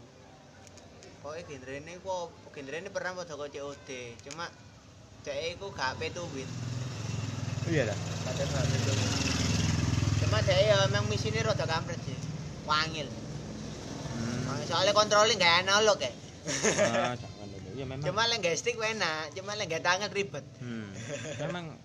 Pokoknya 1.22 1.42
genre 1.46 1.74
ini 1.78 1.94
kok 2.02 2.26
genre 2.50 2.76
ini 2.83 2.90
pernah 2.90 3.11
mau 3.14 3.22
toko 3.22 3.46
COD 3.46 3.90
cuma 4.26 4.50
cek 5.22 5.54
iku 5.54 5.70
gak 5.70 5.94
win 6.02 6.48
iya 7.70 7.87
lah 7.87 7.96
kadang 8.26 8.48
gak 8.50 8.66
cuma 10.18 10.38
cek 10.42 10.58
ya 10.58 10.74
emang 10.90 11.06
misi 11.06 11.30
ini 11.30 11.46
rada 11.46 11.62
kampret 11.66 11.98
sih. 12.02 12.18
Wangil. 12.66 13.06
Wangil. 14.46 14.66
soalnya 14.66 14.94
controlling 14.94 15.38
gak 15.38 15.66
analog 15.66 15.98
ya 16.02 16.11
ah 16.90 17.14
jangan 17.22 17.46
dulu. 17.54 17.68
Ya 17.78 17.85
memang. 17.87 18.02
Cuma 18.02 18.26
lek 18.26 18.42
gak 18.42 18.58
stick 18.58 18.74
enak 18.74 19.30
cuma 19.38 19.54
lek 19.54 19.70
gak 19.70 19.87
tangan 19.87 20.11
ribet. 20.11 20.42
Hmm, 20.58 20.90
memang 21.46 21.78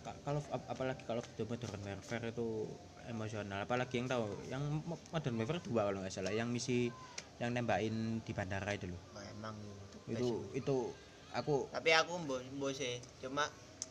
ka- 0.00 0.18
kalau 0.24 0.40
ap- 0.48 0.68
apalagi 0.72 1.04
kalau 1.04 1.20
video 1.20 1.44
modern 1.44 1.84
warfare 1.84 2.32
itu 2.32 2.64
emosional. 3.12 3.60
Apalagi 3.68 4.00
yang 4.00 4.08
tahu 4.08 4.24
yang 4.48 4.62
mo- 4.64 5.04
modern 5.12 5.36
warfare 5.36 5.60
dua 5.60 5.92
kalau 5.92 6.00
nggak 6.00 6.12
salah. 6.16 6.32
Yang 6.32 6.48
misi 6.48 6.78
yang 7.38 7.54
nembakin 7.54 8.18
di 8.26 8.32
bandara 8.34 8.74
itu 8.74 8.90
loh 8.90 8.98
oh, 9.14 9.22
emang 9.22 9.54
itu 10.10 10.26
itu 10.58 10.76
aku 11.36 11.68
tapi 11.72 11.90
aku 11.92 12.12
mbok 12.24 12.40
mbok 12.56 12.72
sih. 12.72 13.00
Cuma 13.20 13.44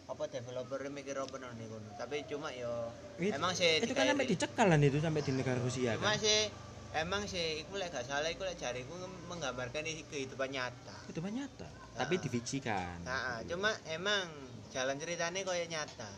apa 0.07 0.23
developer 0.31 0.79
mikir 0.87 1.19
apa 1.19 1.35
nang 1.35 1.51
niku 1.59 1.75
tapi 1.99 2.23
cuma 2.31 2.47
yo 2.55 2.87
itu, 3.19 3.35
emang 3.35 3.51
sih 3.51 3.83
itu 3.83 3.91
kan 3.91 4.07
sampai 4.07 4.23
dicekalan 4.23 4.79
itu 4.79 5.03
sampai 5.03 5.19
di 5.19 5.35
negara 5.35 5.59
Rusia 5.59 5.99
cuma 5.99 6.15
kan? 6.15 6.23
sih 6.23 6.47
emang 6.95 7.27
sih 7.27 7.67
iku 7.67 7.75
lek 7.75 7.91
gak 7.91 8.07
salah 8.07 8.31
iku 8.31 8.47
lek 8.47 8.55
jariku 8.55 8.95
menggambarkan 9.27 9.83
kehidupan 10.07 10.55
nyata. 10.55 10.95
Banyak 11.11 11.43
nyata 11.43 11.67
tapi 11.99 12.15
Ah. 12.15 12.21
divijikan 12.23 12.97
nah 13.03 13.43
cuma 13.43 13.75
emang 13.91 14.31
jalan 14.71 14.95
ceritanya 14.95 15.43
kaya 15.43 15.67
nyata. 15.67 16.13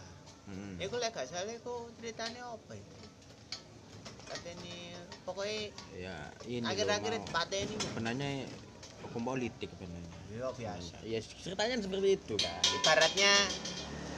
Hmm. 0.45 0.77
iku 0.77 1.01
lek 1.01 1.09
gak 1.09 1.25
salah 1.25 1.49
iku 1.49 1.89
ceritanya 1.97 2.45
apa 2.45 2.77
itu? 2.77 2.97
Katanya 4.29 4.77
pokoknya 5.25 5.59
ya 5.97 6.15
ini 6.45 6.61
akhir-akhir 6.61 7.25
pateni. 7.33 7.73
Sebenarnya 7.81 8.45
hukum 9.01 9.25
politik 9.25 9.73
sebenarnya 9.73 10.18
ya 10.29 10.47
biasa 10.47 10.95
ya 11.03 11.19
ceritanya 11.19 11.75
seperti 11.79 12.09
itu 12.15 12.35
kan 12.37 12.61
ibaratnya 12.75 13.31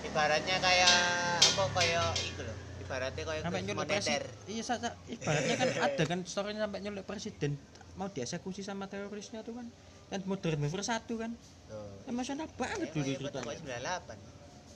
ibaratnya 0.02 0.58
kayak 0.60 0.93
apa 1.39 1.63
kayak 1.71 2.08
iku 2.26 2.41
loh. 2.41 2.58
Ibaratnya 2.82 3.24
kayak 3.24 3.41
sampai 3.45 3.62
nyulik 3.62 3.88
presiden. 3.88 4.21
Iya 4.43 4.63
sa- 4.65 4.82
sa- 4.82 4.97
ibaratnya 5.08 5.56
kan 5.56 5.67
ada 5.80 6.04
kan 6.04 6.19
storynya 6.26 6.62
sampai 6.65 6.80
nyulik 6.82 7.06
presiden. 7.06 7.52
Mau 7.93 8.10
dieksekusi 8.10 8.62
sama 8.62 8.89
terorisnya 8.89 9.39
tuh 9.41 9.56
kan. 9.56 9.69
Kan 10.10 10.19
modern 10.26 10.60
warfare 10.60 10.84
satu 10.84 11.15
kan. 11.15 11.32
Tuh 11.69 11.88
emosional 12.04 12.50
banget 12.52 12.89
dulu 12.89 13.08
ceritanya. 13.08 13.56
98 13.56 14.17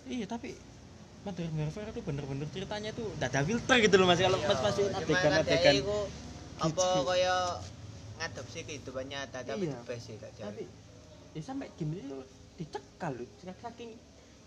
iya 0.06 0.26
tapi 0.30 0.54
modern 1.24 1.52
warfare 1.58 1.89
itu 1.89 2.00
bener-bener 2.00 2.48
ceritanya 2.54 2.89
tuh 2.93 3.10
nggak 3.17 3.28
ada 3.28 3.41
filter 3.43 3.76
gitu 3.82 3.95
loh 3.98 4.06
mas. 4.06 4.19
Kalau 4.21 4.38
mas 4.39 4.60
masukin 4.62 4.93
adegan-adegan 4.93 5.74
apa 6.56 6.69
Gitu. 6.69 7.02
kaya 7.04 7.36
ngadopsi 8.15 8.60
kehidupan 8.63 9.06
nyata 9.10 9.43
tapi 9.43 9.67
Iya. 9.67 9.76
the 9.76 9.84
best 9.84 10.06
sih 10.06 10.15
tak 10.15 10.32
tapi 10.38 10.63
ya 11.36 11.41
sampai 11.43 11.67
game 11.76 12.00
itu 12.00 12.17
dicekal 12.56 13.12
loh 13.19 13.28
saking 13.60 13.91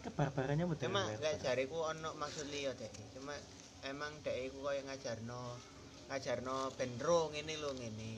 kebarbarannya 0.01 0.64
cuma 0.81 1.05
warfare 1.05 1.20
lek 1.20 1.37
jariku 1.44 1.85
ono 1.85 2.16
maksud 2.16 2.48
liya 2.48 2.72
dek. 2.72 2.88
Cuma 3.12 3.37
emang 3.85 4.09
dek 4.24 4.48
iku 4.48 4.64
kaya 4.64 4.81
ngajarno 4.88 5.42
ngajarno 6.09 6.57
benro 6.81 7.29
ngene 7.29 7.55
lho 7.61 7.70
ngene. 7.77 8.12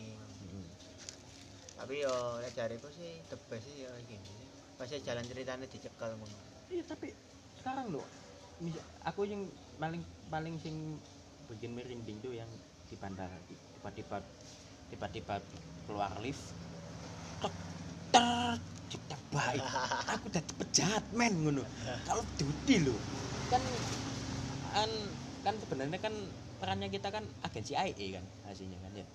Mm. 0.46 0.68
tapi 1.82 2.04
yo 2.04 2.14
jariku 2.54 2.86
sih 2.94 3.18
the 3.26 3.36
best 3.50 3.66
sih 3.66 3.82
ya 3.82 3.90
gini 4.06 4.30
pasti 4.78 5.02
jalan 5.02 5.26
ceritanya 5.26 5.66
dicekal 5.66 6.14
ngono. 6.14 6.38
Iya 6.70 6.86
tapi 6.86 7.10
sekarang 7.58 7.90
loh 7.90 8.06
aku 9.02 9.26
yang 9.26 9.42
paling 9.82 10.04
paling 10.30 10.54
sing 10.62 11.00
bikin 11.50 11.74
merinding 11.74 12.22
tuh 12.22 12.36
yang 12.36 12.48
di 12.86 12.94
bandara 12.94 13.34
tiba-tiba 13.48 14.22
tiba-tiba 14.92 15.34
keluar 15.88 16.12
lift 16.22 16.54
ter 18.10 18.58
cipta 18.90 19.16
baik. 19.30 19.62
Aku 20.10 20.24
udah 20.28 20.42
pejahat 20.58 21.04
men 21.14 21.34
ngono. 21.40 21.62
Kalau 22.04 22.24
duty 22.36 22.76
loh 22.82 22.98
kan 23.50 23.62
kan 24.70 24.90
kan 25.42 25.54
sebenarnya 25.58 25.98
kan 25.98 26.14
perannya 26.62 26.86
kita 26.86 27.10
kan 27.10 27.26
agen 27.42 27.64
CIA 27.64 27.90
kan 28.14 28.24
hasilnya 28.46 28.78
kan 28.78 28.92
ya? 28.94 29.06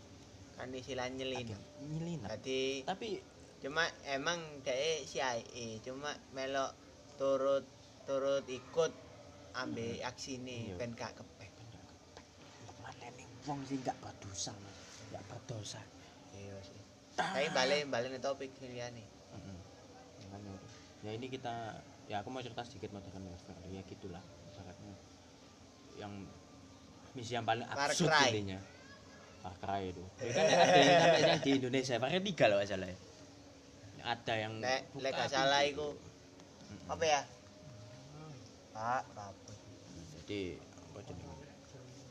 Kan 0.55 0.71
istilah 0.71 1.08
nyelin. 1.08 1.39
Agen 1.39 1.60
nyelinap 1.91 2.27
jadi 2.36 2.84
tapi 2.84 3.19
cuma 3.63 3.88
emang 4.05 4.39
dia 4.62 4.75
CIA 5.08 5.79
cuma 5.81 6.12
melok 6.31 6.75
turut 7.15 7.63
turut 8.03 8.43
ikut 8.45 8.91
ambil 9.55 10.03
aksi 10.03 10.38
nih 10.43 10.71
Iya. 10.71 10.75
ben 10.75 10.91
gak 10.93 11.15
kepek. 11.15 11.51
Mana 12.84 13.08
nih 13.15 13.27
wong 13.47 13.60
sih 13.63 13.79
nggak 13.79 13.95
berdosa 14.03 14.51
nggak 15.10 15.23
berdosa 15.31 15.79
tapi 17.15 17.47
balik 17.56 17.88
balik 17.88 18.10
nih 18.12 18.21
topik 18.21 18.51
ini 18.60 18.80
nih. 18.80 19.08
Makanya 20.28 20.51
itu. 20.51 20.67
ya 21.08 21.12
ini 21.15 21.28
kita 21.32 21.80
ya 22.12 22.21
aku 22.21 22.30
mau 22.30 22.43
cerita 22.43 22.62
sedikit 22.67 22.91
Modern 22.91 23.32
Warfare. 23.32 23.63
Ya 23.71 23.82
gitulah 23.88 24.23
ibaratnya. 24.51 24.95
Yang 25.95 26.13
misi 27.15 27.32
yang 27.39 27.47
paling 27.47 27.63
absurd 27.65 28.12
intinya. 28.30 28.60
Far 29.45 29.56
Cry 29.62 29.93
itu 29.93 30.01
ya 30.25 30.32
kan 30.34 30.45
ada 30.49 30.73
yang 30.73 30.99
sampai 31.06 31.21
yang 31.21 31.41
di 31.45 31.51
Indonesia 31.62 31.93
Far 32.01 32.10
Cry 32.10 32.23
tiga 32.25 32.45
loh 32.49 32.60
salah 32.65 32.89
ya. 32.89 32.97
Ada 34.06 34.34
yang 34.38 34.54
buka 34.62 35.01
lek 35.01 35.12
gak 35.13 35.30
salah 35.30 35.62
Mm-mm. 35.65 36.89
apa 36.89 37.04
ya? 37.06 37.21
Pak 38.73 39.04
apa 39.13 39.54
jadi 40.25 40.58
apa 40.58 40.99
jenenge 41.06 41.45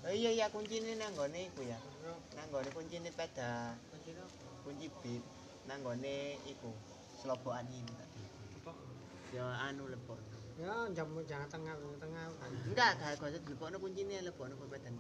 oh 0.07 0.15
iya 0.15 0.31
iya 0.31 0.47
kuncinya 0.55 0.95
nang 0.95 1.13
gone 1.19 1.41
iku 1.51 1.67
ya. 1.67 1.79
Nang 2.39 2.49
gone 2.55 2.71
kuncinya 2.71 3.11
peda. 3.11 3.75
kunci 3.91 4.15
bit 5.05 5.23
nang 5.69 5.81
gone 5.85 6.41
iku 6.49 6.73
selobokan 7.21 7.69
ini 7.69 7.93
tadi 7.93 8.23
ya 9.37 9.45
anu 9.69 9.89
lebon 9.89 10.21
Ya, 10.55 10.71
jam 10.95 11.11
jangan 11.27 11.51
tengah 11.51 11.75
tengah 11.99 12.31
enggak 12.71 12.95
gak 12.95 13.19
usah 13.19 13.43
lebon 13.43 13.75
kuncinya 13.83 14.23
lebon 14.23 14.55
pepetan 14.55 14.95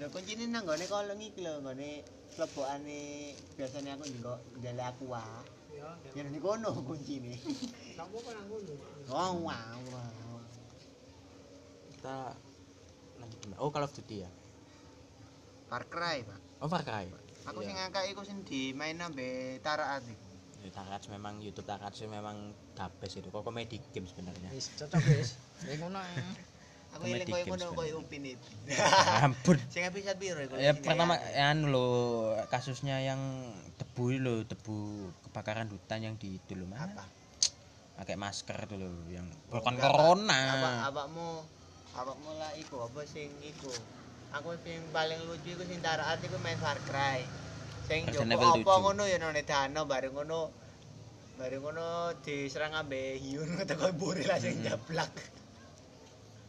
Lho 0.00 0.08
kuncine 0.08 0.48
nang 0.48 0.64
gone 0.64 0.80
kolong 0.88 1.20
iki 1.20 1.44
lho, 1.44 1.60
gone 1.60 2.00
slebokane 2.32 3.36
biasanya 3.60 4.00
aku 4.00 4.08
nggo 4.08 4.34
ndele 4.56 4.80
aku 4.80 5.12
wae. 5.12 5.44
Ya, 5.76 5.92
Ya 6.16 6.24
ning 6.24 6.40
kono 6.40 6.72
kuncine. 6.88 7.36
kamu 8.00 8.16
kan. 8.24 8.36
Oh, 9.12 9.44
wow. 9.44 9.76
wow. 9.92 10.40
kita 12.00 12.32
lanjut 13.20 13.60
oh 13.60 13.68
Call 13.68 13.84
of 13.84 13.92
Duty 13.92 14.24
ya 14.24 14.30
Far 15.68 15.84
Cry, 15.84 16.24
Pak. 16.24 16.40
oh 16.64 16.68
Far 16.72 16.80
Cry 16.80 17.12
Aku 17.46 17.60
sing 17.60 17.72
ngangkat 17.72 18.04
iku 18.08 18.20
sing 18.20 18.44
dimain 18.44 18.96
ambe 18.96 19.28
Taraat 19.60 20.04
iku. 20.04 20.26
Ya, 20.60 20.68
Tarats 20.70 21.08
memang 21.08 21.40
YouTube 21.40 21.64
Tarats 21.64 21.96
memang 22.04 22.36
gabes 22.76 23.16
itu 23.16 23.24
kok 23.26 23.40
komedi 23.40 23.80
game 23.90 24.04
sebenarnya 24.04 24.52
Wis 24.52 24.68
cocok 24.76 25.00
wis. 25.08 25.40
ya 25.68 25.80
ngono 25.80 25.96
Aku 26.90 27.06
eling 27.06 27.24
Comedy 27.24 27.32
koyo 27.32 27.44
ngono 27.48 27.66
koyo 27.72 27.94
Upin 27.98 28.28
itu. 28.28 28.48
ampun 29.24 29.56
Sing 29.72 29.88
episode 29.88 30.20
piro 30.20 30.36
iku? 30.36 30.60
ya 30.60 30.76
pertama 30.76 31.16
anu 31.32 31.72
lo 31.72 31.86
kasusnya 32.52 33.00
yang 33.00 33.16
debu 33.80 34.20
lo 34.20 34.34
debu 34.44 34.76
kebakaran 35.24 35.64
hutan 35.66 36.04
yang 36.04 36.14
di 36.14 36.36
itu 36.36 36.52
lo 36.52 36.68
mas 36.68 36.84
apa? 36.84 37.08
pakai 37.96 38.20
masker 38.20 38.60
lo 38.70 38.92
yang 39.08 39.24
Oh, 39.48 39.64
bukan 39.64 39.80
corona 39.80 40.40
Apa 40.60 40.70
awakmu 40.92 41.40
awakmu 41.96 42.30
lah 42.36 42.52
iku 42.54 42.84
apa 42.84 43.00
sing 43.08 43.32
iku? 43.40 43.72
Aku 44.30 44.54
sing 44.62 44.78
paling 44.94 45.18
lucu 45.26 45.50
iku 45.52 45.62
sing 45.66 45.82
Taraat 45.82 46.22
iku 46.22 46.38
main 46.38 46.58
Far 46.62 46.78
Cry. 46.86 47.26
Sing 47.90 48.06
jopo 48.14 48.38
apa 48.38 48.62
7. 48.62 48.84
ngono 48.86 49.02
ya 49.10 49.18
none 49.18 49.42
dano 49.42 49.82
bareng 49.84 50.14
ngono. 50.14 50.40
Bareng 51.34 51.62
ngono 51.64 52.14
diserang 52.22 52.72
ambe 52.78 53.18
hiun 53.18 53.58
teko 53.68 53.90
mburi 53.90 54.22
lah 54.26 54.38
sing 54.38 54.62
Hmm. 54.62 54.66
jablak. 54.70 55.10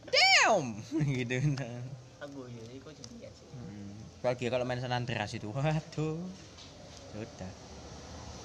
damn 0.06 0.78
gitu 1.18 1.36
nah. 1.58 1.82
Aku 2.22 2.46
ya 2.46 2.64
iku 2.70 2.90
juga 2.94 3.26
sih. 3.34 3.46
Hmm. 3.50 3.98
Apalagi 4.22 4.46
kalau 4.46 4.62
main 4.62 4.78
San 4.78 4.94
Andreas 4.94 5.34
itu 5.34 5.50
waduh 5.56 6.22
sudah 7.12 7.50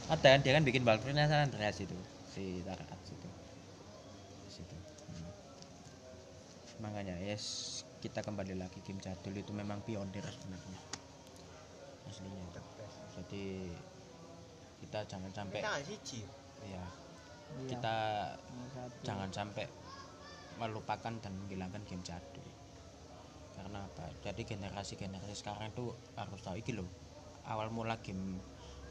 ada 0.08 0.28
kan 0.34 0.40
dia 0.44 0.52
kan 0.56 0.64
bikin 0.66 0.84
Valkyrie 0.84 1.16
San 1.16 1.48
Andreas 1.48 1.78
itu 1.80 1.96
si 2.28 2.66
Tarats 2.66 3.10
itu 3.12 3.30
situ 4.52 4.76
Hmm. 5.08 5.30
makanya 6.84 7.16
yes 7.24 7.77
kita 7.98 8.22
kembali 8.22 8.54
lagi 8.58 8.80
game 8.86 9.02
jadul 9.02 9.34
itu 9.34 9.52
memang 9.54 9.82
pionir 9.82 10.24
sebenarnya. 10.24 10.82
Aslinya 12.08 12.46
jadi 13.18 13.46
kita 14.86 15.00
jangan 15.10 15.32
sampai 15.34 15.60
Kita 15.60 15.70
nggak 15.74 15.86
siji. 15.90 16.22
ya 16.70 16.86
kita 17.66 17.96
jangan 19.02 19.30
sampai 19.34 19.66
melupakan 20.62 21.14
dan 21.18 21.34
menghilangkan 21.46 21.82
game 21.90 22.06
jadul. 22.06 22.46
Karena 23.58 23.82
apa? 23.90 24.14
Jadi 24.22 24.46
generasi 24.46 24.94
generasi 24.94 25.34
sekarang 25.34 25.74
itu 25.74 25.90
harus 26.14 26.40
tahu 26.46 26.62
iki 26.62 26.78
loh 26.78 26.86
awal 27.48 27.72
mula 27.72 27.96
game 28.04 28.38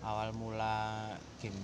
awal 0.00 0.32
mula 0.32 1.12
game 1.40 1.56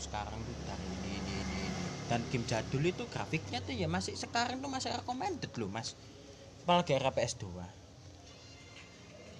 sekarang 0.00 0.36
tuh 0.44 0.56
dari 0.64 0.86
ini 1.00 1.10
ini 1.20 1.32
ini, 1.44 1.56
ini. 1.68 1.84
dan 2.08 2.20
game 2.32 2.44
jadul 2.48 2.84
itu 2.84 3.04
grafiknya 3.08 3.60
tuh 3.60 3.76
ya 3.76 3.88
masih 3.88 4.16
sekarang 4.16 4.60
tuh 4.60 4.68
masih 4.72 4.92
recommended 4.92 5.52
loh 5.60 5.68
mas 5.68 5.96
apalagi 6.62 6.92
era 6.92 7.10
PS2 7.10 7.44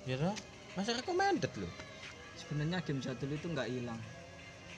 ya 0.05 0.17
toh? 0.17 0.35
masih 0.75 0.93
recommended 0.95 1.53
loh 1.55 1.71
sebenarnya 2.35 2.83
game 2.83 2.99
jadul 2.99 3.31
itu 3.31 3.47
nggak 3.47 3.69
hilang 3.69 4.01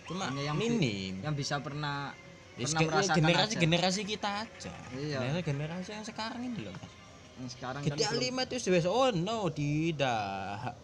cuma 0.05 0.29
Hanya 0.29 0.43
yang 0.45 0.57
bi- 0.57 0.69
minim 0.69 1.15
yang 1.21 1.35
bisa 1.35 1.59
pernah 1.59 2.13
Ya, 2.55 2.71
pernah 2.71 2.79
seke- 2.79 2.87
merasakan 2.87 3.17
generasi 3.19 3.51
aja. 3.51 3.61
generasi 3.61 4.01
kita 4.05 4.31
aja 4.43 4.73
Iya. 4.93 5.19
generasi 5.19 5.43
generasi 5.43 5.91
yang 5.91 6.07
sekarang 6.07 6.43
ini 6.45 6.59
loh 6.61 6.73
Mas. 6.73 6.93
yang 7.35 7.49
sekarang 7.51 7.81
kan 7.83 7.89
GTA 7.91 8.11
belum- 8.13 8.23
5 8.39 8.47
itu 8.47 8.55
sudah 8.61 8.83
oh 8.87 9.11
no 9.11 9.39
tidak 9.51 10.79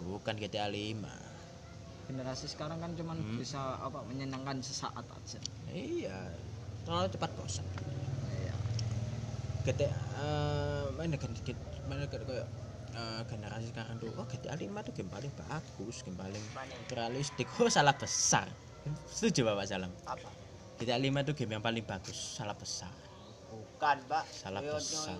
bukan 0.00 0.34
GTA 0.34 0.66
5 0.66 1.12
generasi 2.06 2.46
sekarang 2.46 2.78
kan 2.78 2.94
cuman 2.94 3.16
Hmm. 3.18 3.36
bisa 3.36 3.60
apa 3.76 4.00
menyenangkan 4.02 4.58
sesaat 4.60 5.04
aja 5.04 5.38
iya 5.68 6.30
terlalu 6.82 7.10
cepat 7.10 7.30
bosan 7.34 7.66
GTA 9.60 9.88
eh, 10.20 10.84
mana 10.96 11.16
kan 11.16 11.30
dikit 11.30 11.56
mana 11.84 12.08
kan 12.08 12.20
kayak 12.24 12.48
eh, 12.96 13.20
generasi 13.28 13.66
sekarang 13.70 13.96
tuh 13.98 14.10
oh 14.16 14.26
GTA 14.26 14.56
5 14.56 14.86
tuh 14.88 14.92
game 14.94 15.10
paling 15.10 15.32
bagus 15.36 15.96
game 16.00 16.16
paling 16.16 16.44
realistik 16.88 17.46
oh 17.60 17.68
salah 17.68 17.94
besar 17.94 18.48
setuju 19.06 19.52
bapak 19.52 19.68
salam 19.68 19.92
Apa? 20.08 20.30
GTA 20.80 20.96
5 20.96 21.28
tuh 21.28 21.34
game 21.36 21.52
yang 21.54 21.64
paling 21.64 21.84
bagus 21.84 22.16
salah 22.16 22.56
besar 22.56 22.92
Bukan, 23.50 23.98
Pak. 24.06 24.24
Salah 24.30 24.62
Koyo 24.62 24.78
besar. 24.78 25.18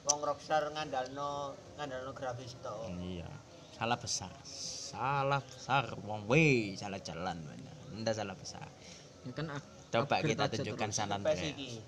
wong 0.00 0.20
Rockstar 0.26 0.64
ngandalno 0.74 1.54
ngandalno 1.78 2.10
grafis 2.10 2.58
tok. 2.58 2.88
iya 2.98 3.28
salah 3.70 3.94
besar 3.96 4.32
salah 4.44 5.40
besar 5.40 5.84
wong 6.02 6.26
wey 6.26 6.74
salah 6.74 6.98
jalan 6.98 7.38
mana 7.46 7.72
anda 7.94 8.10
salah 8.10 8.34
besar 8.34 8.66
ya 9.22 9.32
kan 9.32 9.46
up- 9.54 9.68
coba 9.92 10.20
kita 10.20 10.48
tunjukkan. 10.50 10.90
San 10.90 11.12
Andreas 11.12 11.80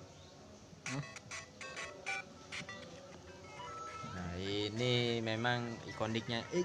ini 4.38 5.18
memang 5.20 5.66
ikoniknya 5.88 6.44
eh, 6.52 6.64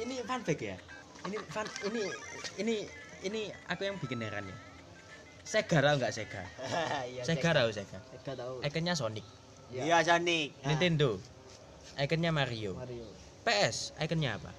ini 0.00 0.20
fun 0.24 0.40
fact 0.44 0.62
ya? 0.62 0.76
Ini 1.28 1.36
fun 1.50 1.66
ini 1.90 2.02
ini 2.58 2.74
ini 3.22 3.40
aku 3.68 3.86
yang 3.86 3.96
bikin 4.00 4.22
heran 4.22 4.48
ya. 4.48 4.56
Sega 5.42 5.82
tahu 5.82 5.94
nggak 5.98 6.12
Sega? 6.14 6.42
Iya. 7.10 7.22
Sega 7.26 7.50
tahu 7.50 7.68
Sega? 7.74 7.98
Eka 8.14 8.32
tahu 8.38 8.54
ikonnya 8.62 8.94
Sonic. 8.94 9.26
Iya, 9.72 10.04
Sonic. 10.06 10.54
Nah, 10.62 10.68
Nintendo. 10.74 11.18
Ikonnya 11.98 12.30
Mario. 12.30 12.78
Mario. 12.78 13.06
PS 13.42 13.98
ikonnya 13.98 14.38
apa? 14.38 14.54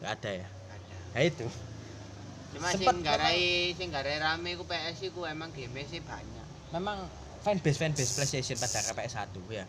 Nggak 0.00 0.12
ada 0.18 0.30
ya? 0.42 0.48
Ada. 0.48 0.96
nah 1.12 1.22
itu. 1.22 1.46
Cuma 2.52 2.68
sing 2.72 3.00
garai 3.04 3.72
sing 3.76 3.88
garai 3.92 4.16
rame 4.20 4.56
ku 4.56 4.64
PS 4.64 5.12
iku 5.12 5.28
emang 5.28 5.52
game 5.52 5.84
sih 5.88 6.00
banyak. 6.00 6.42
memang 6.72 7.04
fanbase 7.44 7.78
fanbase 7.78 8.12
PlayStation 8.16 8.56
pada 8.56 8.80
era 8.80 8.92
PS1 8.96 9.28
ya 9.52 9.64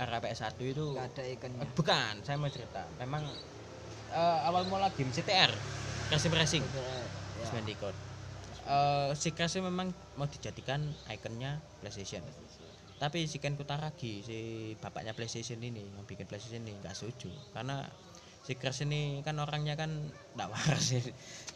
era 0.00 0.16
PS1 0.24 0.56
itu 0.64 0.84
nggak 0.96 1.06
ada 1.12 1.24
ikannya 1.36 1.64
bukan 1.76 2.14
saya 2.24 2.40
mau 2.40 2.48
cerita. 2.48 2.88
Memang 2.96 3.28
eh, 4.16 4.38
awal 4.48 4.64
mula 4.64 4.88
game 4.96 5.12
CTR 5.12 5.52
Racing 6.08 6.32
Racing 6.32 6.64
ya. 6.64 7.48
Bandicoot 7.52 8.10
Eh, 8.70 9.10
si 9.18 9.34
Crash 9.34 9.58
memang 9.58 9.90
mau 10.14 10.30
dijadikan 10.30 10.78
ikonnya 11.10 11.58
PlayStation. 11.82 12.22
Tapi 13.02 13.26
si 13.26 13.42
Ken 13.42 13.58
Kutaragi 13.58 14.22
si 14.22 14.38
bapaknya 14.78 15.10
PlayStation 15.16 15.58
ini 15.58 15.82
yang 15.82 16.06
bikin 16.06 16.30
PlayStation 16.30 16.62
ini 16.62 16.78
nggak 16.78 16.94
setuju. 16.94 17.34
Karena 17.50 17.82
si 18.46 18.54
Crash 18.54 18.86
ini 18.86 19.26
kan 19.26 19.34
orangnya 19.42 19.74
kan 19.74 19.90
nggak 20.38 20.48
waras 20.54 20.94
sih. 20.94 21.02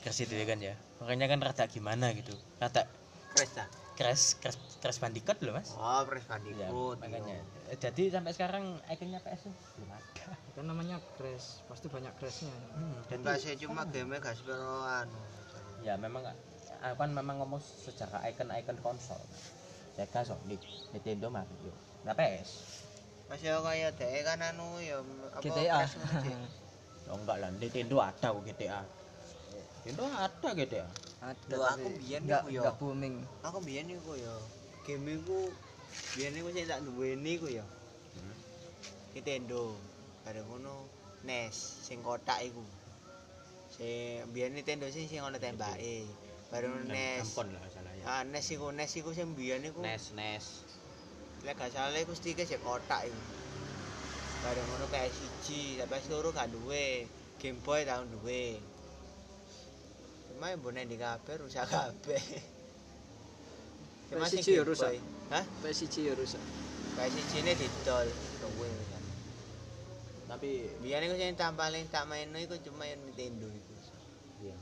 Crash 0.02 0.26
itu 0.26 0.34
kan 0.42 0.58
ya. 0.58 0.74
Orangnya 1.04 1.30
kan 1.30 1.38
rada 1.38 1.70
gimana 1.70 2.10
gitu. 2.16 2.34
Rada 2.58 2.88
Crash? 3.36 3.83
Crash 3.94 4.38
Crash 4.38 4.58
Crash 4.78 4.98
Bandicoot 4.98 5.38
loh 5.40 5.54
mas. 5.54 5.70
Oh, 5.74 6.02
Crash 6.04 6.26
Ya, 6.26 6.34
Bandicoot. 6.34 6.98
makanya. 6.98 7.38
Eh, 7.70 7.78
jadi 7.78 8.02
sampai 8.10 8.32
sekarang 8.34 8.64
ikonnya 8.86 9.18
PS 9.18 9.46
tuh 9.46 9.54
belum 9.78 9.90
ada. 9.90 10.34
Kan 10.54 10.64
namanya 10.66 10.96
crash 11.16 11.62
pasti 11.66 11.86
banyak 11.88 12.12
crashnya. 12.14 12.54
Hmm, 12.74 12.94
jadi 13.06 13.18
Enggak 13.18 13.36
sih 13.40 13.54
cuma 13.58 13.82
game 13.86 14.18
gak 14.18 14.34
sepiro 14.34 14.82
anu. 14.82 15.18
ya 15.80 15.94
memang 15.96 16.24
aku 16.80 16.96
kan 16.96 17.10
memang 17.12 17.36
ngomong 17.38 17.60
secara 17.60 18.22
icon 18.24 18.50
icon 18.52 18.78
konsol. 18.80 19.20
Sega 19.94 20.22
Sonic 20.22 20.58
Nintendo 20.90 21.30
Mario. 21.30 21.70
Nah 22.02 22.12
PS 22.12 22.50
Mas 23.24 23.40
yo 23.40 23.62
kaya 23.62 23.88
dhek 23.90 24.20
kan 24.22 24.42
anu 24.42 24.76
ya 24.78 25.00
apa 25.30 25.40
GTA 25.40 25.80
Crash 25.80 25.94
ngono, 25.96 26.20
Cik. 26.20 26.36
oh 27.04 27.16
enggak 27.16 27.36
lah 27.38 27.50
Nintendo 27.52 27.96
ada 27.98 28.26
kok 28.30 28.42
GTA 28.44 28.80
Nintendo 29.80 30.02
ada 30.12 30.48
GTA 30.52 30.86
ada 31.24 31.54
Loh, 31.56 31.64
aku 31.64 31.88
biyen 31.96 32.22
nggak 32.28 32.42
iku 32.44 32.50
yo. 32.52 32.62
nggak 32.62 32.76
booming. 32.76 33.14
Aku 33.40 33.58
biyen 33.64 33.88
iku 33.88 34.12
ya 34.14 34.34
game 34.84 35.16
iku 35.16 35.38
biyen 36.14 36.34
iku 36.36 36.48
sing 36.52 36.64
tak 36.68 36.80
duweni 36.84 37.30
iku 37.34 37.48
ya 37.48 37.64
Hmm. 38.14 38.36
Nintendo 39.10 39.74
bareng 40.22 40.46
ngono 40.46 40.86
NES 41.26 41.56
sing 41.82 41.98
kotak 42.04 42.44
iku. 42.44 42.62
Sing 43.72 44.22
biyen 44.30 44.54
Nintendo 44.54 44.86
sing 44.86 45.08
sing 45.08 45.18
ana 45.18 45.40
tembake 45.40 46.06
bareng 46.52 46.86
NES 46.86 47.26
Ampun 47.26 47.48
lah 47.50 47.64
salah 47.72 47.90
ya 47.96 48.04
ah 48.06 48.22
NES 48.22 48.46
iku 48.54 48.70
NES 48.70 48.92
iku 49.00 49.10
sing 49.10 49.34
biyen 49.34 49.64
iku 49.64 49.82
NES 49.82 50.14
NES 50.14 50.44
lek 51.44 51.58
gak 51.58 51.74
salah 51.74 51.98
iku 51.98 52.14
stike 52.14 52.44
sing 52.44 52.60
kotak 52.62 53.04
iku. 53.04 53.20
Bareng 54.40 54.64
ngono 54.64 54.84
PS1 54.88 55.46
tapi 55.80 55.96
seluruh 56.04 56.30
gak 56.30 56.52
duwe. 56.52 57.08
Game 57.36 57.60
Boy 57.60 57.84
tahun 57.84 58.08
duwe 58.08 58.56
cuma 60.34 60.50
yang 60.50 60.60
bonek 60.60 60.84
di 60.90 60.98
kabeh 60.98 61.34
rusak 61.40 61.64
kabeh. 61.70 62.18
Cuma 64.12 64.28
sing 64.28 64.44
PS1 64.44 64.52
ya 64.52 64.62
Game 64.62 64.68
rusak? 64.68 64.90
Hah? 65.32 65.44
PSG 65.64 65.94
ya 66.04 66.14
rusak. 66.14 66.42
PS1 67.00 67.30
ini 67.40 67.52
didol 67.56 68.06
duwe 68.42 68.68
kan 68.92 69.04
tapi 70.24 70.66
biyen 70.80 71.04
iku 71.04 71.14
sing 71.14 71.36
tak 71.36 71.52
paling 71.54 71.84
tak 71.92 72.08
maino 72.08 72.40
iku 72.40 72.56
cuma 72.64 72.88
yang 72.88 72.98
Nintendo 73.04 73.46
iku. 73.46 73.74
Iya 74.42 74.56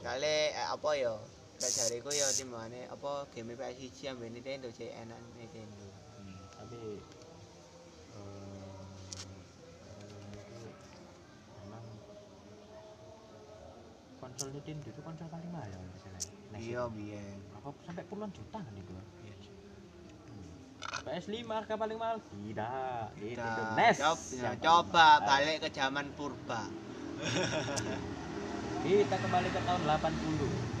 kale 0.00 0.56
eh, 0.56 0.68
apa 0.68 0.90
ya? 0.96 1.14
Lek 1.60 1.72
jariku 1.76 2.08
ya 2.08 2.24
timbangane 2.32 2.88
apa 2.88 3.28
game 3.36 3.52
PS1 3.52 4.16
ambek 4.16 4.32
Nintendo 4.32 4.68
sih 4.72 4.88
enak 4.88 5.20
Nintendo 5.36 5.69
konsol 14.40 14.56
Nintendo 14.56 14.88
itu 14.88 15.00
konsol 15.04 15.28
paling 15.28 15.50
mahal 15.52 15.68
ya 15.68 15.76
misalnya 15.92 16.20
NES 16.48 16.60
iya 16.64 16.80
itu. 16.80 16.96
biyen. 16.96 17.38
Apa 17.60 17.68
sampai 17.84 18.04
puluhan 18.08 18.30
juta 18.32 18.58
kan 18.64 18.72
itu? 18.72 18.92
PS5 20.80 21.44
harga 21.44 21.74
paling 21.76 21.98
mahal. 22.00 22.16
Tidak. 22.24 23.04
Nintendo 23.20 23.60
Nah, 23.60 23.76
NES 23.76 23.96
coba, 24.00 24.48
coba 24.64 25.06
balik 25.28 25.56
ke 25.60 25.68
zaman 25.76 26.08
purba. 26.16 26.62
kita 28.80 29.12
kembali 29.20 29.48
ke 29.52 29.60
tahun 29.60 29.82
80 29.84 30.08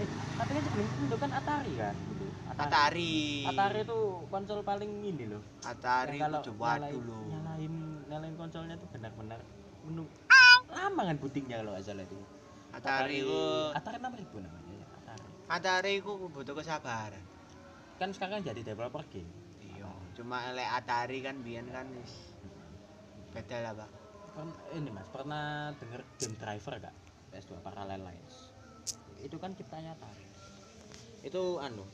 eh 0.00 0.08
katanya 0.40 0.62
sebelum 0.64 0.88
itu 1.04 1.16
kan 1.20 1.30
Atari 1.36 1.72
kan? 1.76 1.94
Dulu 2.00 2.26
Atari. 2.56 3.44
Atari 3.44 3.80
itu 3.84 4.00
konsol 4.32 4.60
paling 4.64 4.90
ini 5.04 5.24
loh. 5.28 5.44
Atari 5.60 6.16
Yang 6.16 6.32
itu 6.32 6.56
coba 6.56 6.80
nyalain, 6.80 6.96
dulu. 6.96 7.18
nyalain 7.28 7.72
nyalain 8.08 8.34
konsolnya 8.40 8.80
tuh 8.80 8.88
benar-benar 8.88 9.44
menung 9.84 10.08
lama 10.72 11.02
kan 11.12 11.16
bootingnya 11.20 11.60
kalau 11.60 11.76
nggak 11.76 11.84
salah 11.84 12.08
itu 12.08 12.16
Atari 12.70 13.26
itu 13.26 13.42
Atari 13.74 13.98
6000 13.98 14.46
namanya 14.46 14.72
ya 14.74 14.86
Atari. 15.02 15.26
Atari 15.50 15.92
itu 15.98 16.12
butuh 16.30 16.54
kesabaran. 16.54 17.24
kan 18.00 18.16
sekarang 18.16 18.40
jadi 18.40 18.64
developer 18.64 19.04
game. 19.12 19.28
Iya. 19.60 19.92
Cuma 20.16 20.56
lek 20.56 20.64
Atari 20.72 21.20
kan 21.20 21.36
biyen 21.44 21.68
kan 21.68 21.84
wis 22.00 22.32
beda 23.36 23.56
lah, 23.60 23.72
Pak. 23.76 23.90
Pern- 24.30 24.58
ini 24.78 24.90
mas 24.94 25.08
pernah 25.10 25.74
denger 25.76 26.00
game 26.16 26.36
driver 26.40 26.74
gak 26.80 26.94
PS2 27.34 27.60
Parallel 27.60 28.00
Lines. 28.08 28.36
Itu 29.20 29.36
kan 29.36 29.52
ciptanya 29.52 29.92
Atari. 30.00 30.24
Itu 31.20 31.60
anu 31.60 31.84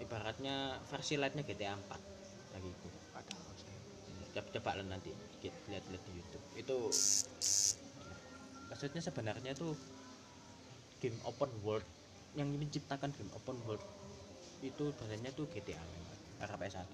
ibaratnya 0.00 0.80
versi 0.88 1.20
lightnya 1.20 1.44
GTA 1.44 1.76
4 1.76 2.56
lagi 2.56 2.70
itu. 2.72 2.88
Coba, 4.32 4.48
coba 4.48 4.70
lah 4.80 4.86
nanti 4.96 5.12
dikit 5.36 5.52
lihat-lihat 5.68 6.02
di 6.08 6.12
YouTube. 6.16 6.44
Itu 6.56 6.76
maksudnya 8.72 9.04
sebenarnya 9.04 9.52
itu 9.52 9.76
game 10.96 11.20
open 11.22 11.52
world 11.60 11.84
yang 12.32 12.48
menciptakan 12.48 13.12
game 13.12 13.28
open 13.30 13.60
world 13.60 13.84
itu 14.64 14.88
sebenarnya 14.90 15.28
tuh 15.30 15.44
GTA 15.46 15.76
era 16.40 16.56
PS1 16.56 16.88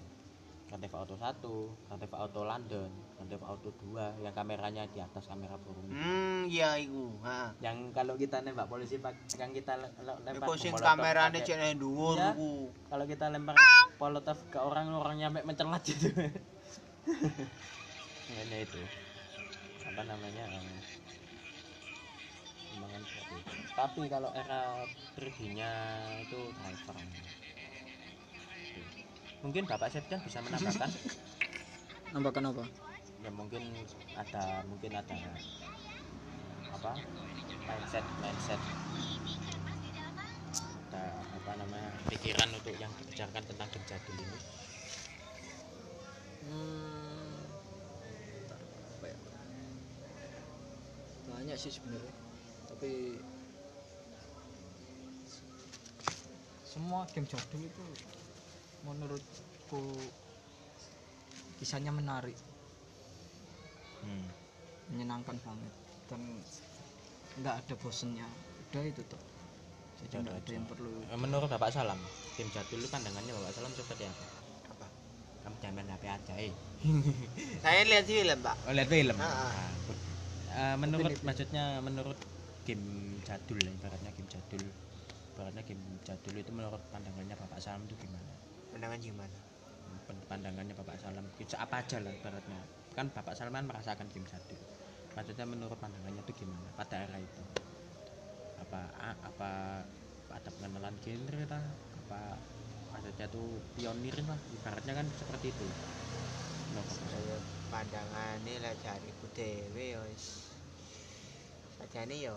Grand 0.67 0.77
Theft 0.77 0.93
Auto 0.93 1.15
1, 1.17 1.41
Grand 1.81 1.97
Theft 1.97 2.13
Auto 2.13 2.45
London, 2.45 2.85
Grand 3.09 3.25
Theft 3.25 3.41
Auto 3.41 3.69
2 3.89 4.21
yang 4.21 4.29
kameranya 4.29 4.85
di 4.85 5.01
atas 5.01 5.25
kamera 5.25 5.57
burung 5.57 5.89
Hmm, 5.89 6.45
iya 6.45 6.77
iku. 6.77 7.09
Heeh. 7.17 7.49
yang 7.59 7.89
kalau 7.89 8.13
kita 8.13 8.37
nembak 8.39 8.69
polisi 8.69 8.99
pak 8.99 9.17
yang 9.33 9.49
kita 9.49 9.73
le- 9.75 9.89
le- 9.97 10.19
lempar 10.21 10.45
Iku 10.45 10.53
sing 10.53 10.69
molotov 10.69 10.85
kamerane 10.93 11.31
pakai- 11.33 11.47
cek 11.47 11.57
nang 11.57 11.73
dhuwur 11.73 12.17
iku. 12.19 12.51
kalau 12.85 13.05
kita 13.07 13.25
lempar 13.27 13.55
molotov 13.97 14.37
ke 14.45 14.59
orang 14.59 14.91
orang 14.91 15.15
nyampe 15.17 15.41
mencelat 15.41 15.81
gitu 15.81 16.11
makanya 18.27 18.57
itu 18.67 18.81
apa 19.81 20.01
namanya 20.05 20.43
em, 20.53 20.67
kembangan 22.79 23.03
seperti 23.03 23.33
itu. 23.35 23.55
Tapi 23.75 24.01
kalau 24.07 24.29
era 24.31 24.87
3D 25.19 25.37
nya 25.51 25.71
itu 26.23 26.39
driver. 26.55 26.95
Mungkin 29.43 29.63
bapak 29.67 29.91
Septian 29.91 30.23
bisa 30.23 30.39
menambahkan? 30.39 30.87
Nambahkan 32.15 32.43
apa? 32.55 32.63
Ya 33.19 33.31
mungkin 33.35 33.63
ada 34.15 34.63
mungkin 34.71 34.95
ada 34.95 35.15
apa? 36.71 36.95
Mindset 37.67 38.05
mindset. 38.23 38.61
Ada 40.87 41.03
apa 41.35 41.51
namanya 41.59 41.91
pikiran 42.07 42.47
untuk 42.55 42.75
yang 42.79 42.91
dibicarakan 43.03 43.43
tentang 43.43 43.67
jadul 43.83 44.15
ini. 44.15 44.39
Hmm, 46.47 47.43
ya? 49.03 49.17
Banyak 51.27 51.57
sih 51.59 51.75
sebenarnya 51.75 52.28
tapi 52.79 53.19
semua 56.63 57.03
game 57.11 57.27
jadul 57.27 57.59
itu 57.59 57.83
menurutku 58.87 59.83
kisahnya 61.59 61.91
menarik 61.91 62.39
menyenangkan 64.95 65.35
banget 65.43 65.73
dan 66.07 66.23
nggak 67.43 67.55
ada 67.67 67.73
bosennya 67.83 68.23
udah 68.71 68.83
itu 68.87 69.03
tuh 69.11 69.19
jadi 69.99 70.23
nggak 70.23 70.39
ada 70.39 70.47
aja. 70.47 70.51
yang 70.55 70.63
perlu 70.71 71.03
menurut 71.19 71.51
bapak 71.51 71.75
Salam 71.75 71.99
game 72.39 72.47
jadul 72.55 72.79
itu 72.79 72.87
pandangannya 72.87 73.35
bapak 73.43 73.59
Salam 73.59 73.75
seperti 73.75 74.07
apa 74.07 74.23
Apa? 74.71 74.87
kamu 75.43 75.55
jangan 75.59 75.75
main 75.83 75.91
HP 75.99 76.03
aja 76.07 76.33
eh 76.39 76.53
Saya 77.67 77.83
lihat 77.83 78.07
film, 78.07 78.39
Pak. 78.39 78.55
oh 78.63 78.71
lihat 78.71 78.87
film 78.87 79.17
Ah, 79.19 79.27
ah. 79.27 79.51
Ah. 79.51 79.71
Eh, 80.49 80.75
menurut 80.79 81.11
maksudnya 81.27 81.83
menurut 81.83 82.15
game 82.69 83.17
jadul 83.25 83.57
ya, 83.57 83.71
ibaratnya 83.73 84.13
game 84.13 84.29
jadul. 84.29 84.61
Ibaratnya 85.33 85.63
game 85.65 85.81
jadul 86.05 86.35
itu 86.37 86.51
menurut 86.53 86.81
pandangannya 86.93 87.33
bapak 87.33 87.57
Salam 87.57 87.89
itu 87.89 87.97
gimana? 87.97 88.29
Pandangan 88.69 88.99
gimana? 89.01 89.39
Pandangannya 90.29 90.73
Bapak 90.77 91.01
Salam 91.01 91.25
itu 91.41 91.57
apa 91.57 91.81
aja 91.81 91.97
lah 91.97 92.13
ibaratnya. 92.13 92.61
Kan 92.93 93.09
Bapak 93.09 93.33
Salam 93.33 93.57
kan 93.57 93.65
merasakan 93.65 94.05
game 94.13 94.25
jadul. 94.29 94.61
Maksudnya 95.17 95.45
menurut 95.49 95.77
pandangannya 95.81 96.21
itu 96.21 96.45
gimana? 96.45 96.69
Pada 96.77 97.09
era 97.09 97.17
itu? 97.17 97.43
Apa 98.61 98.93
apa 99.25 99.49
ada 100.29 100.49
pengenalan 100.53 100.93
genre 101.01 101.41
lah 101.49 101.65
apa 102.05 102.37
maksudnya 102.93 103.25
tuh 103.33 103.57
pionir 103.73 104.13
lah 104.21 104.37
ibaratnya 104.53 104.93
kan 104.93 105.05
seperti 105.17 105.49
itu. 105.49 105.67
Menurut 106.69 107.41
pandangane 107.73 108.53
lah 108.61 108.73
jariku 108.85 109.25
dhewe 109.33 109.97
ya 109.97 110.01
Sajane 111.79 112.15
ya 112.19 112.35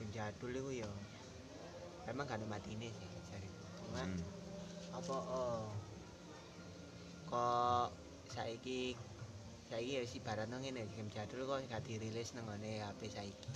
game 0.00 0.10
jadul 0.16 0.56
iku 0.56 0.72
ya 0.72 0.90
emang 2.08 2.24
gak 2.24 2.40
ada 2.40 2.46
matine 2.48 2.88
sih 2.88 3.08
jariku. 3.28 3.64
Cuma 3.84 4.02
Hmm. 4.02 4.20
apa 4.90 5.16
oh 5.16 5.68
kok 7.30 7.94
saiki 8.32 8.98
saiki 9.70 10.00
ya 10.00 10.02
si 10.02 10.18
barat 10.18 10.50
ngene 10.50 10.88
game 10.96 11.12
jadul 11.12 11.46
kok 11.46 11.62
gak 11.68 11.84
dirilis 11.84 12.32
nang 12.34 12.48
ngene 12.48 12.80
HP 12.80 13.12
saiki. 13.12 13.50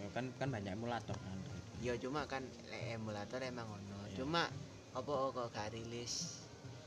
Ya, 0.00 0.08
kan 0.16 0.32
kan 0.40 0.48
banyak 0.48 0.72
emulator 0.72 1.12
kan 1.12 1.36
Ya 1.84 1.92
cuma 2.00 2.24
kan 2.24 2.44
emulator 2.70 3.40
emang 3.44 3.68
ono. 3.68 3.98
Iya. 4.08 4.24
Cuma 4.24 4.48
apa 4.96 5.12
kok 5.34 5.52
gak 5.52 5.74
rilis 5.74 6.40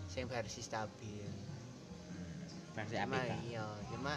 sing 0.09 0.25
versi 0.25 0.61
stabil. 0.65 1.27
versi 2.73 2.97
Cuma 2.97 3.21
APK 3.21 3.33
iya, 3.45 3.65
cuma 3.93 4.13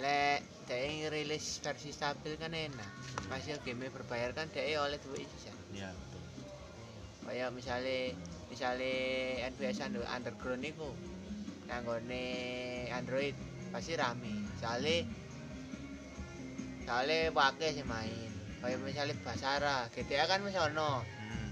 lek 0.00 0.40
dhek 0.66 1.12
rilis 1.12 1.60
versi 1.62 1.90
stabil 1.94 2.34
kan 2.40 2.50
enak. 2.50 2.90
Masih 3.30 3.58
game 3.62 3.86
berbayar 3.92 4.34
kan 4.34 4.50
dhek 4.50 4.74
oleh 4.78 4.98
duit 5.02 5.28
sisa. 5.38 5.54
ya 5.74 5.90
betul 5.92 6.22
Kayak 7.24 7.50
misalnya 7.56 8.12
misalnya 8.52 8.94
Under- 9.48 10.08
Underground 10.08 10.60
niku 10.60 10.90
nanggone 11.70 12.24
Android 12.92 13.34
pasti 13.72 13.96
rame. 13.96 14.44
Soale 14.60 15.08
soale 16.84 17.32
wake 17.32 17.68
sih 17.72 17.86
main. 17.86 18.30
Kayak 18.60 18.80
misalnya 18.80 19.14
Basara, 19.20 19.88
GTA 19.92 20.24
kan 20.24 20.40
wis 20.44 20.56
ono. 20.56 21.00
hmm. 21.04 21.48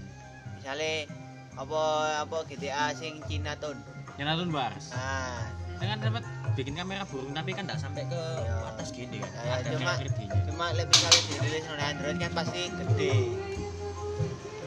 Misalnya 0.57 1.05
apa 1.53 1.81
apa 2.25 2.37
GTA 2.49 2.97
sing 2.97 3.21
Cina 3.29 3.53
tun 3.61 3.77
Jonathan 4.17 4.49
Wars 4.49 4.89
ah 4.97 5.45
dengan 5.77 6.01
dapat 6.01 6.25
bikin 6.53 6.73
kamera 6.73 7.03
burung 7.09 7.33
tapi 7.33 7.51
kan 7.51 7.65
tidak 7.65 7.81
sampai 7.81 8.05
ke 8.05 8.13
Iya. 8.13 8.55
atas 8.69 8.87
gini 8.93 9.17
kan. 9.19 9.31
Ya, 9.41 9.53
ada 9.57 9.69
cuma- 9.73 9.97
3D 9.97 10.19
nya 10.23 10.39
cuma 10.45 10.65
lebih 10.71 10.93
misalnya 10.93 11.21
dirilis 11.25 11.65
oleh 11.65 11.85
Android 11.85 12.17
kan 12.21 12.31
pasti 12.33 12.61
gede. 12.69 13.13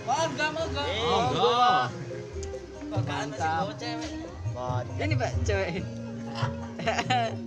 Oh 0.06 0.22
enggak 0.26 0.48
mau 0.50 0.64
enggak? 0.66 0.86
Eh, 0.86 1.00
oh 1.02 1.20
enggak. 1.22 1.84
Mantap. 3.06 3.62
bot 4.54 4.84
Ini 4.96 5.14
Pak 5.14 5.30
cewek. 5.44 5.82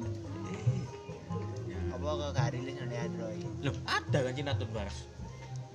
apa 1.90 2.06
kok 2.16 2.30
gak 2.32 2.50
rilis 2.56 2.76
oleh 2.80 2.98
Android? 2.98 3.44
Loh 3.60 3.76
ada 3.86 4.18
kan 4.24 4.34
Wars 4.72 4.98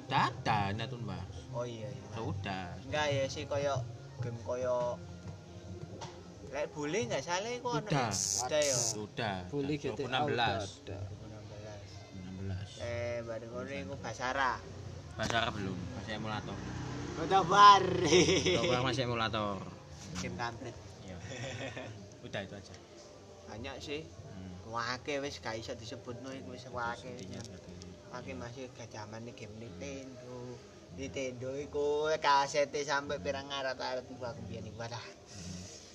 udah 0.04 0.28
ada 0.28 0.58
Jonathan 0.70 1.02
Wars 1.08 1.36
oh 1.50 1.64
iya 1.64 1.88
iya. 1.88 2.04
Sudah. 2.12 2.66
Enggak 2.84 3.06
ya 3.08 3.24
sih 3.26 3.44
koyo 3.44 3.80
game 4.20 4.36
koyo 4.42 5.00
Lek 6.54 6.70
boleh 6.70 7.10
nggak 7.10 7.18
salah 7.26 7.50
iku 7.50 7.66
ono 7.66 7.82
Udah. 7.82 8.14
ya? 8.14 8.46
Udah 8.46 8.60
ya. 8.62 8.76
sudah 8.78 9.36
Bully 9.50 9.74
GTA 9.74 10.06
16 10.06 10.86
udah 10.86 11.02
16. 12.46 12.78
16. 12.78 12.78
Eh, 12.78 13.18
bareng 13.26 13.50
ngono 13.50 13.72
iku 13.74 13.94
Basara. 13.98 14.62
bahasa 15.18 15.34
Arab 15.42 15.54
belum 15.58 15.78
masih 15.98 16.12
emulator 16.18 16.54
Kota 17.14 17.40
bar. 17.46 17.82
Coba 18.58 18.76
masih 18.86 19.02
emulator 19.06 19.58
Game 20.22 20.38
kampret. 20.38 20.74
Iya. 21.02 21.18
udah 22.22 22.40
itu 22.46 22.54
aja 22.54 22.74
Banyak 23.50 23.76
sih. 23.82 24.06
hmm. 24.06 24.70
Wake 24.70 25.14
wis 25.26 25.42
gak 25.42 25.58
iso 25.58 25.74
disebutno 25.74 26.30
iku 26.30 26.54
wis 26.54 26.70
wake. 26.70 27.18
Ini. 27.18 27.34
Wake 28.14 28.30
masih 28.38 28.70
gak 28.78 28.94
zamane 28.94 29.34
game 29.34 29.54
Nintendo. 29.58 30.54
Nintendo 30.94 31.50
iku 31.58 32.06
kasete 32.22 32.86
sampai 32.86 33.18
pirang 33.18 33.50
arat-arat 33.50 34.06
aku 34.06 34.42
biyen 34.46 34.70
iku 34.70 34.78
wadah. 34.78 35.02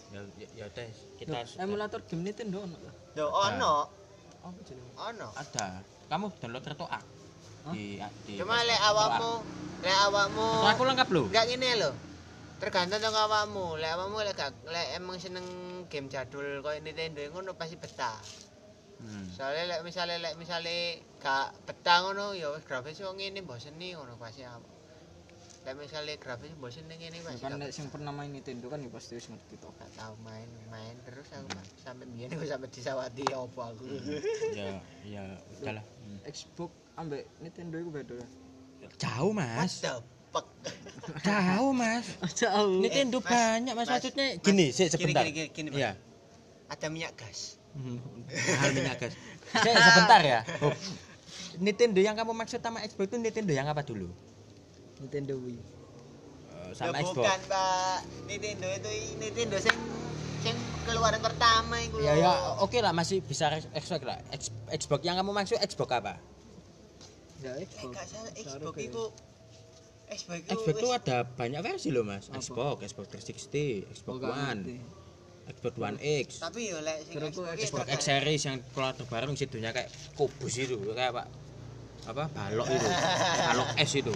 Ya 0.09 0.19
ya, 0.51 0.65
udah 0.65 0.85
kita 1.15 1.29
Loh, 1.31 1.45
sudah- 1.45 1.63
emulator 1.63 1.99
game 2.03 2.23
Nintendo 2.23 2.57
ono? 2.61 2.77
Lho 3.13 3.25
ono, 3.27 3.73
Apa 4.39 4.59
jenenge? 4.63 4.91
ono. 4.95 5.27
ada 5.33 5.65
kamu 6.07 6.25
download 6.35 6.65
Retroak 6.65 6.89
Hah? 6.89 7.03
di, 7.69 7.99
di 8.23 8.33
Cuma 8.35 8.63
lek 8.63 8.81
awakmu, 8.81 9.31
lek 9.79 9.97
awakmu 10.01 10.47
aku 10.65 10.83
lengkap 10.83 11.07
loh 11.09 11.25
Enggak 11.27 11.45
gini 11.45 11.69
lho. 11.75 11.91
Tergantung 12.59 12.99
sama 12.99 13.19
awakmu. 13.23 13.77
Lek 13.77 13.91
awakmu 13.93 14.17
lek 14.19 14.33
gak 14.33 14.51
lek 14.65 14.87
emang 14.93 15.15
seneng 15.15 15.45
game 15.87 16.07
jadul 16.07 16.59
koyo 16.59 16.79
Nintendo 16.79 17.19
ngono 17.29 17.53
pasti 17.53 17.75
betah. 17.75 18.19
hmm. 18.99 19.31
Soalnya 19.31 19.63
lek 19.69 19.81
misale 19.81 20.17
lek 20.17 20.35
misale 20.35 20.75
gak 21.17 21.51
betah 21.63 22.03
ngono 22.03 22.31
ya 22.33 22.49
wis 22.49 22.63
grafis 22.63 22.97
kok 22.97 23.13
ngene 23.13 23.39
boseni 23.41 23.91
ngono 23.91 24.15
pasti 24.15 24.41
apa. 24.41 24.78
Lek 25.59 25.75
misale 25.75 26.15
grafis 26.15 26.55
boseni 26.55 26.95
ngene 26.95 27.19
Ya 27.19 27.23
pasti 27.27 27.43
kan 27.43 27.59
nek 27.59 27.69
sing 27.69 27.85
pernah 27.91 28.09
main 28.09 28.31
Nintendo 28.31 28.65
kan 28.67 28.79
ya 28.79 28.87
pasti 28.87 29.13
wis 29.13 29.27
ngerti 29.27 29.55
to. 29.59 29.69
gak 29.75 29.91
tau 29.93 30.15
main 30.19 30.47
main 30.67 30.95
terus 31.03 31.27
aku 31.29 31.47
Pak. 31.51 31.65
sampai 31.77 32.05
biyen 32.07 32.31
aku 32.31 32.47
sampai 32.47 32.69
disawati 32.69 33.23
apa 33.27 33.61
aku. 33.67 33.83
ya 34.59 34.79
ya 35.03 35.23
udahlah 35.55 35.83
Hmm. 35.99 36.17
Xbox 36.25 36.71
ambek 36.95 37.27
Nintendo 37.37 37.75
iku 37.77 37.91
beda. 37.91 38.17
jauh 38.97 39.29
What 39.29 39.45
mas 39.59 39.73
fuck? 40.31 40.47
jauh 41.27 41.71
mas 41.71 42.05
Jauh. 42.39 42.79
Nintendo 42.79 43.19
Mas, 43.19 43.27
banyak 43.27 43.73
mas, 43.75 43.85
Mas, 43.85 43.93
maksudnya 43.99 44.25
Mas, 44.31 44.41
gini 44.41 44.65
sih 44.71 44.87
Gini 44.87 44.93
sebentar 44.95 45.21
gini 45.23 45.51
gini, 45.51 45.69
gini 45.69 45.69
ya 45.75 45.93
Ada 46.65 46.87
minyak 46.87 47.13
gas. 47.13 47.59
mahal 47.75 48.69
minyak 48.73 48.95
gas 48.97 49.13
Sik, 49.51 49.73
sebentar 49.75 50.21
ya 50.23 50.39
Bob. 50.57 50.73
Nintendo 51.57 51.99
yang 51.99 52.15
kamu 52.15 52.31
maksud 52.33 52.57
sama 52.57 52.79
Xbox 52.81 53.05
itu 53.05 53.17
Nintendo 53.17 53.51
yang 53.51 53.67
apa 53.67 53.83
dulu 53.83 54.09
Nintendo 54.99 55.35
Wii. 55.37 55.55
Eh, 55.55 55.65
Ya 56.69 56.75
sama 56.75 56.99
Xbox. 56.99 57.15
bukan, 57.17 57.39
Pak. 57.47 57.97
Nintendo 58.25 58.67
itu 58.69 58.89
Nintendo 59.17 59.57
sing 59.57 59.75
sing 60.39 60.55
keluaran 60.83 61.19
pertama 61.19 61.75
iku 61.79 61.99
ya 61.99 62.15
ya 62.15 62.31
oke 62.57 62.79
lah 62.79 62.91
masih 62.91 63.19
bisa 63.19 63.49
Xbox 63.69 64.01
lah. 64.01 64.19
X- 64.31 64.53
Xbox 64.69 64.99
yang 65.01 65.17
kamu 65.17 65.31
maksud 65.31 65.57
Xbox 65.57 65.89
apa? 65.91 66.13
Ya 67.39 67.55
Eh, 67.55 67.65
Xbox. 67.65 67.93
salah 68.05 68.31
Xbox 68.33 68.75
itu 68.77 69.03
Xbox 70.09 70.37
itu 70.37 70.49
Xbox 70.55 70.75
itu 70.75 70.87
ada 70.89 71.17
banyak 71.25 71.59
versi 71.59 71.89
loh 71.89 72.03
mas. 72.03 72.27
Apa? 72.27 72.39
Xbox 72.39 72.75
Xbox 72.85 73.05
360 73.11 73.89
Xbox 73.89 74.15
Oh, 74.17 74.27
One. 74.27 74.61
Xbox 75.49 75.73
One 75.77 75.97
X. 75.99 76.27
Tapi 76.39 76.61
yo 76.67 76.77
lek 76.79 76.97
sing 77.03 77.13
Kira-kira 77.17 77.51
Xbox, 77.51 77.65
Xbox 77.65 77.83
itu 77.83 77.93
X. 77.93 78.01
Series 78.05 78.41
yang 78.43 78.57
keluar 78.69 78.93
terbaru 78.93 79.33
situnya 79.33 79.69
kayak 79.69 79.89
kubus 80.13 80.53
itu 80.55 80.77
kayak 80.89 81.11
apa? 81.11 81.23
Apa? 82.05 82.23
Balok 82.29 82.67
itu. 82.69 82.87
Balok 83.49 83.69
S 83.75 83.91
itu 83.93 84.13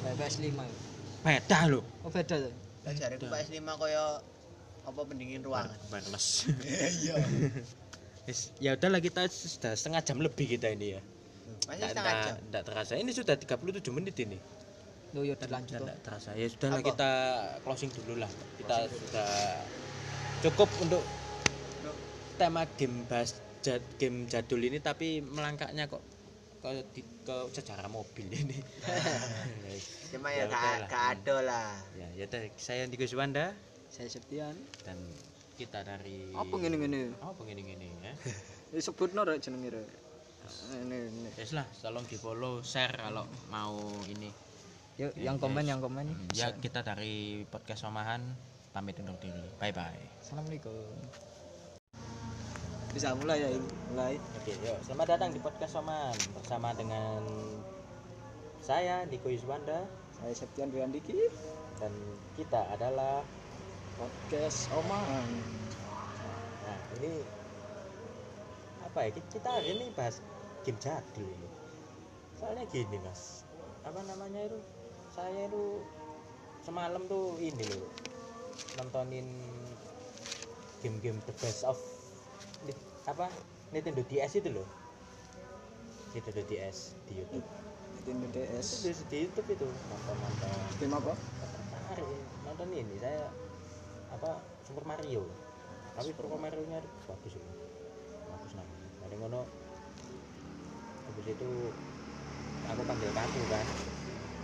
PS5. 0.00 0.44
ya. 0.48 0.66
beda 1.20 1.58
loh 1.66 1.84
Oh 2.00 2.08
beda 2.08 2.34
tuh. 2.38 2.54
Lah 2.82 2.92
jareku 2.92 3.24
PS5 3.24 3.58
koyo 3.74 4.06
apa 4.82 5.00
pendingin 5.02 5.42
ruangan. 5.42 5.74
wireless 5.88 6.48
Iya. 7.02 7.14
Ya 8.60 8.70
udahlah 8.74 9.00
kita 9.00 9.24
sudah 9.26 9.72
setengah 9.72 10.00
jam 10.02 10.18
lebih 10.18 10.46
kita 10.46 10.68
ini 10.68 10.94
ya 10.94 11.00
Masih 11.64 11.84
setengah 11.86 12.14
jam. 12.22 12.34
nggak 12.46 12.62
terasa 12.62 12.92
ini 12.94 13.10
sudah 13.10 13.34
37 13.34 13.56
menit 13.90 14.16
ini 14.18 14.36
Loh 15.10 15.24
ya 15.24 15.32
dilanjut 15.34 15.72
Nggak 15.74 15.88
toh. 15.90 16.04
terasa 16.04 16.30
ya 16.32 16.46
sudahlah 16.46 16.78
Apa? 16.78 16.86
kita 16.86 17.10
closing 17.62 17.90
dulu 17.90 18.14
lah 18.18 18.30
kita 18.56 18.76
sudah 18.86 19.30
cukup 20.40 20.68
untuk 20.78 21.02
tema 22.36 22.62
game 22.76 23.02
bahas 23.04 23.34
jad- 23.58 23.96
game 23.96 24.24
jadul 24.24 24.60
ini 24.60 24.78
tapi 24.78 25.18
melangkahnya 25.18 25.88
kok 25.88 25.98
ke, 26.58 26.68
di- 26.90 27.06
ke 27.22 27.36
sejarah 27.50 27.86
mobil 27.86 28.26
ini 28.40 28.58
Cuma 30.10 30.28
Ya 30.30 30.48
ya 30.48 30.84
gak 30.84 31.04
ada 31.20 31.36
lah. 31.40 31.70
ya 31.92 32.08
ya 32.12 32.24
udah. 32.24 32.40
saya 32.56 32.82
Andika 32.82 33.04
Suwanda 33.04 33.52
Saya 33.86 34.08
Septian. 34.08 34.56
dan 34.82 34.96
kita 35.54 35.82
dari 35.82 36.30
Apa 36.32 36.54
ngene-ngene? 36.54 37.12
apa 37.18 37.40
gini-gini 37.42 37.86
ya 38.00 38.12
Ya 38.72 38.80
sebutno 38.80 39.22
rek 39.22 39.38
jenenge 39.38 39.70
rek. 39.70 39.88
Ini 40.74 40.96
ini. 41.08 41.28
Yes 41.34 41.52
lah 41.52 41.64
tolong 41.74 42.04
di 42.04 42.16
follow 42.16 42.60
share 42.62 42.94
kalau 42.94 43.22
mau 43.46 43.76
ini 44.06 44.32
Yuk 44.96 45.12
Ya, 45.14 45.30
yang 45.30 45.36
komen 45.36 45.62
yang 45.62 45.78
komen. 45.78 46.10
ya 46.32 46.50
kita 46.54 46.80
dari 46.80 47.44
podcast 47.44 47.82
Somahan 47.82 48.20
pamit 48.70 48.98
undur 48.98 49.14
diri 49.16 49.44
bye 49.56 49.70
bye 49.70 50.02
Assalamualaikum. 50.18 51.37
Bisa 52.88 53.12
mulai 53.20 53.44
ya, 53.44 53.50
mulai. 53.92 54.16
Oke, 54.40 54.56
yuk. 54.64 54.80
Selamat 54.80 55.12
datang 55.12 55.30
di 55.36 55.40
podcast 55.44 55.76
Soman 55.76 56.16
bersama 56.32 56.72
dengan 56.72 57.20
saya 58.64 59.04
Niko 59.04 59.28
Yuswanda 59.28 59.84
Saya 60.16 60.32
Septian 60.32 60.72
Wiandiki, 60.72 61.28
dan 61.76 61.92
kita 62.32 62.64
adalah 62.72 63.20
podcast 64.00 64.72
Oman. 64.72 65.28
nah 66.64 66.78
ini 67.00 67.24
apa 68.84 68.98
ya 69.08 69.10
kita 69.16 69.48
hari 69.48 69.76
ini 69.76 69.92
bahas 69.92 70.24
game 70.64 70.80
jadul 70.80 71.28
ini. 71.28 71.48
Soalnya 72.40 72.64
gini 72.72 72.96
mas, 73.04 73.44
apa 73.84 74.00
namanya 74.08 74.48
itu 74.48 74.58
saya 75.12 75.44
itu 75.44 75.84
semalam 76.64 77.04
tuh 77.04 77.36
ini 77.36 77.68
loh 77.68 77.84
nontonin 78.80 79.28
game-game 80.82 81.18
the 81.26 81.34
best 81.42 81.66
of 81.66 81.76
apa? 83.08 83.26
Nintendo 83.72 84.04
DS 84.04 84.32
itu 84.40 84.48
loh. 84.52 84.68
Nintendo 86.12 86.42
DS 86.48 86.96
di 87.08 87.12
YouTube. 87.20 87.46
Nintendo 88.04 88.28
DS. 88.36 88.66
itu 88.84 89.02
di, 89.08 89.16
YouTube 89.28 89.48
itu. 89.52 89.68
Nonton 89.68 90.16
nonton 90.16 90.50
Game 90.80 90.94
apa? 90.96 91.12
tertarik 91.16 92.08
nonton 92.44 92.68
ini. 92.72 92.96
Saya 93.00 93.28
apa 94.12 94.40
Super 94.64 94.84
Mario. 94.84 95.24
Tapi 95.96 96.12
Super 96.12 96.36
Mario 96.36 96.62
nya 96.68 96.80
bagus 97.08 97.32
itu 97.32 97.50
bagus 98.28 98.52
namanya. 98.52 98.88
Dari 99.04 99.16
ngono. 99.20 99.42
Habis 101.08 101.26
itu 101.32 101.50
aku 102.68 102.82
panggil 102.84 103.10
kamu 103.12 103.42
kan. 103.48 103.66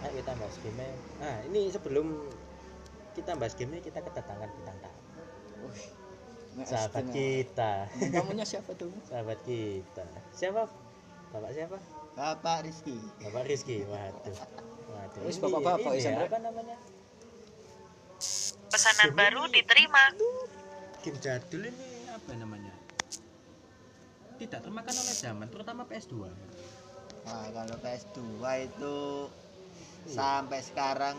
Ayo 0.05 0.21
kita 0.21 0.37
bahas 0.37 0.57
game 0.61 0.89
nah 1.17 1.41
ini 1.49 1.73
sebelum 1.73 2.29
kita 3.17 3.33
bahas 3.41 3.57
game 3.57 3.81
kita 3.81 4.05
kedatangan 4.05 4.53
bintang 4.53 4.77
tamu 4.85 5.73
sahabat 6.63 7.03
istimewa. 7.03 7.19
kita. 7.43 7.73
Kamunya 8.15 8.47
siapa 8.47 8.71
tuh? 8.73 8.95
sahabat 9.11 9.39
kita. 9.43 10.07
Siapa? 10.31 10.71
Bapak 11.31 11.51
siapa? 11.51 11.79
Bapak 12.15 12.63
Rizky. 12.63 12.95
bapak 13.21 13.43
Rizky 13.45 13.83
waduh. 13.83 14.39
Waduh 14.87 15.21
Wis, 15.27 15.35
Ini- 15.35 15.43
bapak-bapak, 15.43 15.93
ini 15.93 16.07
ya, 16.07 16.23
apa 16.23 16.39
namanya? 16.39 16.77
Pesanan 18.69 19.11
baru 19.13 19.47
diterima. 19.49 20.15
game 21.03 21.19
jadul 21.19 21.63
ini 21.65 21.89
apa 22.09 22.33
namanya? 22.35 22.71
Tidak 24.35 24.61
termakan 24.63 24.95
oleh 24.95 25.15
zaman 25.15 25.47
terutama 25.47 25.83
PS2 25.85 26.27
Nah, 27.25 27.47
kalau 27.51 27.77
PS2 27.79 28.21
itu 28.63 28.97
sampai 30.07 30.61
sekarang 30.61 31.17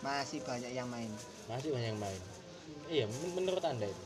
masih 0.00 0.40
banyak 0.40 0.72
yang 0.72 0.86
main. 0.86 1.10
masih 1.46 1.68
banyak 1.68 1.88
yang 1.90 2.00
main. 2.00 2.22
Iya 2.88 3.04
men- 3.06 3.34
menurut 3.34 3.60
anda 3.60 3.84
itu 3.84 4.04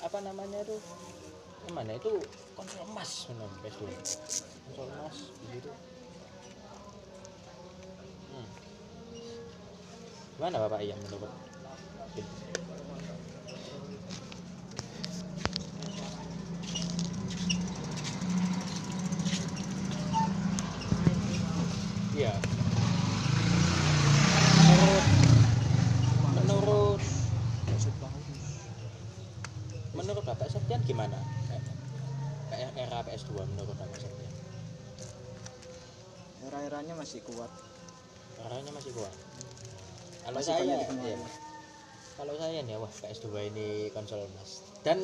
apa 0.00 0.18
namanya 0.24 0.58
itu? 0.64 0.76
Yang 1.68 1.74
mana 1.76 1.92
itu? 1.96 2.12
Konsol 2.56 2.84
emas 2.88 3.10
menurut 3.32 3.56
PS2 3.64 3.84
konsol 4.70 4.86
emas 4.96 5.16
begitu. 5.44 5.70
Hmm. 8.30 8.48
Gimana 10.38 10.56
Bapak 10.62 10.80
Ian 10.80 10.98
menurut? 11.04 11.32
Iya. 22.14 22.34
Menurut 24.70 25.04
menurut 26.30 27.00
menurut 29.98 30.24
Bapak 30.24 30.46
Septian 30.46 30.80
gimana? 30.86 31.18
Eh, 32.54 32.64
eh, 32.64 32.70
Era 32.86 33.02
PS2 33.02 33.34
menurut 33.50 33.74
Bapak 33.74 33.98
Septian? 33.98 34.30
era-eranya 36.50 36.96
masih 37.10 37.26
kuat 37.26 37.50
Eranya 38.46 38.70
masih 38.70 38.94
kuat. 38.94 39.10
Kalau 40.22 40.38
Masih 40.38 40.54
saya, 40.54 40.78
iya. 40.78 41.18
kalau 42.14 42.34
saya 42.38 42.62
nih, 42.62 42.78
wah 42.78 42.88
PS2 42.88 43.50
ini 43.50 43.90
konsol 43.90 44.22
emas. 44.22 44.62
Dan 44.86 45.02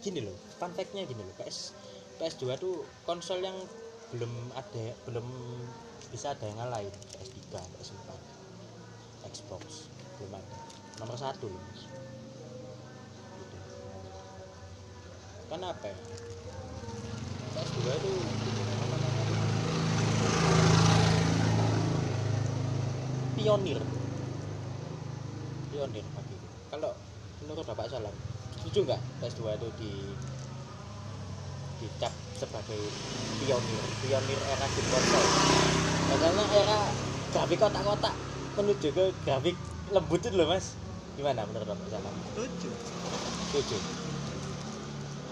gini 0.00 0.24
loh, 0.24 0.32
fun 0.56 0.72
fact-nya 0.72 1.04
gini 1.04 1.20
loh, 1.20 1.34
PS 1.36 1.76
PS2 2.16 2.56
tuh 2.56 2.82
konsol 3.04 3.44
yang 3.44 3.54
belum 4.16 4.32
ada, 4.56 4.96
belum 5.04 5.26
bisa 6.08 6.32
ada 6.32 6.42
yang 6.48 6.56
ngalahin 6.56 6.96
PS3, 7.12 7.52
PS4, 7.52 8.08
Xbox 9.28 9.92
belum 10.16 10.32
ada. 10.32 10.58
Nomor 11.04 11.20
satu 11.20 11.52
loh 11.52 11.60
mas. 11.68 11.84
Gitu. 13.44 13.56
Kenapa 15.52 15.84
ya? 15.84 15.98
PS2 17.54 17.78
itu 17.92 18.12
apa 18.56 18.96
namanya 18.96 19.24
tuh? 19.28 19.52
Pionir. 23.42 23.78
Pionir 25.74 26.04
bagiku 26.14 26.46
kalau 26.70 26.94
menurut 27.42 27.66
Bapak 27.66 27.90
Salam 27.90 28.14
setuju 28.62 28.86
nggak 28.86 29.00
PS2 29.18 29.58
itu 29.58 29.68
di 29.82 29.90
dicap 31.82 32.14
sebagai 32.38 32.78
pionir 33.42 33.82
pionir 33.98 34.38
era 34.46 34.70
game 34.70 34.86
konsol 34.86 35.26
karena 36.06 36.44
era 36.54 36.78
grafik 37.34 37.58
kotak-kotak 37.58 38.14
menuju 38.54 38.88
ke 38.94 39.04
grafik 39.26 39.56
lembut 39.90 40.22
itu 40.22 40.30
loh 40.38 40.46
mas. 40.46 40.78
Gimana 41.18 41.42
menurut 41.44 41.66
Bapak 41.66 41.88
Salam? 41.90 42.14
Setuju. 42.32 42.70
setuju. 43.50 43.76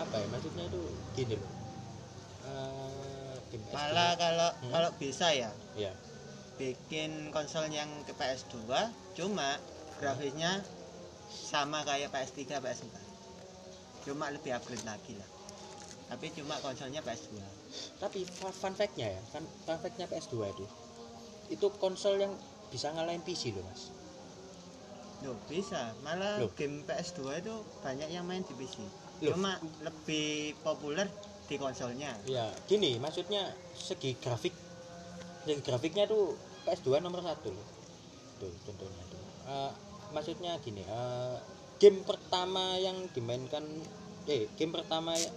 Apa 0.03 0.15
ya 0.19 0.27
maksudnya 0.29 0.65
itu? 0.67 0.81
Gini 1.15 1.35
loh. 1.39 1.53
PS2 3.55 3.75
Malah 3.77 4.13
kalau 4.19 4.51
Hmm. 4.61 4.73
kalau 4.75 4.91
bisa 4.99 5.27
ya 5.31 5.51
ya 5.79 5.93
bikin 6.61 7.33
konsol 7.33 7.65
yang 7.73 7.89
ke 8.05 8.13
PS2 8.13 8.69
cuma 9.17 9.57
grafisnya 9.97 10.61
sama 11.33 11.81
kayak 11.89 12.13
PS3 12.13 12.61
PS4 12.61 12.97
cuma 14.05 14.29
lebih 14.29 14.53
upgrade 14.53 14.85
lagi 14.85 15.17
lah. 15.17 15.29
Tapi 16.11 16.27
cuma 16.37 16.61
konsolnya 16.61 17.01
PS2 17.01 17.41
tapi 17.97 18.27
fun, 18.27 18.75
fact-nya 18.75 19.17
ya 19.17 19.21
fun, 19.33 19.47
fun 19.65 19.79
fact-nya 19.81 20.05
PS2 20.11 20.37
itu 20.53 20.67
itu 21.51 21.67
konsol 21.81 22.21
yang 22.21 22.35
bisa 22.71 22.93
ngalahin 22.95 23.25
PC 23.27 23.51
loh 23.57 23.67
mas. 23.67 23.91
Loh, 25.21 25.37
bisa. 25.51 25.93
Malah 26.01 26.41
Loh. 26.41 26.49
game 26.57 26.87
PS2 26.87 27.45
itu 27.45 27.55
banyak 27.83 28.09
yang 28.09 28.25
main 28.25 28.47
di 28.47 28.55
PC 28.55 28.81
Loh. 28.81 29.37
cuma 29.37 29.59
lebih 29.85 30.57
populer 30.65 31.11
di 31.51 31.57
konsolnya. 31.59 32.15
Ya 32.25 32.49
gini 32.71 32.97
maksudnya 33.03 33.53
segi 33.75 34.17
grafik 34.17 34.55
yang 35.49 35.61
grafiknya 35.65 36.05
tuh 36.09 36.37
PS2 36.65 37.01
nomor 37.01 37.21
satu 37.25 37.49
loh. 37.53 37.67
Tuh 38.41 38.53
contohnya 38.69 39.03
tuh. 39.09 39.21
Eh, 39.51 39.73
maksudnya 40.11 40.53
gini 40.61 40.83
eh, 40.83 41.37
game 41.81 42.05
pertama 42.05 42.77
yang 42.77 42.97
dimainkan 43.15 43.65
eh 44.29 44.47
game 44.55 44.71
pertama 44.71 45.17
ya, 45.17 45.31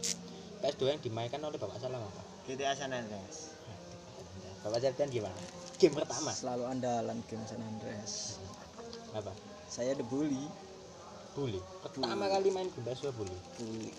PS2 0.61 0.83
yang 0.97 1.01
dimainkan 1.01 1.39
oleh 1.39 1.55
Bapak 1.55 1.79
Salam 1.79 2.03
apa? 2.03 2.21
GTA 2.43 2.75
San 2.75 2.91
Andreas. 2.91 3.55
Bapak 4.63 4.79
Septian 4.79 5.11
gimana? 5.11 5.35
Game 5.75 5.91
pertama. 5.91 6.31
Selalu 6.31 6.63
andalan 6.71 7.19
game 7.27 7.43
San 7.43 7.59
Andreas. 7.59 8.39
Apa? 9.11 9.35
Saya 9.67 9.91
the 9.95 10.05
bully. 10.07 10.47
Bully? 11.35 11.59
Pertama 11.83 12.31
kali 12.31 12.47
main 12.51 12.71
game 12.71 12.85
PS2 12.87 13.11
bully? 13.11 13.37
Bully. 13.59 13.91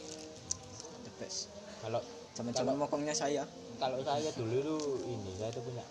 The 1.05 1.13
best. 1.21 1.53
Kalau 1.85 2.01
zaman-zaman 2.33 2.75
mokongnya 2.81 3.13
saya. 3.13 3.45
kalau 3.75 3.99
saya 4.07 4.31
dulu 4.39 4.59
tuh 4.63 5.03
ini 5.03 5.35
saya 5.35 5.51
tuh 5.51 5.67
punya 5.67 5.83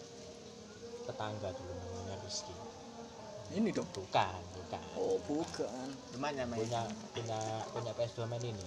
tetangga 1.04 1.49
dulu 1.54 1.72
namanya 1.72 2.16
Rizky. 2.24 2.56
Ini 3.54 3.70
dong? 3.70 3.88
Bukan 3.93 4.41
bukan. 4.56 4.84
Oh 4.97 5.20
bukan. 5.30 5.88
Main 6.18 6.39
punya 6.51 6.82
punya 7.14 7.39
punya 7.70 7.91
PS2 7.93 8.26
main 8.26 8.43
ini. 8.43 8.66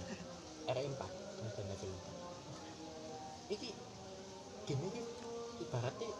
RE4 0.67 1.01
Resident 1.43 1.71
Evil 1.79 1.91
4 3.47 3.55
iki 3.55 3.71
game 4.67 4.83
ini 4.91 5.01
ibaratnya 5.63 6.11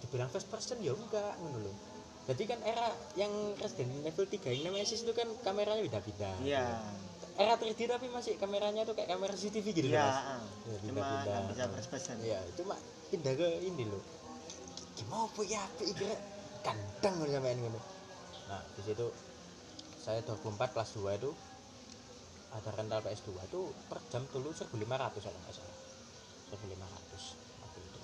dibilang 0.00 0.32
first 0.32 0.48
person 0.48 0.80
ya 0.80 0.96
enggak 0.96 1.36
ngono 1.44 1.68
loh 1.68 1.76
jadi 2.24 2.42
kan 2.48 2.60
era 2.64 2.88
yang 3.20 3.32
Resident 3.60 3.92
Evil 4.06 4.24
3 4.24 4.56
yang 4.56 4.72
namanya 4.72 4.86
SIS 4.88 5.02
itu 5.02 5.10
kan 5.16 5.26
kameranya 5.42 5.82
beda-beda. 5.82 6.30
Iya. 6.46 6.78
Era 7.34 7.58
3D 7.58 7.90
tapi 7.90 8.06
masih 8.06 8.38
kameranya 8.38 8.86
tuh 8.86 8.94
kayak 8.94 9.10
kamera 9.10 9.34
CCTV 9.34 9.66
gitu 9.74 9.88
iya 9.90 10.04
mas. 10.04 10.14
ah. 10.14 10.42
Ya, 10.68 10.76
cuma 10.78 11.00
pindah-pindah. 11.00 11.26
nggak 11.26 11.42
bisa 11.50 11.64
first 11.74 11.88
person. 11.90 12.16
Iya, 12.22 12.38
cuma 12.54 12.78
pindah 13.10 13.34
ke 13.34 13.48
ini 13.66 13.82
loh. 13.88 14.02
Gimana 15.00 15.24
apa 15.24 15.40
ya? 15.42 15.62
Apa 15.64 15.82
kira 15.82 16.16
kandang 16.60 17.14
loh 17.18 17.28
sampean 17.28 17.58
ngono. 17.58 17.80
Nah, 18.46 18.60
di 18.76 18.82
situ 18.84 19.06
saya 19.96 20.20
24 20.20 20.74
kelas 20.74 20.90
2 20.96 21.16
itu 21.16 21.30
ada 22.50 22.70
rental 22.74 23.00
PS2 23.00 23.30
itu 23.46 23.60
per 23.86 23.98
jam 24.10 24.26
dulu 24.28 24.50
1500 24.50 24.76
kalau 25.22 25.38
nggak 25.40 25.54
salah. 25.54 25.76
1500 26.50 26.76
waktu 27.62 27.78
itu. 27.80 27.98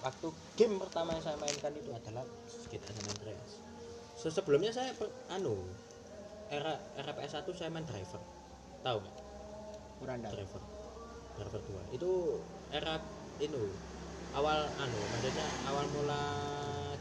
Waktu 0.00 0.26
game 0.56 0.74
pertama 0.80 1.12
yang 1.12 1.22
saya 1.22 1.36
mainkan 1.36 1.70
itu 1.72 1.90
adalah 1.92 2.24
GTA 2.66 2.90
San 2.90 3.06
Andreas. 3.06 3.50
Se- 4.16 4.32
Sebelumnya 4.32 4.72
saya 4.72 4.90
per- 4.96 5.12
anu 5.30 5.54
era 6.48 6.74
era 6.96 7.12
PS1 7.12 7.46
saya 7.52 7.70
main 7.70 7.84
driver. 7.84 8.18
Tahu 8.80 8.98
nggak? 8.98 9.16
kurang 10.00 10.24
driver 10.24 10.64
driver 11.36 11.60
2 11.60 11.92
itu 11.92 12.40
era 12.72 12.96
itu 13.36 13.68
awal 14.30 14.60
anu 14.78 14.98
maksudnya 15.10 15.46
awal 15.66 15.86
mula 15.90 16.20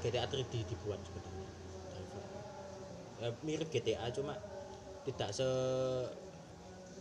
GTA 0.02 0.26
3D 0.26 0.54
dibuat 0.66 1.00
sebetulnya. 1.06 1.50
Ya, 3.20 3.30
mirip 3.44 3.68
GTA 3.68 4.08
cuma 4.16 4.34
tidak 5.04 5.36
se 5.36 5.48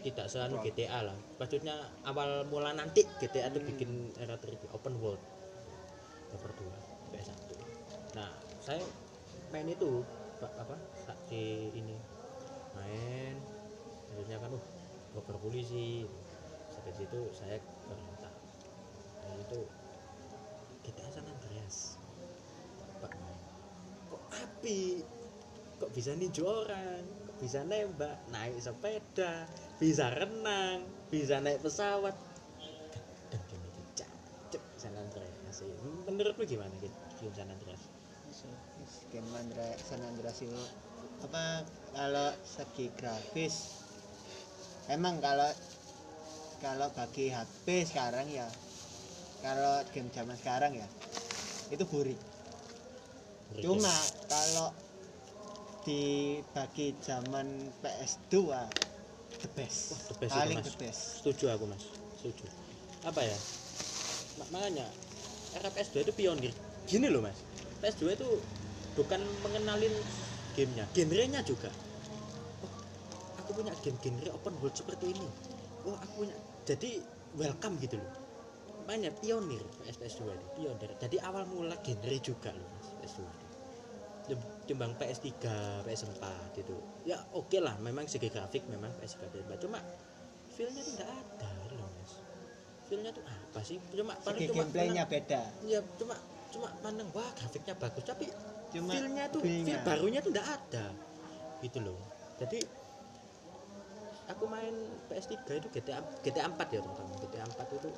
tidak 0.03 0.27
se 0.27 0.39
anu 0.43 0.59
GTA 0.61 1.07
lah. 1.07 1.17
Maksudnya 1.39 1.75
awal 2.05 2.45
mula 2.51 2.75
nanti 2.75 3.07
GTA 3.23 3.49
itu 3.49 3.61
bikin 3.63 4.13
era 4.19 4.37
3D 4.37 4.69
open 4.75 4.95
world. 4.99 5.23
Driver 6.29 6.53
2 6.61 7.15
PS1 7.17 7.57
nah 8.17 8.29
saya 8.65 8.81
main 9.53 9.69
itu 9.69 10.05
Pak, 10.39 10.53
apa 10.61 10.77
di 11.33 11.73
ini. 11.73 11.97
Main 12.77 13.35
maksudnya 14.13 14.37
kan 14.39 14.53
uh 14.53 14.65
dokter 15.17 15.37
polisi. 15.41 16.05
Sampai 16.69 16.93
situ 16.95 17.21
saya 17.35 17.59
berontak 17.91 18.31
dan 19.25 19.35
itu 19.35 19.67
GTA 20.89 21.09
San 21.13 21.29
Andreas 21.29 22.01
pak 23.05 23.13
main 23.21 23.41
kok 24.09 24.23
api? 24.33 25.05
Kok 25.79 25.93
bisa 25.93 26.17
ninju 26.17 26.43
orang? 26.49 27.05
Kok 27.29 27.37
bisa 27.45 27.61
nembak? 27.63 28.17
Naik 28.33 28.57
sepeda? 28.57 29.45
Bisa 29.77 30.09
renang? 30.11 30.83
Bisa 31.13 31.45
naik 31.45 31.61
pesawat? 31.61 32.17
Dan 33.29 33.41
game 33.53 33.69
itu 33.69 33.83
cacep 34.01 34.63
San 34.81 34.97
Andreas 34.97 35.61
menurutmu 36.09 36.49
gimana 36.49 36.73
gitu 36.81 36.97
San 37.37 37.53
Andreas? 37.53 37.83
Game 39.13 39.29
San 39.85 40.01
Andreas 40.01 40.41
itu 40.41 40.63
apa 41.19 41.67
kalau 41.93 42.31
segi 42.47 42.89
grafis 42.97 43.85
emang 44.89 45.19
kalau 45.21 45.51
kalau 46.63 46.89
bagi 46.95 47.29
HP 47.29 47.87
sekarang 47.91 48.31
ya 48.31 48.47
kalau 49.43 49.75
game 49.95 50.11
zaman 50.11 50.37
sekarang 50.37 50.73
ya 50.75 50.87
itu 51.71 51.85
burik 51.87 52.19
cuma 53.63 53.93
kalau 54.29 54.69
dibagi 55.89 56.93
zaman 57.01 57.73
PS2 57.81 58.69
the 59.41 59.49
best, 59.57 59.95
Wah, 59.95 60.01
the 60.11 60.15
best 60.21 60.33
itu, 60.37 60.41
paling 60.45 60.59
Mas. 60.59 60.67
the 60.69 60.75
best. 60.77 61.01
Setuju 61.23 61.45
aku 61.55 61.65
mas. 61.65 61.83
Setuju. 62.21 62.45
Apa 63.09 63.21
ya? 63.25 63.39
Ma- 64.37 64.51
makanya 64.53 64.87
era 65.57 65.69
PS2 65.73 66.05
itu 66.05 66.13
pionir. 66.13 66.53
Gini 66.85 67.09
loh 67.09 67.23
mas. 67.25 67.39
PS2 67.81 68.13
itu 68.13 68.29
bukan 68.99 69.21
mengenalin 69.47 69.95
gamenya. 70.59 70.85
Genrenya 70.93 71.41
juga. 71.47 71.71
Oh, 72.67 72.73
aku 73.41 73.51
punya 73.57 73.73
game 73.81 73.97
genre 74.03 74.29
open 74.35 74.55
world 74.61 74.75
seperti 74.77 75.15
ini. 75.15 75.29
Oh 75.87 75.95
aku 75.95 76.27
punya 76.27 76.35
jadi 76.67 76.91
welcome 77.39 77.79
gitu 77.81 77.97
loh 77.97 78.28
makanya 78.89 79.13
pionir 79.13 79.61
PS 79.85 80.01
PS2 80.01 80.33
itu 80.33 80.47
pionir. 80.57 80.89
Jadi 80.97 81.21
awal 81.21 81.45
mula 81.45 81.77
genre 81.85 82.17
juga 82.25 82.57
loh 82.57 82.65
mas 82.73 82.89
PS2 82.97 83.21
itu. 83.29 83.47
tim- 84.29 84.53
timbang 84.65 84.93
PS3 84.97 85.29
PS4 85.85 86.25
itu 86.61 86.77
ya 87.05 87.17
oke 87.37 87.57
lah 87.61 87.77
memang 87.81 88.09
segi 88.09 88.29
grafik 88.33 88.65
memang 88.69 88.93
PS3 88.97 89.29
PS4 89.29 89.53
cuma 89.61 89.81
feelnya 90.57 90.81
nggak 90.81 91.11
ada 91.21 91.53
loh 91.77 91.85
mas. 92.01 92.13
Feelnya 92.89 93.13
tuh 93.13 93.25
apa 93.29 93.61
sih? 93.61 93.77
Cuma 93.93 94.17
paling 94.25 94.41
Segi 94.41 94.49
cuma 94.49 94.65
gameplaynya 94.65 95.05
beda. 95.05 95.41
Ya 95.69 95.81
cuma 96.01 96.17
cuma 96.49 96.69
pandang 96.81 97.13
wah 97.13 97.29
grafiknya 97.37 97.77
bagus. 97.77 98.05
Tapi 98.09 98.25
cuma 98.73 98.93
feelnya 98.97 99.25
tuh 99.29 99.45
feel-nya. 99.45 99.65
feel 99.69 99.79
barunya 99.85 100.21
tuh 100.25 100.33
nggak 100.33 100.49
ada. 100.49 100.87
Gitu 101.61 101.79
loh. 101.85 102.01
Jadi 102.41 102.65
aku 104.33 104.45
main 104.49 104.73
PS3 105.13 105.37
itu 105.61 105.69
GTA 105.77 106.01
GTA 106.25 106.49
4 106.49 106.57
ya 106.73 106.81
terutama 106.81 107.13
GTA 107.21 107.45
4 107.45 107.77
itu 107.77 107.89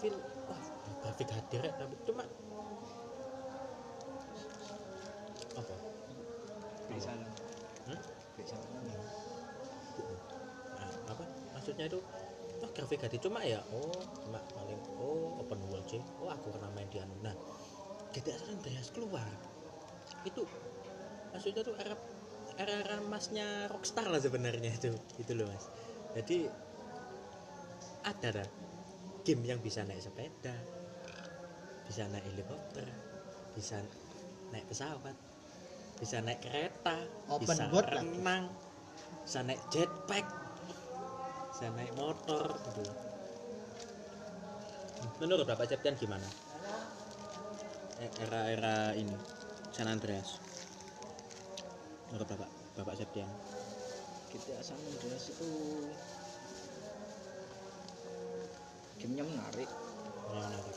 feel 0.00 0.16
wah 0.48 0.62
grafik 1.02 1.28
hadir 1.36 1.60
ya, 1.68 1.72
tapi 1.80 1.94
cuma 2.06 2.24
apa? 5.56 5.74
Bisa 6.88 7.12
Hmm? 7.88 8.00
bisa 8.36 8.56
Nah, 10.78 10.90
apa? 11.12 11.24
Maksudnya 11.54 11.84
itu 11.90 11.98
oh 12.64 12.70
grafik 12.74 13.00
hati 13.04 13.18
cuma 13.22 13.40
ya? 13.44 13.60
Oh 13.74 14.02
cuma 14.24 14.40
paling 14.54 14.78
oh 14.98 15.34
open 15.42 15.60
world 15.70 15.86
sih. 15.90 16.02
Oh 16.22 16.30
aku 16.30 16.48
pernah 16.54 16.70
main 16.74 16.88
di 16.90 16.98
anu 17.02 17.14
nah 17.22 17.34
GTA 18.12 18.38
San 18.38 18.58
Andreas 18.58 18.88
keluar. 18.94 19.26
Itu 20.24 20.42
maksudnya 21.32 21.62
tuh 21.66 21.76
era 21.78 21.94
era 22.58 22.74
era 22.84 22.96
masnya 23.04 23.68
Rockstar 23.72 24.06
lah 24.12 24.20
sebenarnya 24.22 24.70
itu 24.78 24.90
itu 25.22 25.32
loh 25.38 25.46
mas. 25.50 25.64
Jadi 26.16 26.36
ada 28.02 28.28
dah 28.42 28.48
game 29.28 29.44
yang 29.44 29.60
bisa 29.60 29.84
naik 29.84 30.00
sepeda 30.00 30.56
bisa 31.84 32.08
naik 32.08 32.24
helikopter 32.32 32.88
bisa 33.52 33.76
naik 34.48 34.64
pesawat 34.72 35.12
bisa 36.00 36.24
naik 36.24 36.40
kereta 36.40 36.96
Open 37.28 37.44
bisa 37.44 37.68
lagi. 37.68 37.92
renang 37.92 38.48
bisa 39.28 39.44
naik 39.44 39.60
jetpack 39.68 40.24
bisa 41.52 41.68
naik 41.76 41.92
motor 41.92 42.56
gitu. 42.72 42.88
Menurut 45.20 45.44
bapak 45.44 45.68
Septian 45.68 45.98
gimana? 46.00 46.24
E- 48.00 48.14
era-era 48.24 48.96
ini 48.96 49.12
San 49.76 49.92
Andreas. 49.92 50.40
Menurut 52.08 52.24
bapak 52.32 52.48
bapak 52.80 52.94
Septian 52.96 53.28
GTA 54.32 54.62
San 54.64 54.80
Andreas 54.80 55.34
itu 55.36 55.50
gamenya 58.98 59.24
menarik 59.24 59.70
yang 60.28 60.42
menarik 60.42 60.76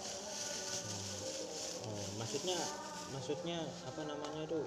Hmm. 0.82 1.22
oh, 1.86 2.08
maksudnya 2.18 2.58
maksudnya 3.14 3.60
apa 3.86 4.02
namanya 4.08 4.42
itu? 4.48 4.60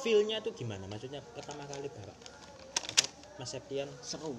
Feelnya 0.00 0.38
tuh 0.40 0.54
gimana? 0.54 0.86
Maksudnya 0.88 1.20
pertama 1.34 1.66
kali 1.66 1.90
bapak 1.90 2.14
apa, 2.88 3.04
Mas 3.36 3.50
Septian? 3.52 3.90
Seru. 4.00 4.38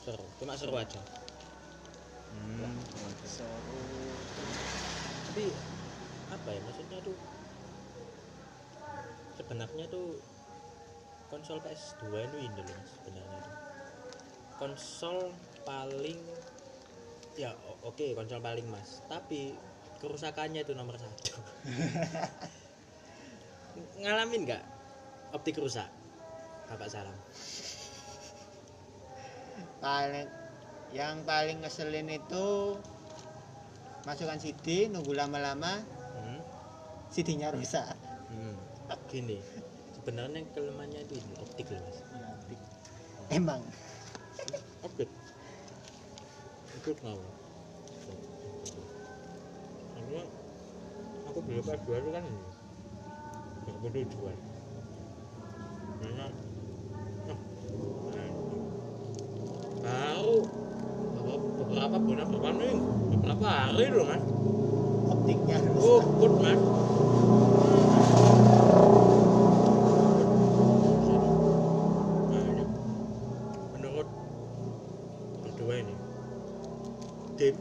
Seru. 0.00 0.24
Cuma 0.40 0.56
seru 0.56 0.72
aja. 0.78 1.02
Hmm. 2.32 2.72
seru 3.26 3.82
tapi 5.32 5.48
apa 6.32 6.48
ya? 6.52 6.60
Maksudnya 6.64 6.98
tuh 7.04 7.16
sebenarnya 9.36 9.84
tuh 9.88 10.20
konsol 11.32 11.58
PS2 11.64 12.04
itu 12.28 12.36
ini 12.36 12.60
loh 12.60 12.80
sebenarnya 12.84 13.38
tuh. 13.40 13.56
Konsol 14.60 15.18
paling 15.64 16.20
ya 17.36 17.56
oke 17.82 18.12
konsol 18.12 18.44
paling 18.44 18.66
mas 18.68 19.00
tapi 19.08 19.56
kerusakannya 20.02 20.66
itu 20.66 20.76
nomor 20.76 21.00
satu 21.00 21.40
ngalamin 24.02 24.44
nggak 24.44 24.64
optik 25.32 25.56
rusak 25.56 25.88
bapak 26.68 26.88
salam 26.92 27.16
paling 29.80 30.28
yang 30.92 31.24
paling 31.24 31.64
ngeselin 31.64 32.12
itu 32.12 32.76
masukkan 34.04 34.36
CD 34.36 34.92
nunggu 34.92 35.16
lama-lama 35.16 35.80
hmm? 36.18 36.40
CD-nya 37.12 37.54
rusak 37.54 37.96
Hmm. 38.32 38.56
gini 39.12 39.36
sebenarnya 39.92 40.40
kelemahannya 40.56 41.04
itu 41.04 41.20
optik 41.36 41.68
loh 41.68 41.84
mas 41.84 42.00
emang 43.28 43.60
Update. 44.82 44.82
Update 44.82 45.12
mau. 45.12 45.21
Karena 46.82 46.98
aku 51.30 51.38
beli 51.46 51.62
PS2 51.62 51.90
itu 51.94 52.10
kan 52.10 52.22
ini. 52.26 52.42
Yang 53.70 53.76
betul 53.86 54.02
jual. 54.10 54.34
Karena 56.02 56.26
ah, 59.86 60.18
baru 61.14 61.34
beberapa- 61.54 62.02
bulan 62.02 62.54
nih 62.58 62.74
beberapa 63.14 63.46
hari 63.46 63.86
loh 63.94 64.02
mas. 64.10 64.22
Optiknya 65.06 65.58
oh 65.78 66.02
good 66.18 66.34
Nah, 66.42 66.58
ini. 72.42 72.64
Menurut 73.70 74.08
berdua 75.46 75.74
ini 75.78 75.94
game 77.42 77.58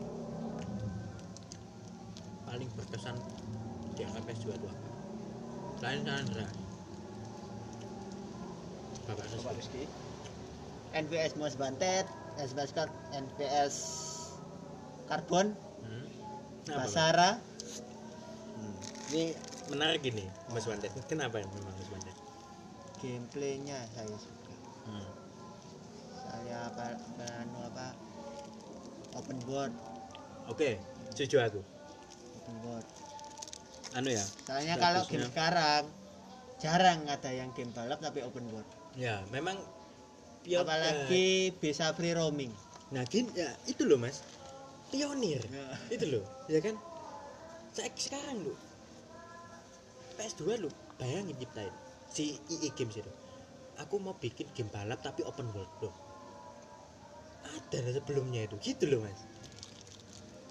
paling 2.46 2.70
berkesan 2.78 3.18
di 3.98 4.06
RPS 4.06 4.46
2 4.46 4.54
itu 4.54 4.68
apa? 4.70 4.90
Selain 5.82 6.00
San 6.06 6.22
Andreas 6.22 6.54
Bapak 9.10 9.26
Rizky 9.58 9.84
NPS 10.94 11.34
Most 11.42 11.58
Wanted 11.58 12.06
SBS 12.38 12.72
Card 12.78 12.94
NPS 13.18 13.76
Carbon 15.10 15.58
hmm? 15.82 16.06
Basara 16.70 17.42
Hmm. 18.62 18.78
Ini 19.10 19.34
menarik 19.74 20.06
ini 20.06 20.22
Mas 20.54 20.70
Wanted 20.70 20.94
Kenapa 21.10 21.42
memang 21.42 21.74
Mas 21.74 21.90
Wanted? 21.90 22.14
gameplaynya 23.02 23.82
saya 23.98 24.14
suka 24.14 24.54
Hmm. 24.86 25.10
saya 26.22 26.70
apa 26.70 26.94
apa 26.94 27.26
open 29.16 29.40
world 29.48 29.76
Oke, 30.50 30.82
setuju 31.14 31.38
aku. 31.48 31.62
Open 32.42 32.56
world 32.66 32.88
Anu 33.92 34.10
ya, 34.10 34.24
soalnya 34.48 34.76
kalau 34.80 35.04
game 35.04 35.28
sekarang 35.28 35.84
jarang 36.64 37.00
ada 37.12 37.30
yang 37.34 37.52
game 37.52 37.72
balap 37.76 38.00
tapi 38.00 38.24
open 38.24 38.48
world 38.54 38.68
ya 38.96 39.20
memang 39.32 39.60
pio- 40.44 40.64
apalagi 40.64 41.52
bisa 41.60 41.92
free 41.96 42.16
roaming. 42.16 42.52
Nah, 42.92 43.08
gini, 43.08 43.32
ya 43.32 43.52
itu 43.72 43.88
loh 43.88 43.96
mas, 43.96 44.20
pionir, 44.92 45.40
itu 45.88 46.06
loh, 46.12 46.28
ya 46.52 46.60
kan? 46.60 46.76
Saya 47.72 47.88
sekarang 47.96 48.44
lo, 48.44 48.52
PS2 50.20 50.60
lo, 50.60 50.68
bayangin 51.00 51.40
nyiptain 51.40 51.72
si 52.12 52.36
EA 52.52 52.68
Games 52.76 53.00
itu. 53.00 53.12
Aku 53.80 53.96
mau 54.04 54.12
bikin 54.20 54.52
game 54.52 54.68
balap 54.68 55.00
tapi 55.00 55.24
open 55.24 55.48
world 55.56 55.72
loh. 55.80 55.96
Ada 57.52 58.00
sebelumnya 58.00 58.48
itu, 58.48 58.56
gitu 58.64 58.88
loh 58.88 59.04
mas. 59.04 59.20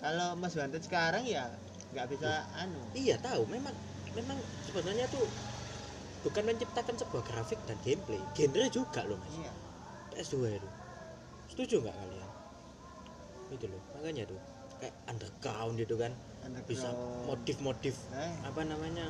kalau 0.00 0.32
Mas 0.36 0.56
Wanted 0.56 0.80
sekarang 0.80 1.24
ya 1.24 1.48
nggak 1.92 2.06
bisa 2.08 2.44
anu. 2.56 2.80
Iya 2.96 3.20
tahu, 3.20 3.44
memang 3.48 3.72
memang 4.16 4.36
sebenarnya 4.64 5.04
tuh 5.08 5.24
bukan 6.20 6.44
menciptakan 6.48 6.96
sebuah 6.96 7.22
grafik 7.24 7.60
dan 7.68 7.76
gameplay, 7.84 8.20
genre 8.32 8.66
juga 8.68 9.04
loh 9.04 9.16
mas. 9.20 9.32
iya. 9.36 9.52
PS2 10.12 10.36
itu. 10.56 10.68
Setuju 11.52 11.74
nggak 11.84 11.96
kalian? 11.96 12.30
Itu 13.52 13.66
loh. 13.68 13.82
Makanya 13.98 14.22
tuh 14.24 14.40
kayak 14.80 14.94
underground 15.06 15.74
gitu 15.76 15.94
kan. 15.96 16.12
Bisa 16.64 16.88
underground. 16.88 17.26
modif-modif 17.28 17.96
Eh, 18.16 18.32
apa 18.40 18.60
namanya 18.64 19.04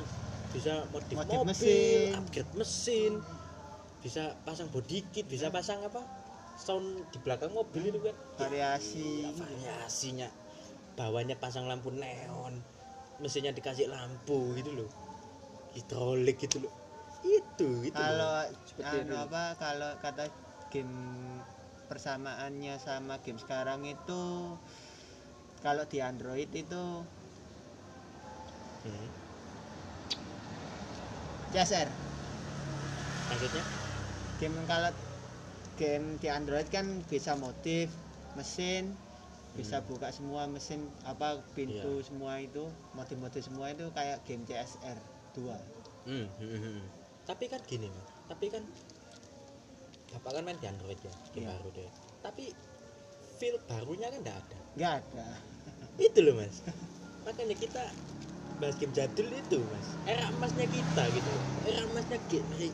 bisa 0.51 0.83
modif, 0.91 1.15
Modif 1.15 1.31
mobil 1.31 1.47
mesin. 1.47 2.11
upgrade 2.19 2.53
mesin 2.59 3.13
bisa 4.03 4.35
pasang 4.43 4.67
body 4.67 4.99
kit 5.13 5.29
bisa 5.31 5.47
pasang 5.47 5.79
apa 5.85 6.01
sound 6.61 7.09
di 7.09 7.17
belakang 7.25 7.49
mobil 7.51 7.89
itu 7.89 7.99
kan. 7.99 8.15
Variasi. 8.37 9.25
Ya, 9.25 9.33
variasinya. 9.33 10.29
Bawahnya 10.93 11.35
pasang 11.41 11.65
lampu 11.65 11.89
neon 11.89 12.61
mesinnya 13.21 13.53
dikasih 13.53 13.89
lampu 13.89 14.53
gitu 14.57 14.73
loh. 14.73 14.89
Hidrolik 15.73 16.41
gitu 16.41 16.61
loh. 16.61 16.73
Itu 17.21 17.85
itu 17.85 17.93
kalau 17.93 18.49
anu 18.81 19.15
apa 19.17 19.57
kalau 19.61 19.91
kata 20.01 20.29
game 20.73 20.93
persamaannya 21.85 22.81
sama 22.81 23.21
game 23.21 23.37
sekarang 23.37 23.85
itu 23.85 24.57
kalau 25.61 25.83
di 25.85 26.01
Android 26.01 26.49
itu 26.49 27.05
Hmm. 28.81 29.09
CSR 31.53 31.85
maksudnya? 33.29 33.63
Game 34.41 34.57
kalau 34.65 34.89
game 35.79 36.17
di 36.19 36.27
Android 36.27 36.67
kan 36.67 36.85
bisa 37.07 37.35
modif 37.35 37.89
mesin 38.35 38.91
bisa 39.51 39.83
Hmm. 39.83 39.87
buka 39.91 40.07
semua 40.15 40.47
mesin 40.47 40.79
apa 41.03 41.35
pintu 41.51 41.99
Iya. 41.99 42.07
semua 42.07 42.39
itu 42.39 42.63
modif-modif 42.95 43.43
semua 43.43 43.67
itu 43.67 43.83
kayak 43.91 44.23
game 44.23 44.47
CSR 44.47 44.95
2 45.35 45.55
Hmm, 46.07 46.25
hmm, 46.39 46.47
hmm, 46.49 46.61
hmm. 46.63 46.85
tapi 47.27 47.45
kan 47.51 47.59
gini 47.67 47.91
mas 47.91 48.07
tapi 48.31 48.47
kan 48.47 48.63
bapak 50.11 50.31
kan 50.39 50.43
main 50.43 50.57
di 50.59 50.67
android 50.67 50.99
ya 50.99 51.13
game 51.35 51.45
Iya. 51.47 51.51
baru 51.55 51.69
deh 51.75 51.89
tapi 52.23 52.45
feel 53.39 53.55
barunya 53.67 54.07
kan 54.07 54.19
nggak 54.23 54.37
ada 54.39 54.57
nggak 54.79 54.93
ada 55.03 55.27
itu 56.07 56.19
loh 56.23 56.35
mas 56.39 56.63
makanya 57.21 57.55
kita 57.59 57.83
bahas 58.55 58.75
game 58.79 58.93
jadul 58.95 59.27
itu 59.27 59.59
mas 59.67 59.87
era 60.07 60.31
emasnya 60.31 60.67
kita 60.67 61.03
gitu 61.11 61.33
era 61.67 61.79
emasnya 61.91 62.17
genre 62.31 62.69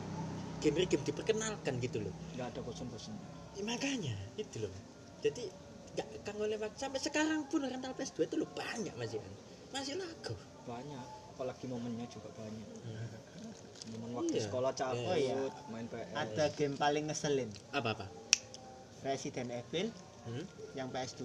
genre 0.58 0.84
game 0.84 1.04
diperkenalkan 1.04 1.74
gitu 1.78 1.98
loh. 2.02 2.14
Nggak 2.34 2.46
ada 2.54 2.60
bosan-bosan 2.62 3.14
Ya, 3.56 3.62
makanya 3.66 4.14
itu 4.38 4.62
loh. 4.62 4.70
Jadi 5.18 5.50
nggak 5.98 6.06
kang 6.22 6.38
oleh 6.38 6.54
waktu 6.60 6.78
sampai 6.78 7.00
sekarang 7.02 7.42
pun 7.50 7.66
rental 7.66 7.90
PS2 7.94 8.30
itu 8.30 8.36
loh 8.38 8.46
banyak 8.54 8.94
masih 8.94 9.18
kan 9.18 9.32
masih 9.74 9.94
laku. 9.98 10.34
Banyak 10.64 11.04
apalagi 11.34 11.66
momennya 11.66 12.06
juga 12.06 12.30
banyak. 12.34 12.66
Momen 13.88 14.10
waktu 14.14 14.36
Iya. 14.36 14.44
sekolah 14.46 14.72
cabut 14.76 15.06
Oh 15.06 15.16
iya. 15.16 15.38
main 15.72 15.88
PS 15.88 16.12
ada 16.12 16.44
game 16.54 16.76
paling 16.76 17.08
ngeselin. 17.08 17.48
Apa 17.72 17.96
apa 17.96 18.06
Resident 19.02 19.48
Evil 19.50 19.88
hmm? 20.26 20.44
yang 20.74 20.90
PS2 20.90 21.24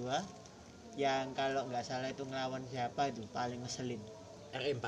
yang 0.93 1.33
kalau 1.33 1.65
nggak 1.67 1.81
salah 1.83 2.09
itu 2.09 2.21
ngelawan 2.23 2.61
siapa 2.69 3.09
itu 3.09 3.25
paling 3.33 3.59
ngeselin. 3.61 3.97
RE4 4.53 4.85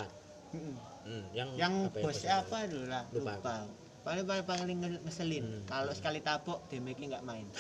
Mm-mm. 0.55 0.77
hmm, 1.03 1.23
yang 1.33 1.49
yang 1.57 1.73
apa 1.89 1.97
ya, 1.99 2.03
bosnya 2.05 2.33
apa 2.39 2.57
dulu 2.69 2.85
lah? 2.87 3.03
Lupa 3.11 3.33
lupa, 3.35 3.55
paling 4.05 4.21
paling 4.23 4.45
paling 4.45 4.77
nge- 4.79 5.01
ngeselin 5.01 5.45
Hmm. 5.49 5.65
kalau 5.65 5.89
sekali 5.91 6.21
tabok 6.21 6.61
damage-nya 6.69 7.17
nggak 7.17 7.25
main. 7.25 7.47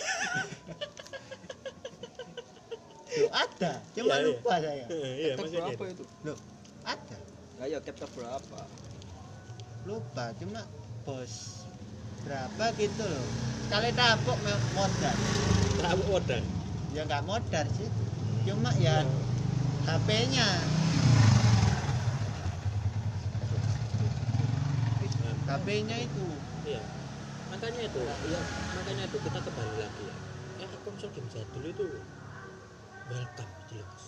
Loh, 3.15 3.31
ada? 3.31 3.79
Cuma 3.95 4.11
Iya, 4.11 4.19
iya. 4.19 4.27
lupa 4.27 4.53
saya. 4.59 4.85
Iya 5.23 5.33
maksudnya 5.39 5.61
berapa 5.71 5.83
itu. 5.87 6.03
itu? 6.03 6.03
Loh, 6.27 6.37
ada? 6.83 7.17
Nggak 7.55 7.67
ya 7.71 7.79
chapter 7.81 8.09
berapa? 8.11 8.59
Lupa 9.85 10.25
cuma 10.35 10.61
bos 11.01 11.33
berapa 12.21 12.65
gitu 12.75 13.03
loh. 13.05 13.25
Sekali 13.65 13.89
tabok 13.95 14.37
modal. 14.75 15.15
Tahu 15.75 16.01
order 16.11 16.41
ya 16.91 17.01
nggak 17.03 17.23
modal 17.23 17.65
sih. 17.73 17.89
Cuma 18.45 18.69
ya 18.77 19.01
HP-nya 19.85 20.45
HP-nya 25.65 25.97
itu. 25.97 26.25
Iya. 26.61 26.77
Makanya 27.49 27.89
itu 27.89 27.99
ya 28.05 28.41
makanya 28.77 29.03
itu 29.09 29.17
kita 29.17 29.39
kembali 29.41 29.75
lagi 29.81 30.03
ya. 30.05 30.15
Era 30.61 30.77
konsol 30.85 31.09
game 31.09 31.25
jadul 31.33 31.65
itu. 31.65 31.85
Welcome 33.09 33.51
gitu 33.65 33.81
loh 33.81 33.87
mas 33.89 34.05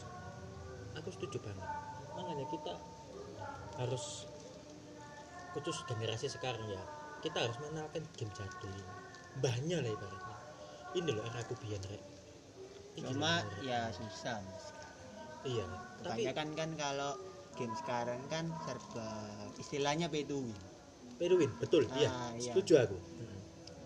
aku 1.02 1.10
setuju 1.10 1.42
banget. 1.42 1.70
Makanya 2.14 2.46
kita 2.54 2.74
harus 3.82 4.30
khusus 5.58 5.82
generasi 5.90 6.30
sekarang 6.30 6.62
ya. 6.70 6.78
Kita 7.26 7.42
harus 7.42 7.58
mengenalkan 7.66 8.06
game 8.14 8.34
jadul 8.38 8.70
ini 8.70 8.94
mbahnya 9.42 9.82
lah 9.82 9.90
ibaratnya. 9.98 10.38
Ini 10.94 11.10
loh 11.10 11.26
era 11.26 11.42
aku 11.42 11.58
biyen 11.58 11.82
rek. 11.90 12.04
Cuma 13.02 13.42
ya 13.66 13.90
susah 13.98 14.46
mas. 14.46 14.66
Iya. 15.42 15.66
Tapi 16.06 16.22
kebanyakan 16.22 16.50
kan 16.54 16.70
kalau 16.78 17.18
game 17.58 17.74
sekarang 17.82 18.22
kan 18.30 18.46
serba 18.62 19.10
istilahnya 19.58 20.06
pay 20.06 20.22
to 20.22 20.38
win 20.38 20.77
win 21.20 21.52
betul 21.58 21.84
iya 21.98 22.10
Ah, 22.10 22.32
iya. 22.38 22.54
setuju 22.54 22.74
aku 22.86 22.98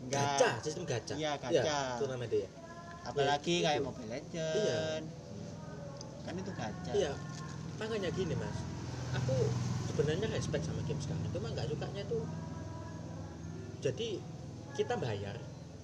Enggak, 0.01 0.33
gacha 0.33 0.49
sistem 0.65 0.83
gacha 0.83 1.13
Iya, 1.15 1.31
gacha. 1.37 1.77
itu 1.95 2.03
namanya 2.09 2.29
dia 2.33 2.49
apalagi 3.01 3.55
Iya, 3.61 3.65
kayak 3.69 3.79
itu. 3.79 3.85
Mobile 3.87 4.09
Legend 4.09 5.03
Iya. 5.07 5.53
kan 6.21 6.33
itu 6.37 6.51
gacha 6.53 6.91
Iya, 6.91 7.11
makanya 7.77 8.09
gini 8.13 8.33
mas, 8.35 8.57
aku 9.13 9.35
sebenarnya 9.89 10.27
respect 10.29 10.63
sama 10.65 10.81
game 10.85 11.01
sekarang, 11.01 11.21
cuma 11.33 11.47
nggak 11.49 11.65
sukanya 11.65 12.03
tuh. 12.05 12.21
Jadi 13.81 14.21
kita 14.71 14.93
bayar, 14.95 15.33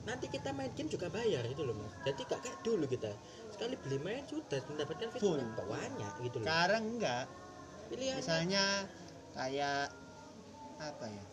nanti 0.05 0.29
kita 0.29 0.53
main 0.53 0.69
game 0.77 0.87
juga 0.87 1.09
bayar 1.09 1.41
itu 1.43 1.65
loh 1.65 1.73
mas. 1.73 1.89
Jadi 2.05 2.21
gak 2.23 2.39
kayak 2.39 2.57
dulu 2.61 2.85
kita 2.85 3.09
sekali 3.49 3.73
beli 3.81 3.97
main 3.97 4.21
sudah 4.29 4.61
mendapatkan 4.69 5.09
fitur 5.09 5.41
Full. 5.41 5.41
banyak 5.57 6.13
gitu 6.21 6.37
loh. 6.37 6.45
sekarang 6.45 6.83
enggak 6.93 7.25
Pilihan. 7.89 8.17
misalnya 8.21 8.65
kayak 9.33 9.89
apa 10.77 11.05
ya 11.09 11.23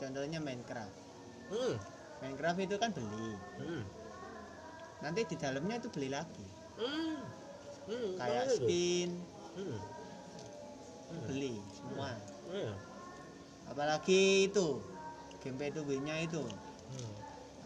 contohnya 0.00 0.38
Minecraft. 0.42 0.96
Hmm, 1.52 1.74
Minecraft 2.22 2.60
itu 2.64 2.76
kan 2.80 2.90
beli. 2.94 3.32
Hmm, 3.60 3.82
nanti 5.04 5.20
di 5.28 5.36
dalamnya 5.36 5.76
itu 5.80 5.88
beli 5.92 6.08
lagi. 6.12 6.46
Hmm, 6.80 7.18
hmm, 7.90 8.08
kayak 8.18 8.44
skin. 8.50 9.10
Hmm, 9.54 9.78
hmm, 11.12 11.22
beli 11.30 11.54
semua. 11.74 12.10
Iya, 12.50 12.72
apalagi 13.70 14.50
itu 14.50 14.82
game 15.42 15.56
pay 15.60 15.70
to 15.70 15.82
win-nya 15.86 16.24
itu. 16.24 16.42
Hmm, 16.42 17.12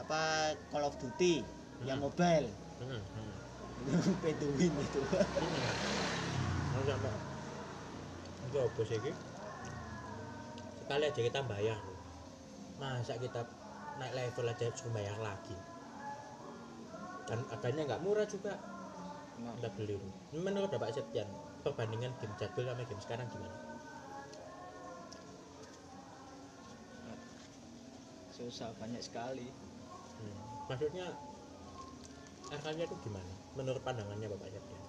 apa 0.01 0.53
Call 0.73 0.87
of 0.87 0.97
Duty 1.01 1.43
yang 1.87 2.03
Hmm. 2.03 2.11
mobile. 2.11 2.49
Hmm, 2.83 3.01
hmm. 3.01 3.33
itu. 3.89 4.11
Pay 4.21 4.33
to 4.37 4.47
win 4.59 4.73
itu 4.75 5.01
itu 8.49 8.59
apa 8.65 8.81
sih? 8.89 8.99
Sekali 10.81 11.05
aja 11.05 11.21
kita 11.21 11.41
bayar 11.45 11.77
loh. 11.77 11.88
Masa 12.79 13.15
kita 13.19 13.43
naik 13.99 14.15
level 14.15 14.47
aja 14.47 14.71
suruh 14.75 14.95
bayar 14.95 15.19
lagi? 15.19 15.59
Dan 17.27 17.45
harganya 17.51 17.83
nggak 17.95 18.03
murah 18.07 18.27
juga. 18.27 18.55
Kita 19.39 19.71
beli. 19.75 19.99
Menurut 20.35 20.71
Bapak 20.75 20.95
Septian 20.95 21.29
Perbandingan 21.63 22.15
game 22.19 22.35
jadul 22.39 22.67
sama 22.67 22.83
game 22.87 23.03
sekarang 23.03 23.27
gimana? 23.31 23.59
susah 28.39 28.71
banyak 28.79 29.03
sekali. 29.03 29.51
Hmm. 30.23 30.39
Maksudnya 30.71 31.11
Harganya 32.49 32.89
itu 32.89 32.97
gimana? 33.05 33.33
Menurut 33.61 33.83
pandangannya 33.85 34.25
Bapak 34.33 34.49
Septian. 34.49 34.83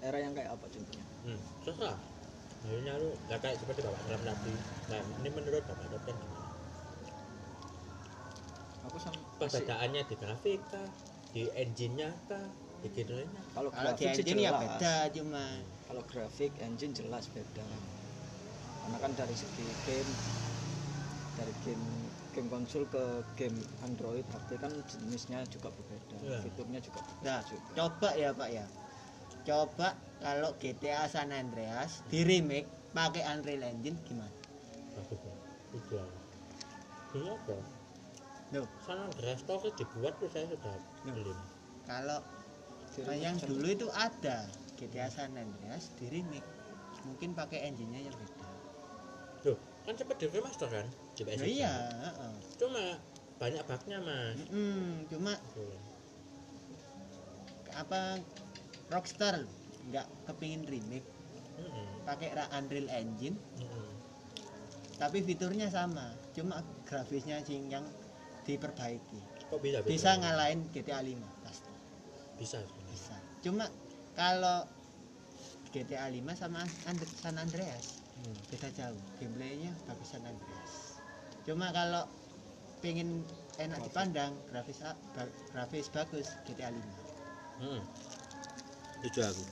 Era 0.00 0.18
yang 0.24 0.32
kayak 0.32 0.56
apa 0.56 0.64
contohnya? 0.72 1.04
Hmm, 1.26 1.40
terserah 1.66 1.98
Maksudnya 2.58 2.94
lu 2.98 3.08
nggak 3.28 3.40
kayak 3.44 3.56
seperti 3.60 3.80
Bapak 3.84 4.02
tadi. 4.08 4.54
Nah 4.88 5.00
ini 5.20 5.28
menurut 5.28 5.62
Bapak 5.68 5.84
Septian 5.84 6.16
gimana? 6.16 6.47
Aku 8.98 9.14
sama 9.14 9.20
perbedaannya 9.38 10.02
di 10.10 10.14
grafik 10.18 10.60
kah? 10.74 10.88
Di 11.30 11.46
engine-nya 11.54 12.10
kah? 12.26 12.50
Di 12.82 12.88
genrenya? 12.90 13.42
Kalau 13.54 13.70
kalau 13.70 13.94
di 13.94 14.02
grafik 14.02 14.18
sih 14.18 14.22
engine 14.26 14.38
ya 14.42 14.50
jelas. 14.50 14.62
beda 14.66 14.94
cuma 15.14 15.44
kalau 15.86 16.02
grafik 16.10 16.52
engine 16.58 16.92
jelas 16.98 17.24
beda. 17.30 17.66
Karena 18.82 18.96
kan 18.98 19.12
dari 19.14 19.34
segi 19.38 19.66
game 19.86 20.10
dari 21.38 21.54
game 21.62 21.86
game 22.34 22.48
konsol 22.50 22.82
ke 22.90 23.22
game 23.38 23.54
Android 23.86 24.26
HP 24.26 24.58
kan 24.58 24.74
jenisnya 24.90 25.46
juga 25.46 25.70
berbeda 25.70 26.18
Iya. 26.18 26.38
fiturnya 26.42 26.80
juga 26.82 26.98
berbeda 26.98 27.22
nah 27.22 27.40
juga. 27.46 27.70
coba 27.78 28.08
ya 28.18 28.30
pak 28.34 28.48
ya. 28.50 28.66
Coba 29.46 29.88
kalau 30.18 30.50
GTA 30.58 31.06
San 31.06 31.30
Andreas 31.30 32.02
di 32.10 32.26
remake 32.26 32.66
pakai 32.90 33.22
Unreal 33.30 33.62
Engine 33.62 33.94
gimana? 34.02 34.34
Bagus 34.98 35.22
ya 35.22 35.34
itu 35.70 35.94
ini 37.14 37.28
apa 37.30 37.77
Loh. 38.48 38.64
San 38.80 38.96
Andreas 38.98 39.44
Story 39.44 39.68
dibuat 39.76 40.16
tuh 40.16 40.28
saya 40.32 40.48
sudah 40.48 40.72
Loh. 41.04 41.14
beli 41.14 41.34
kalau 41.84 42.18
yang 43.14 43.36
dulu 43.38 43.68
itu 43.68 43.86
ada 43.92 44.48
GTA 44.74 45.08
San 45.08 45.36
Andreas 45.36 45.92
di 45.94 46.08
remake 46.08 46.44
mungkin 47.04 47.30
pakai 47.32 47.62
engine-nya 47.64 48.08
yang 48.08 48.16
beda 48.16 48.48
tuh 49.40 49.56
kan 49.84 49.94
sempat 49.94 50.16
di 50.18 50.26
remaster 50.26 50.66
kan 50.66 50.86
PS 51.14 51.38
Nah, 51.38 51.46
iya 51.46 51.72
heeh. 52.02 52.34
cuma 52.58 52.84
banyak 53.38 53.62
bugnya 53.62 53.98
mas 54.02 54.34
Mm-mm, 54.42 55.06
cuma 55.06 55.32
Tuh. 55.54 55.76
apa 57.72 58.18
Rockstar 58.88 59.44
nggak 59.88 60.06
kepingin 60.26 60.66
remake 60.66 61.06
pakai 62.02 62.34
Ra- 62.34 62.50
Unreal 62.58 62.88
Engine 62.90 63.36
Mm-mm. 63.56 63.88
tapi 64.98 65.22
fiturnya 65.22 65.70
sama 65.70 66.10
cuma 66.34 66.60
grafisnya 66.82 67.38
sing 67.46 67.70
yang 67.70 67.86
diperbaiki. 68.48 69.20
Kok 69.52 69.60
bisa 69.60 69.78
bisa 69.84 70.10
ngalahin 70.16 70.64
GTA 70.72 71.04
5 71.04 71.20
pasti. 71.44 71.70
Bisa 72.40 72.56
sebenarnya. 72.58 72.88
bisa. 72.88 73.16
Cuma 73.44 73.64
kalau 74.16 74.64
GTA 75.68 76.08
5 76.08 76.32
sama 76.32 76.64
And- 76.84 77.12
San 77.14 77.36
Andreas 77.36 78.00
Hmm. 78.18 78.34
beda 78.50 78.68
jauh. 78.72 78.98
Gameplaynya 79.20 79.70
bagus 79.84 80.08
San 80.10 80.24
Andreas. 80.24 80.72
Cuma 81.44 81.70
kalau 81.70 82.08
pengen 82.80 83.22
enak 83.56 83.78
dipandang 83.84 84.32
grafis 84.48 84.80
grafis 85.52 85.86
bagus 85.88 86.26
GTA 86.42 86.72
5 86.72 86.82
Hmm. 87.58 87.82
Setuju 88.98 89.20
aku. 89.24 89.44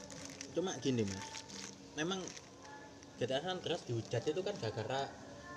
Cuma 0.52 0.72
gini 0.78 1.04
mas, 1.04 1.26
memang 1.94 2.18
GTA 3.16 3.38
San 3.40 3.58
Andreas 3.58 3.82
dihujat 3.84 4.22
itu 4.24 4.40
kan 4.40 4.54
gara-gara 4.56 5.06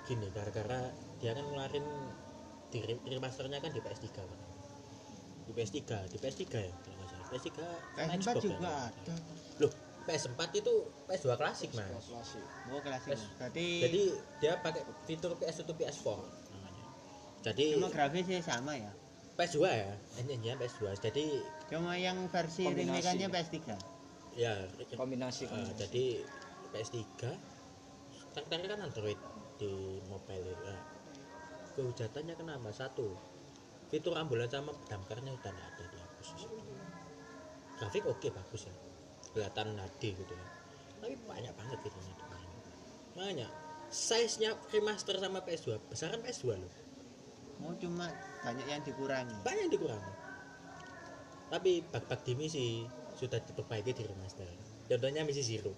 gini, 0.04 0.26
gara-gara 0.30 0.90
dia 1.18 1.32
kan 1.32 1.44
ngeluarin 1.44 1.86
di 2.70 2.78
re- 2.80 3.02
remasternya 3.04 3.58
kan 3.58 3.70
di 3.70 3.78
PS3 3.78 4.06
kan. 4.14 4.38
Di 5.42 5.52
PS3, 5.52 5.78
di 6.06 6.16
PS3 6.16 6.42
ya 6.46 6.70
kalau 6.70 6.94
nggak 6.94 7.08
salah. 7.08 7.26
PS3 7.28 7.48
sama 7.50 7.98
PS4 7.98 8.16
Xbox 8.16 8.36
juga 8.40 8.56
kan? 8.56 8.72
ada 8.88 9.14
Loh, 9.58 9.72
PS4 10.00 10.40
itu 10.54 10.74
PS2 11.04 11.28
klasik 11.34 11.70
mas. 11.72 11.86
klasik 12.04 12.44
oh 12.66 12.80
klasik 12.80 13.10
Yes. 13.10 13.22
berarti 13.36 13.66
Jadi 13.80 14.02
dia 14.38 14.52
pakai 14.56 14.82
fitur 15.04 15.34
PS1 15.34 15.68
PS4 15.68 16.06
namanya. 16.48 16.84
jadi 17.42 17.66
Cuma 17.74 17.88
grafisnya 17.88 18.40
sama 18.40 18.72
ya. 18.74 18.90
PS2 19.34 19.58
ya 19.64 19.90
engine-nya 20.16 20.54
PS2 20.56 20.82
jadi 21.00 21.26
Cuma 21.66 21.94
yang 21.94 22.16
versi 22.26 22.64
remake-nya 22.64 23.26
PS3. 23.26 23.56
ya 24.32 24.54
kombinasi 24.94 25.44
eh, 25.44 25.48
kombinasi. 25.48 25.74
jadi 25.80 26.04
PS3 26.70 26.98
karakternya 28.30 28.68
kan 28.68 28.80
Android 28.84 29.18
di 29.56 29.72
mobile 30.06 30.54
nah, 30.62 30.78
kehujatannya 31.74 32.34
kenapa 32.34 32.70
satu 32.74 33.14
fitur 33.90 34.14
ambulans 34.14 34.54
sama 34.54 34.70
damkarnya 34.86 35.34
udah 35.34 35.50
nggak 35.50 35.68
ada 35.74 35.84
di 35.90 36.24
sini. 36.24 36.44
grafik 37.80 38.04
oke 38.06 38.28
bagus 38.30 38.68
ya. 38.68 38.74
Kelihatan 39.30 39.78
HD 39.78 40.14
gitu 40.14 40.32
ya. 40.34 40.46
Tapi 41.00 41.14
banyak 41.24 41.52
banget 41.56 41.78
fiturnya 41.80 42.14
main 42.30 42.48
makanya 43.16 43.48
size 43.90 44.38
nya 44.38 44.54
remaster 44.70 45.18
sama 45.18 45.42
PS2 45.42 45.90
besaran 45.90 46.22
PS2 46.22 46.46
loh. 46.54 46.72
Oh, 47.60 47.76
cuma 47.76 48.08
banyak 48.40 48.64
yang 48.64 48.80
dikurangi. 48.80 49.36
banyak 49.44 49.68
yang 49.68 49.72
dikurangi. 49.74 50.12
Tapi 51.50 51.84
bug-bug 51.84 52.20
di 52.24 52.32
misi 52.38 52.66
sudah 53.18 53.42
diperbaiki 53.42 53.92
di 53.92 54.04
remaster. 54.06 54.48
Contohnya 54.88 55.26
misi 55.26 55.42
zero. 55.44 55.74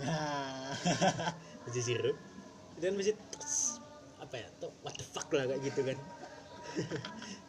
Nah, 0.00 0.72
misi 1.68 1.80
zero. 1.84 2.14
Dan 2.78 2.94
misi 2.96 3.12
apa 4.28 4.36
ya 4.36 4.48
tuh 4.60 4.68
what 4.84 4.92
the 4.92 5.06
fuck 5.08 5.24
lah 5.32 5.48
kayak 5.48 5.64
gitu 5.64 5.80
kan 5.88 5.96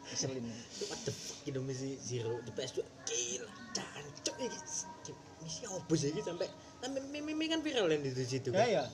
Keselin. 0.08 0.42
what 0.88 1.00
the 1.04 1.12
fuck 1.12 1.36
gitu 1.44 1.60
misi 1.60 2.00
zero 2.00 2.40
di 2.40 2.50
PS2 2.56 2.80
gila 3.04 3.52
cancuk 3.76 4.36
ini 4.40 4.58
misi 5.44 5.62
apa 5.68 5.92
sih 5.92 6.08
gitu 6.10 6.24
sampai 6.24 6.48
sampai 6.80 7.00
meme 7.12 7.44
kan 7.46 7.60
viral 7.60 7.92
yang 7.92 8.00
di 8.00 8.10
situ 8.16 8.48
ya 8.50 8.64
kan 8.64 8.68
ya. 8.72 8.84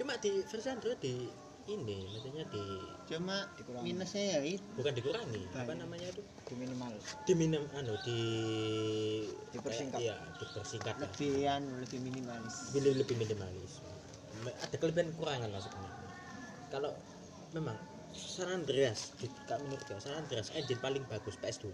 cuma 0.00 0.16
di 0.16 0.40
versi 0.40 0.68
Android 0.72 0.96
di 0.98 1.28
ini 1.64 2.04
maksudnya 2.12 2.44
di 2.52 2.60
Cuma 3.08 3.48
Dikurangi. 3.56 3.84
minusnya 3.88 4.36
ya 4.36 4.40
itu. 4.44 4.64
bukan 4.76 4.92
dikurangi 4.92 5.48
apa 5.48 5.64
Banyak. 5.64 5.80
namanya 5.80 6.06
itu 6.12 6.20
Di 6.44 6.54
minimal. 6.60 6.92
di 7.24 7.32
minim 7.32 7.64
anu 7.72 7.92
di 8.04 8.20
Dipersingkat. 9.48 9.96
iya 10.00 10.16
dipersingkat 10.36 10.94
Lebih 11.00 11.48
anu, 11.48 11.72
lebih 11.80 12.00
minimalis. 12.04 12.72
lebih 12.72 13.00
lebih 13.04 13.16
minimalis 13.16 13.80
ada 14.44 14.76
kelebihan 14.76 15.08
kekurangan 15.16 15.48
lah 15.48 15.60
sebenarnya 15.62 16.04
kalau 16.68 16.90
memang 17.54 17.78
San 18.10 18.50
Andreas 18.52 19.14
di- 19.16 19.30
kak 19.44 19.58
menurut 19.60 19.82
saya 19.84 20.00
San 20.00 20.14
Andreas 20.16 20.50
engine 20.52 20.78
paling 20.78 21.02
bagus 21.04 21.34
PS2 21.36 21.70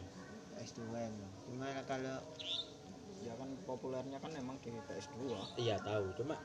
PS2 0.54 0.80
emang. 0.92 1.30
Cuma 1.42 1.66
kalau 1.84 2.20
Ya 3.20 3.36
kan 3.36 3.52
populernya 3.62 4.16
kan 4.16 4.32
emang 4.32 4.56
di 4.58 4.72
PS2. 4.72 5.28
iya 5.58 5.76
tahu 5.78 6.08
cuma 6.14 6.40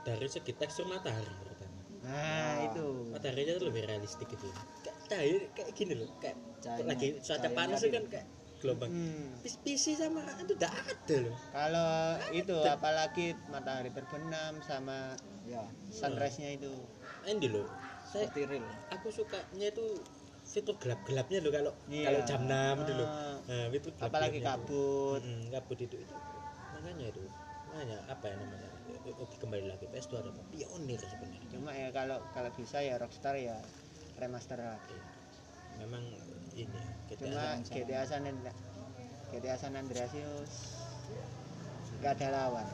dari 0.00 0.22
segi 0.24 0.52
tekstur 0.52 0.86
matahari 0.86 1.26
pertama 1.40 1.78
nah 2.00 2.14
Wah. 2.14 2.56
itu. 2.64 2.86
mataharinya 3.10 3.58
tuh 3.58 3.66
lebih 3.68 3.82
realistik 3.84 4.30
gitu 4.30 4.46
kayak 4.80 4.96
cahaya 5.04 5.36
kayak 5.52 5.70
gini 5.74 5.98
loh 5.98 6.06
kayak 6.16 6.38
Cahayanya- 6.60 6.88
lagi 6.88 7.08
cuaca 7.18 7.48
panas 7.50 7.80
kan 7.82 8.04
kayak 8.06 8.26
gelombang 8.56 8.88
Hmm. 8.88 9.28
Pis- 9.42 9.58
PC 9.58 9.84
sama 9.96 10.22
itu 10.38 10.52
udah 10.54 10.70
ada 10.70 11.16
loh 11.20 11.36
Kalau 11.50 11.90
itu 12.30 12.56
apalagi 12.64 13.26
matahari 13.48 13.90
terbenam 13.90 14.62
sama 14.62 15.18
Ya, 15.42 15.66
sunrise-nya 15.90 16.54
itu. 16.54 16.70
ini 17.26 17.50
loh 17.50 17.66
saya 18.10 18.26
real. 18.34 18.66
aku 18.90 19.08
sukanya 19.08 19.70
itu 19.70 19.86
fitur 20.42 20.74
gelap-gelapnya 20.76 21.38
loh 21.38 21.52
kalau 21.54 21.72
Iya. 21.86 22.04
kalau 22.10 22.20
jam 22.26 22.40
6 22.42 22.76
dulu 22.82 23.04
Ah. 23.06 23.38
nah, 23.46 23.66
fitur 23.70 23.90
Apalagi 23.96 24.38
itu. 24.38 24.46
kabut. 24.46 25.22
Mm, 25.22 25.42
kabut 25.48 25.78
itu 25.78 25.96
itu 25.96 26.14
makanya 26.72 27.06
itu 27.06 27.22
makanya 27.70 27.98
apa 28.08 28.24
ya 28.26 28.34
namanya 28.34 28.68
oke 29.14 29.34
kembali 29.38 29.64
lagi 29.68 29.86
PS2 29.86 30.12
ada 30.18 30.42
pionir 30.50 30.98
sebenarnya 30.98 31.48
Cuma 31.50 31.70
ya 31.70 31.88
kalau 31.90 32.18
kalau 32.32 32.50
bisa 32.50 32.82
ya 32.82 32.98
Rockstar 32.98 33.38
ya 33.38 33.54
remaster 34.18 34.58
lagi. 34.58 34.98
memang 35.78 36.02
ini 36.52 36.66
ya, 36.66 36.84
kita 37.08 37.30
Cuma 37.30 37.62
GTA 37.62 38.02
San 38.04 38.26
Andreas 38.26 38.58
GTA 39.30 39.54
San 39.54 39.74
Andreas 39.78 40.10
itu 40.10 40.34
nggak 42.00 42.12
ada 42.16 42.28
lawan. 42.32 42.66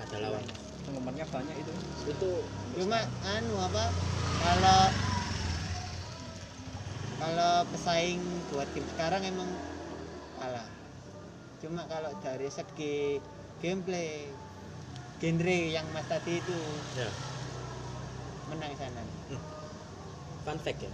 Ada 0.00 0.16
lawan 0.20 0.44
Penggemarnya 0.84 1.24
banyak 1.32 1.56
itu. 1.56 1.72
itu 2.12 2.32
Cuma 2.76 3.00
anu 3.24 3.56
apa? 3.56 3.84
Kalau 4.44 4.82
kalau 7.24 7.52
pesaing 7.72 8.20
buat 8.52 8.68
game 8.76 8.84
sekarang 8.92 9.24
emang 9.24 9.48
kalah. 10.36 10.68
Cuma 11.64 11.88
kalau 11.88 12.12
dari 12.20 12.52
segi 12.52 13.16
gameplay 13.64 14.28
genre 15.24 15.58
yang 15.72 15.88
Mas 15.96 16.04
tadi 16.04 16.36
itu 16.36 16.56
ya 17.00 17.08
menang 18.52 18.76
sana. 18.76 19.02
fun 20.44 20.58
fact 20.60 20.84
ya 20.84 20.92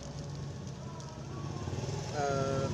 Eh, 2.10 2.66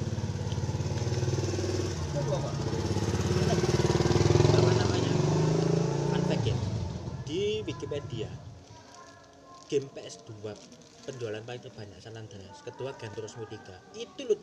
apa 4.57 4.71
namanya 4.81 5.13
fun 6.13 6.23
fact 6.25 6.45
ya 6.49 6.57
di 7.29 7.61
Wikipedia. 7.87 8.27
Game 9.71 9.87
PS2 9.95 10.31
penjualan 11.07 11.39
paling 11.39 11.63
terbanyak 11.63 11.99
San 12.03 12.19
Andreas 12.19 12.59
kedua 12.67 12.91
Gran 12.99 13.15
Turismo 13.15 13.47
3 13.47 13.63
itu 13.95 14.27
loh 14.27 14.39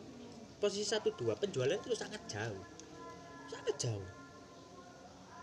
posisi 0.56 0.88
1 0.88 1.04
2 1.04 1.28
penjualan 1.36 1.76
itu 1.76 1.92
sangat 1.92 2.24
jauh. 2.24 2.64
Sangat 3.44 3.76
jauh. 3.76 4.08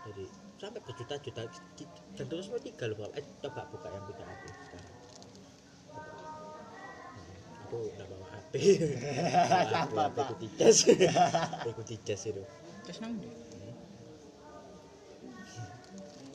Jadi 0.02 0.26
sampai 0.58 0.82
berjuta-juta 0.82 1.42
Gran 2.14 2.26
Turismo 2.26 2.58
3 2.58 2.90
loh 2.90 2.96
Bapak. 3.06 3.22
eh 3.22 3.26
coba 3.38 3.62
buka 3.70 3.86
yang 3.86 4.02
punya 4.02 4.24
aku 4.26 4.46
sekarang. 4.50 4.94
Aku 7.62 7.76
udah 7.86 8.06
bawa 8.10 8.26
HP 8.34 8.52
aku 9.78 9.94
Apa, 9.94 10.02
HP 10.10 10.14
Pak? 10.18 10.26
ikuti 10.26 10.46
jas 10.58 10.78
ikuti 11.70 11.94
jas 12.02 12.22
itu. 12.26 12.42
Terus 12.82 12.98
nang 12.98 13.14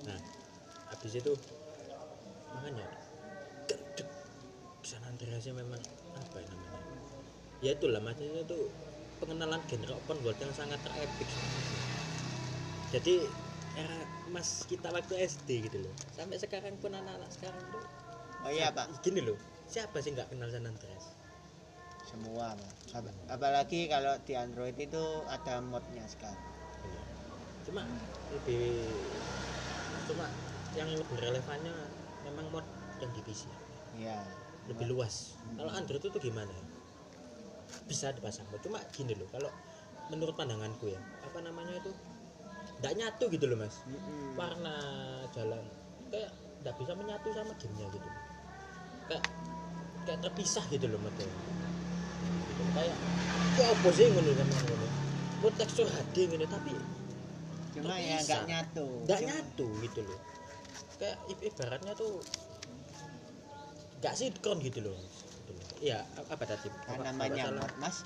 nah 0.08 0.20
habis 0.88 1.14
itu 1.20 1.32
makanya 2.68 2.88
gedek 3.72 4.10
San 4.84 5.00
Andreasnya 5.08 5.56
memang 5.56 5.80
apa 6.20 6.36
ya 6.44 6.48
namanya? 6.52 6.82
Ya 7.64 7.72
itulah 7.80 8.04
maksudnya 8.04 8.44
itu 8.44 8.60
pengenalan 9.24 9.64
genre 9.72 9.96
open 9.96 10.20
world 10.20 10.36
yang 10.44 10.52
sangat 10.52 10.76
terepik. 10.84 11.32
Jadi 12.92 13.24
era 13.80 14.04
emas 14.28 14.68
kita 14.68 14.92
waktu 14.92 15.16
SD 15.16 15.72
gitu 15.72 15.80
loh. 15.80 15.94
Sampai 16.12 16.36
sekarang 16.44 16.76
pun 16.84 16.92
anak-anak 16.92 17.32
sekarang 17.32 17.64
tuh 17.72 17.84
Oh 18.44 18.52
iya 18.52 18.68
Pak, 18.76 19.00
gini 19.00 19.24
loh 19.24 19.40
siapa 19.64 20.04
sih 20.04 20.12
nggak 20.12 20.28
kenal 20.28 20.52
San 20.52 20.68
Andreas? 20.68 21.06
Semua. 22.04 22.52
Ap- 22.96 23.32
Apalagi 23.32 23.88
kalau 23.88 24.16
di 24.28 24.36
Android 24.36 24.76
itu 24.76 25.04
ada 25.32 25.64
modnya 25.64 26.04
sekarang. 26.08 26.44
Iya. 26.84 27.04
cuma 27.68 27.84
lebih 28.32 28.88
cuma 30.08 30.28
yang 30.76 30.88
lebih 30.94 31.18
relevannya 31.20 31.74
memang 32.28 32.46
mod 32.52 32.66
yang 33.00 33.12
di 33.12 33.22
PC 33.22 33.48
Iya. 33.96 34.20
lebih 34.68 34.92
luas 34.92 35.34
kalau 35.56 35.72
Android 35.72 36.04
itu 36.04 36.20
gimana 36.20 36.52
ya? 36.52 36.66
bisa 37.88 38.12
dipasang 38.12 38.44
cuma 38.60 38.84
gini 38.92 39.16
loh 39.16 39.28
kalau 39.32 39.48
menurut 40.08 40.36
pandanganku 40.36 40.92
ya 40.92 41.00
apa 41.24 41.40
namanya 41.40 41.72
itu 41.80 41.92
tidak 42.80 42.94
nyatu 42.96 43.26
gitu 43.32 43.46
loh 43.48 43.58
mas 43.58 43.76
Mm-mm. 43.88 44.36
warna 44.36 44.76
jalan 45.32 45.64
kayak 46.12 46.32
tidak 46.60 46.74
bisa 46.78 46.92
menyatu 46.94 47.28
sama 47.32 47.54
gamenya 47.56 47.88
gitu 47.90 48.10
kayak 49.08 49.24
kayak 50.04 50.20
terpisah 50.22 50.66
gitu 50.68 50.86
loh 50.88 51.00
model 51.00 51.28
gitu. 52.48 52.64
kayak 52.76 52.96
ya 53.56 53.66
apa 53.72 53.88
sih 53.90 54.06
ngono 54.12 54.30
sama 54.36 54.56
ngono 54.56 54.88
mau 55.40 55.50
tekstur 55.54 55.88
HD 55.88 56.16
gini 56.28 56.46
tapi 56.46 56.72
Cuma 57.78 57.94
ya 57.94 58.18
nggak 58.18 58.44
nyatu. 58.50 58.86
nggak 59.06 59.22
nyatu 59.22 59.68
gitu 59.86 60.00
loh 60.02 60.20
kayak 60.98 61.18
ibaratnya 61.42 61.94
tuh 61.94 62.22
nggak 63.98 64.14
sinkron 64.14 64.58
gitu 64.60 64.82
loh 64.84 64.98
Gitu 65.38 65.52
loh. 65.54 65.66
iya 65.80 66.00
apa 66.18 66.44
tadi 66.44 66.68
Apa- 66.86 67.04
namanya 67.04 67.44
apa 67.50 67.66
Mas. 67.78 68.02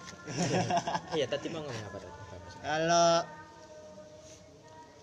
iya 1.14 1.26
tadi 1.26 1.48
mau 1.48 1.60
ngomong 1.60 1.86
apa 1.86 1.98
tadi? 1.98 2.14
Kalau 2.62 3.10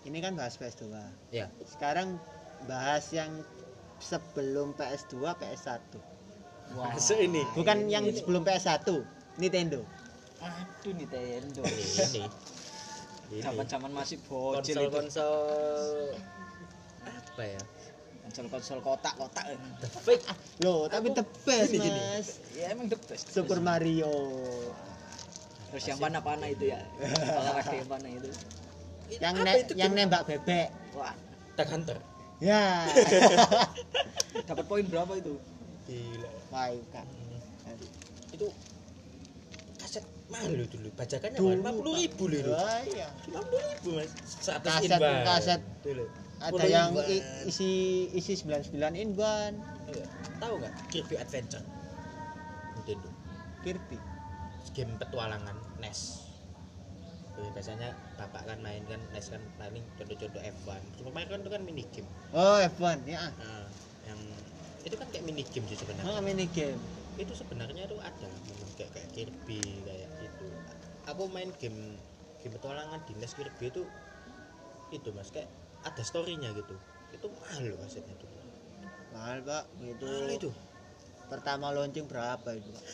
ini 0.01 0.17
kan 0.17 0.31
bahas 0.33 0.55
PS2. 0.55 0.95
ya 1.29 1.51
Sekarang 1.65 2.15
bahas 2.63 3.11
yang 3.11 3.43
sebelum 3.99 4.71
PS2, 4.73 5.11
PS1. 5.35 5.83
Wah. 6.71 6.93
Masuk 6.93 7.19
ini 7.19 7.43
Bukan 7.51 7.85
yang 7.85 8.05
Ini. 8.05 8.15
sebelum 8.15 8.41
PS1, 8.41 8.87
Nintendo. 9.35 9.83
Aduh 10.39 10.93
Nintendo. 10.93 11.61
ini 11.67 12.23
ini 13.29 13.43
Zaman-zaman 13.43 13.91
masih 13.91 14.17
bocil 14.23 14.55
konsol 14.73 14.85
itu. 14.85 14.95
konsol 14.95 15.35
apa 17.05 17.43
ya 17.45 17.61
Konsol-konsol 18.39 18.79
kotak-kotak. 18.79 19.51
Loh, 20.63 20.87
tapi 20.87 21.11
the 21.11 21.27
best, 21.43 21.75
gini, 21.75 21.91
gini. 21.91 21.99
Mas. 21.99 22.39
Ya 22.55 22.71
emang 22.71 22.87
the 22.87 22.95
best. 22.95 23.27
Super 23.27 23.59
Mario. 23.59 24.07
Terus 25.75 25.83
yang 25.91 25.99
panah-panah 25.99 26.47
itu 26.47 26.71
ya. 26.71 26.79
Olahraga 27.35 27.75
yang 27.75 27.89
panah 27.91 28.07
itu. 28.07 28.31
Yang 29.19 29.35
ne- 29.43 29.59
itu 29.59 29.73
yang 29.75 29.91
game? 29.91 30.07
nembak 30.07 30.23
bebek. 30.23 30.71
Wah, 30.95 31.11
Duck 31.59 31.67
Hunter 31.67 31.99
Ya. 32.39 32.87
dapat 34.47 34.65
poin 34.71 34.87
berapa 34.87 35.11
itu? 35.19 35.35
gila 35.83 36.29
Wah, 36.55 36.71
itu, 36.71 36.85
Kak. 36.95 37.05
itu 38.31 38.47
kaset 39.75 40.05
mahal 40.29 40.53
loh 40.53 40.67
dulu 40.69 40.87
bajakannya 40.93 41.39
lima 41.41 41.71
puluh 41.73 41.93
ribu 41.97 42.23
loh 42.29 42.39
itu 42.39 42.51
Wah, 42.53 42.79
iya. 42.85 43.09
lima 43.27 43.41
puluh 43.43 43.63
ribu 43.73 43.89
mas 43.97 44.11
seratus 44.39 44.69
Kaset 44.69 44.99
kaset 45.25 45.61
dulu 45.81 46.05
ada 46.41 46.65
yang 46.65 46.95
i- 47.03 47.19
isi 47.45 47.69
isi 48.09 48.33
99 48.37 48.71
inban 48.95 49.59
Iya. 49.85 50.05
tahu 50.37 50.53
nggak? 50.57 50.73
Kirby 50.87 51.15
Adventure. 51.15 51.63
Nintendo. 52.73 53.09
Kirby. 53.59 53.97
game 54.69 54.95
petualangan 54.95 55.57
NES 55.77 56.29
Jadi 57.33 57.49
biasanya 57.51 57.89
bapak 58.15 58.45
kan 58.45 58.59
main 58.59 58.85
kan 58.85 59.01
NES 59.09 59.27
kan 59.29 59.41
paling 59.57 59.81
contoh-contoh 59.97 60.39
F1 60.39 60.79
Super 60.93 61.09
Mario 61.09 61.29
kan 61.29 61.41
itu 61.41 61.49
kan 61.49 61.61
mini 61.61 61.83
game 61.89 62.07
Oh, 62.29 62.55
F1 62.61 63.03
ya. 63.03 63.27
nah, 63.33 63.65
yang 64.05 64.19
itu 64.79 64.93
kan 64.93 65.07
kayak 65.09 65.25
mini 65.25 65.41
game 65.43 65.65
sih 65.65 65.75
sebenarnya. 65.75 66.07
Oh, 66.07 66.21
mini 66.21 66.45
game. 66.47 66.77
itu 67.17 67.33
sebenarnya 67.33 67.83
itu 67.83 67.97
ada 67.97 68.27
memang 68.45 68.71
kayak 68.73 68.91
kayak 68.93 69.09
Kirby 69.11 69.59
kayak 69.83 70.07
itu 70.21 70.47
aku 71.03 71.27
main 71.27 71.51
game 71.57 71.99
game 72.37 72.53
petualangan 72.53 73.03
di 73.03 73.11
NES 73.13 73.33
Kirby 73.33 73.65
itu 73.69 73.83
itu 74.89 75.09
mas 75.11 75.27
kayak 75.29 75.49
ada 75.87 76.01
storynya 76.03 76.51
gitu 76.55 76.75
itu 77.09 77.25
mahal 77.31 77.63
loh 77.73 77.77
kasetnya 77.81 78.15
itu 78.15 78.27
Mahal, 79.09 79.41
Pak. 79.41 79.63
Itu, 79.81 80.05
mahal 80.05 80.29
itu 80.37 80.49
pertama 81.29 81.73
launching 81.73 82.05
berapa 82.05 82.49
itu, 82.55 82.69
Pak? 82.73 82.85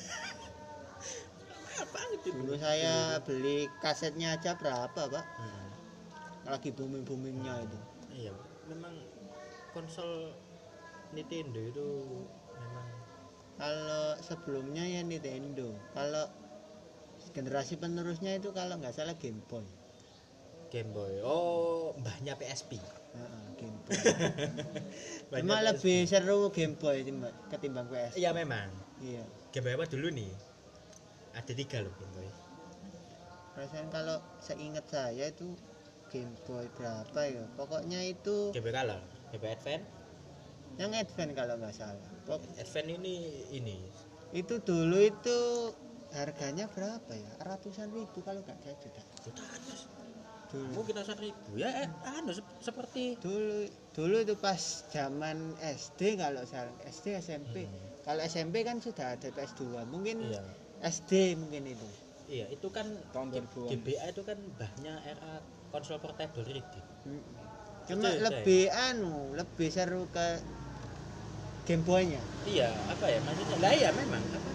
mahal 1.76 1.86
banget 1.92 2.20
itu 2.24 2.30
Dulu 2.40 2.56
saya 2.56 3.20
beli 3.24 3.68
kasetnya 3.84 4.40
aja 4.40 4.56
berapa, 4.56 5.02
Pak? 5.12 5.26
Hmm. 5.40 5.68
Lagi 6.48 6.70
booming-boomingnya 6.72 7.54
itu. 7.68 7.80
iya 8.16 8.32
memang 8.72 8.96
konsol 9.76 10.32
Nintendo 11.12 11.60
itu 11.60 11.88
memang 12.58 12.88
Kalau 13.60 14.06
sebelumnya 14.24 14.84
ya 14.88 15.02
Nintendo. 15.04 15.76
Kalau 15.92 16.26
generasi 17.36 17.76
penerusnya 17.76 18.40
itu 18.40 18.56
kalau 18.56 18.80
nggak 18.80 18.96
salah 18.96 19.16
Game 19.20 19.44
Boy. 19.52 19.68
Game 20.76 20.92
Boy 20.92 21.24
oh 21.24 21.96
mbahnya 21.96 22.36
PSP 22.36 22.76
Heeh, 22.76 23.44
Game 23.56 23.80
Boy. 23.82 23.96
Cuma 25.40 25.56
PSP. 25.56 25.66
lebih 25.66 25.98
seru 26.04 26.40
Game 26.50 26.76
Boy 26.76 26.98
timba- 27.02 27.32
ketimbang 27.48 27.88
PS. 27.88 28.14
iya 28.16 28.30
memang 28.32 28.68
Iya. 29.00 29.24
Game 29.50 29.64
Boy 29.64 29.74
apa 29.74 29.88
dulu 29.88 30.12
nih 30.12 30.28
ada 31.34 31.48
tiga 31.50 31.80
loh 31.80 31.96
Game 31.96 32.12
Boy 32.14 32.28
Perasaan 33.52 33.88
kalau 33.88 34.20
seingat 34.38 34.84
saya 34.86 35.26
itu 35.26 35.48
Game 36.08 36.36
Boy 36.44 36.68
berapa 36.70 37.20
ya? 37.24 37.48
Pokoknya 37.56 38.04
itu 38.04 38.52
Game 38.52 38.62
Boy 38.62 38.74
Color 38.74 39.00
Game 39.32 39.40
Boy 39.40 39.52
Advance 39.52 39.88
yang 40.76 40.92
Advance 40.92 41.34
kalau 41.34 41.56
nggak 41.56 41.72
salah. 41.74 42.10
Pok- 42.24 42.44
Advance 42.54 42.92
ini 42.92 43.16
ini 43.50 43.80
itu 44.36 44.60
dulu 44.60 45.00
itu 45.00 45.38
harganya 46.12 46.68
berapa 46.68 47.12
ya? 47.12 47.32
Ratusan 47.42 47.88
ribu 47.90 48.20
kalau 48.20 48.44
nggak 48.44 48.60
saya 48.60 48.76
juta. 48.78 49.00
jutaan 49.24 49.62
Dulu. 50.56 50.72
mungkin 50.74 50.94
ratusan 50.96 51.20
ribu 51.20 51.52
ya 51.54 51.68
eh, 51.78 51.90
anu 52.10 52.32
sep- 52.32 52.56
seperti 52.60 53.20
Dulu 53.20 53.68
dulu 53.92 54.16
itu 54.18 54.36
pas 54.36 54.60
zaman 54.88 55.36
SD 55.58 56.16
kalau 56.16 56.44
salah 56.44 56.72
SD 56.82 57.16
SMP. 57.18 57.64
Hmm. 57.64 57.76
Kalau 58.02 58.22
SMP 58.22 58.62
kan 58.62 58.78
sudah 58.78 59.14
ada 59.14 59.28
PS2. 59.30 59.64
Mungkin 59.86 60.24
iya 60.26 60.40
SD 60.82 61.36
mungkin 61.36 61.68
itu. 61.68 61.88
iya 62.26 62.46
itu 62.48 62.68
kan 62.70 62.88
Tahun 63.12 63.30
G- 63.30 63.44
2000-an. 63.44 63.70
GBA 63.76 64.06
itu 64.10 64.22
kan 64.22 64.38
bahnya 64.56 64.94
era 65.04 65.44
konsol 65.70 66.00
portable 66.00 66.42
reading 66.42 66.86
Mm. 67.04 67.22
Cuma 67.86 68.10
Betul, 68.10 68.24
lebih 68.26 68.64
anu, 68.72 69.16
lebih 69.32 69.70
seru 69.70 70.10
ke 70.10 70.42
Game 71.64 71.82
Boy-nya. 71.82 72.18
iya 72.44 72.70
apa 72.86 73.06
ya 73.06 73.18
maksudnya 73.20 73.58
lah 73.60 73.72
iya 73.72 73.90
memang 73.92 74.22
apa 74.28 74.50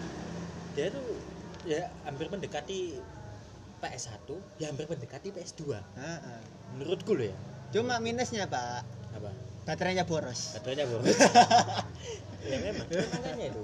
dia 0.73 0.87
tuh 0.89 1.03
ya 1.63 1.83
hampir 2.03 2.27
mendekati 2.27 2.99
PS1 3.81 4.29
ya 4.57 4.69
hampir 4.69 4.87
mendekati 4.87 5.29
PS2 5.31 5.63
Heeh. 5.73 6.41
menurutku 6.75 7.13
loh 7.13 7.27
ya 7.27 7.37
Cuma 7.71 7.97
minusnya 7.99 8.45
Pak, 8.45 8.83
apa 9.15 9.31
baterainya 9.63 10.03
boros. 10.03 10.59
katanya 10.59 10.85
boros 10.85 11.15
ya 12.51 12.57
memang 12.61 12.87
makanya 12.89 13.47
itu 13.47 13.63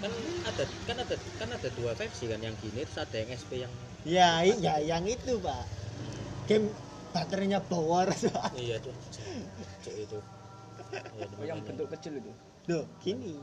kan 0.00 0.12
ada 0.44 0.64
kan 0.84 0.96
ada 0.98 1.14
kan 1.36 1.48
ada 1.50 1.68
dua 1.74 1.92
versi 1.92 2.24
kan 2.24 2.40
yang 2.40 2.52
gini 2.58 2.82
terus 2.82 2.98
ada 2.98 3.16
yang 3.16 3.30
SP 3.32 3.52
yang 3.60 3.72
Ya, 4.00 4.40
ya 4.40 4.80
yang 4.80 5.04
itu 5.04 5.36
Pak. 5.38 5.64
Game 6.44 6.72
baterainya 7.10 7.60
boros. 7.60 8.24
Pak. 8.26 8.56
iya 8.56 8.80
tuh 8.80 8.92
cek 9.80 9.94
itu 9.98 10.18
ya, 11.16 11.24
Oh, 11.30 11.44
yang 11.44 11.60
bentuk 11.60 11.88
kecil 11.90 12.16
itu 12.16 12.32
Loh, 12.66 12.84
gini 12.98 13.36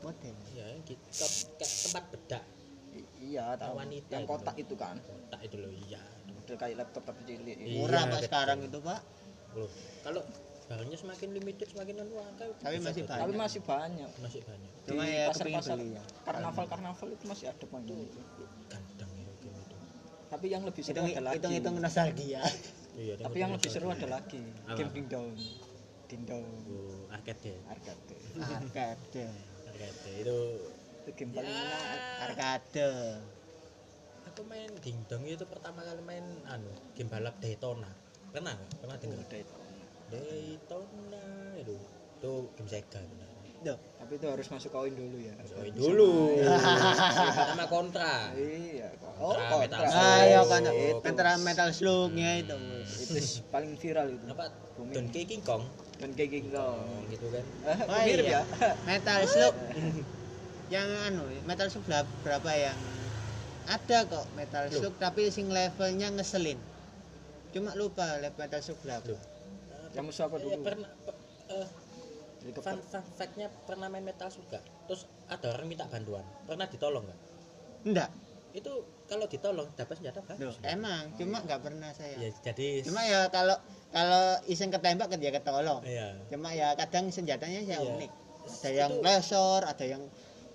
model. 0.00 0.34
ya 0.50 0.66
yang 0.66 0.82
gitu 0.82 1.02
kayak 1.10 1.30
tempat 1.58 2.04
bedak 2.10 2.42
iya 3.20 3.44
tahu. 3.54 3.76
wanita 3.76 4.10
yang 4.10 4.24
itu. 4.24 4.32
kotak 4.32 4.56
itu 4.56 4.74
kan? 4.74 4.96
Tak 5.28 5.40
itu 5.44 5.56
loh 5.56 5.70
iya. 5.70 6.00
Model 6.26 6.56
kayak 6.56 6.76
laptop 6.76 7.02
tapi 7.04 7.20
cilik 7.24 7.56
Iya, 7.56 7.76
Murah 7.78 8.02
Pak 8.02 8.10
betul. 8.10 8.24
sekarang 8.26 8.58
itu 8.60 8.78
Pak. 8.80 9.00
loh 9.50 9.70
kalau 10.00 10.22
barangnya 10.66 10.94
semakin 10.96 11.28
limited 11.34 11.66
semakin 11.66 11.94
anu 11.98 12.14
akal 12.22 12.48
Tapi 12.56 12.76
masih 12.78 13.02
banyak. 13.02 13.20
tapi 13.20 13.32
masih 13.34 13.60
banyak. 13.60 14.10
Masih 14.18 14.40
banyak. 14.46 14.70
Cuma 14.86 15.02
Di 15.02 15.10
ya 15.10 15.24
pasar-pasar 15.28 15.76
beli 15.76 15.88
ya. 15.92 16.02
karnaval 16.22 16.64
karnaval 16.66 17.08
itu 17.10 17.24
masih 17.26 17.46
ada 17.46 17.64
mainan 17.68 17.98
itu 18.00 18.20
ganteng 18.66 19.10
ya 19.12 19.30
game 19.36 19.58
itu 19.58 19.76
tapi 20.30 20.46
yang 20.46 20.62
lebih 20.62 20.82
seru 20.82 21.02
Hitung 21.02 21.10
ada 21.10 21.22
lagi. 21.26 21.34
hitung 21.36 21.52
hitung 21.52 21.74
nostalgia. 21.78 22.40
iya 22.94 23.14
tapi 23.18 23.36
yang 23.36 23.50
lebih 23.50 23.66
seru 23.68 23.88
ada 23.90 24.06
lagi. 24.08 24.42
Game 24.72 24.90
dingdong 24.94 25.28
dingdong 26.06 26.46
oh, 26.66 27.06
arcade 27.10 27.42
ya? 27.44 27.58
Arcade. 27.66 28.14
Arcade. 28.38 29.26
arcade 29.66 30.10
itu 30.22 30.38
itu 31.00 31.10
game 31.14 31.32
paling 31.32 31.48
Ya. 31.48 31.62
enak 31.62 31.82
Arcade. 32.22 32.92
aku 34.22 34.40
main 34.44 34.70
dingdong 34.78 35.22
itu 35.24 35.42
pertama 35.44 35.80
kali 35.80 36.00
main 36.00 36.22
anu 36.46 36.70
game 36.92 37.08
balap 37.08 37.34
Daytona. 37.38 37.90
Pernah 38.30 38.52
nggak? 38.52 38.70
Pernah 38.78 38.96
dengar? 38.96 39.18
Udah 39.18 39.38
itu. 39.38 39.54
Daytona 40.10 41.26
itu 41.56 41.74
itu 42.14 42.32
game 42.52 42.68
Sega 42.68 43.00
benar. 43.00 43.28
Duh, 43.60 43.76
tapi 43.94 44.16
itu 44.16 44.24
harus 44.24 44.46
masuk 44.48 44.70
koin 44.70 44.94
dulu 44.94 45.16
ya. 45.18 45.36
Join 45.46 45.68
dulu. 45.70 46.40
Sama 47.36 47.66
kontra. 47.66 48.32
Iya 48.32 48.88
oh 49.18 49.36
Kontra, 49.36 49.52
kontra 49.52 49.76
Metal 49.76 49.84
Slug. 49.84 50.16
ayo 50.16 50.40
kan 50.46 50.60
Itu. 50.64 51.04
antara 51.04 51.32
metal 51.36 51.68
slugnya 51.70 52.30
itu. 52.38 52.56
itu 53.04 53.18
s- 53.18 53.44
paling 53.46 53.76
viral 53.76 54.08
itu. 54.10 54.24
Apa. 54.26 54.48
Donkey 54.80 55.22
King 55.24 55.42
Kong. 55.42 55.68
Dan 56.00 56.16
kayak 56.16 56.40
gitu 56.40 56.64
gitu 57.10 57.26
kan. 57.28 57.44
Ah 57.66 57.84
Oh, 57.84 58.00
mirip 58.00 58.24
iya. 58.24 58.40
ya? 58.40 58.72
Metal 58.86 59.20
slug 59.26 59.52
yang 60.70 60.86
anu 61.04 61.26
metal 61.44 61.66
slug 61.66 61.82
berapa, 62.22 62.50
yang 62.52 62.78
ada 63.66 63.98
kok 64.04 64.26
metal 64.32 64.66
Loh. 64.66 64.78
slug 64.80 64.94
tapi 64.96 65.28
sing 65.28 65.50
levelnya 65.50 66.10
ngeselin. 66.10 66.58
Cuma 67.50 67.74
lupa 67.74 68.06
level 68.16 68.38
metal 68.38 68.60
slug 68.60 68.78
berapa. 68.80 69.10
Loh. 69.10 69.22
yang 69.90 70.06
musuh 70.06 70.30
apa 70.30 70.38
ya, 70.38 70.46
dulu? 70.46 70.62
pernah 70.62 70.86
pe- 71.02 71.18
eh, 71.50 71.66
helikopter 72.46 72.70
fun, 72.70 72.78
fun 72.78 73.02
fact-nya 73.18 73.50
pernah 73.66 73.90
main 73.90 74.06
metal 74.06 74.30
juga 74.30 74.62
terus 74.86 75.02
ada 75.26 75.50
orang 75.50 75.66
minta 75.66 75.82
bantuan. 75.90 76.22
Pernah 76.46 76.70
ditolong 76.70 77.02
nggak? 77.02 77.18
Enggak 77.90 78.10
itu 78.50 78.70
kalau 79.06 79.26
ditolong 79.26 79.66
dapat 79.74 79.94
senjata 79.98 80.22
Loh, 80.38 80.54
bagus 80.54 80.62
emang 80.62 81.10
cuma 81.14 81.42
nggak 81.42 81.58
pernah 81.58 81.90
saya. 81.90 82.14
Ya 82.18 82.30
jadi 82.30 82.86
cuma 82.86 83.02
ya 83.02 83.26
kalau 83.30 83.58
kalau 83.90 84.38
iseng 84.46 84.70
ketembak 84.70 85.10
kan 85.10 85.18
dia 85.18 85.34
ketolong. 85.34 85.82
Iya. 85.82 86.14
Cuma 86.30 86.54
ya 86.54 86.78
kadang 86.78 87.10
senjatanya 87.10 87.58
ya 87.58 87.82
Iya. 87.82 87.90
unik. 87.90 88.10
Ada 88.62 88.70
yang 88.70 88.92
Itu- 88.94 89.02
laser 89.02 89.60
ada 89.66 89.84
yang 89.84 90.02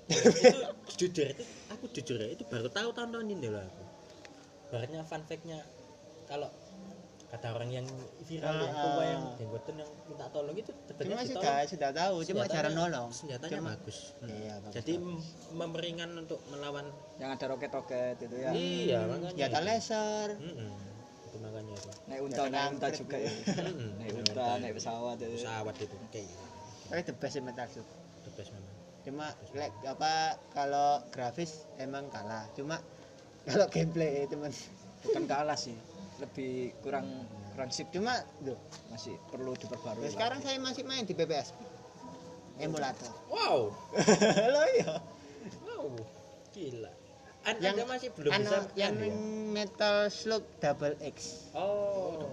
itu 0.08 0.60
jujur 0.95 1.26
itu 1.28 1.43
aku 1.68 1.86
jujur 1.91 2.18
ya 2.18 2.30
itu 2.30 2.43
baru 2.45 2.68
tahu 2.68 2.89
tahun-tahun 2.91 3.28
ini 3.28 3.47
loh 3.47 3.60
aku. 3.60 3.84
Barunya 4.68 5.01
fun 5.01 5.22
fact-nya 5.24 5.60
kalau 6.26 6.49
kata 7.26 7.51
orang 7.51 7.70
yang 7.70 7.88
viral 8.22 8.53
yang 8.56 8.72
Ah, 8.72 8.84
tua 8.86 8.95
ah. 8.95 9.06
yang 9.08 9.24
jenggotan 9.36 9.76
yang 9.76 9.89
minta 10.06 10.26
tolong 10.30 10.56
itu 10.56 10.72
cuma 10.72 10.93
sebenarnya 10.95 11.26
sudah 11.28 11.56
sudah 11.66 11.89
tahu 11.91 12.16
cuma 12.24 12.43
cara 12.45 12.70
nolong. 12.70 13.10
senjatanya 13.10 13.60
Cuma- 13.60 13.72
bagus. 13.74 13.97
Iya 14.22 14.53
bagus. 14.62 14.74
jadi 14.74 14.93
mem- 14.95 15.26
memeringan 15.51 16.10
untuk 16.18 16.39
melawan 16.47 16.86
yang 17.18 17.30
ada 17.30 17.45
roket-roket 17.47 18.18
itu 18.20 18.36
ya. 18.36 18.49
Iya 18.51 18.99
makanya. 19.03 19.30
senjata 19.34 19.58
itu. 19.58 19.68
laser. 19.68 20.28
Mm-mm. 20.38 20.72
itu 21.26 21.38
makanya 21.41 21.74
itu. 21.74 21.89
Naik 22.06 22.22
unta 22.22 22.36
Senjata 22.38 22.53
naik 22.56 22.72
unta 22.72 22.88
juga 22.93 23.18
ya. 23.18 23.32
Naik 23.97 24.14
unta 24.16 24.45
naik 24.62 24.74
pesawat 24.78 25.18
itu. 25.20 25.36
Pesawat 25.36 25.76
itu 25.76 25.95
kayak 26.08 26.26
gitu. 26.26 26.45
tapi 26.86 27.01
the 27.01 27.16
best 27.18 27.36
metal 27.41 27.66
slug 27.66 27.89
the 28.22 28.32
best 28.32 28.49
memang 28.51 28.76
cuma 29.06 29.30
like 29.53 29.76
apa 29.86 30.41
kalau 30.51 30.99
grafis 31.14 31.70
emang 31.78 32.10
kalah. 32.10 32.49
Cuma 32.58 32.82
kalau 33.47 33.70
gameplay 33.70 34.26
teman 34.26 34.49
bukan 35.06 35.24
kalah 35.30 35.56
sih 35.56 35.78
lebih 36.18 36.74
kurang 36.82 37.06
kurang 37.53 37.70
sip. 37.70 37.88
Cuma 37.93 38.18
tuh 38.41 38.58
masih 38.89 39.16
perlu 39.30 39.53
diperbarui 39.53 40.10
ya 40.10 40.12
sekarang 40.12 40.41
saya 40.41 40.58
masih 40.58 40.84
main 40.84 41.06
di 41.06 41.14
PPS 41.14 41.53
emulator. 42.58 43.14
Wow. 43.30 43.70
Lo 44.53 44.64
iya. 44.74 44.97
Wow 45.62 45.93
gila. 46.56 46.91
An- 47.45 47.60
Yang- 47.62 47.76
anda 47.78 47.84
masih 47.86 48.10
belum 48.16 48.32
bisa 48.41 48.58
yang 48.74 48.95
ya? 48.97 49.12
metal 49.53 49.95
slug 50.10 50.43
double 50.64 50.95
X. 51.03 51.51
Oh. 51.53 52.26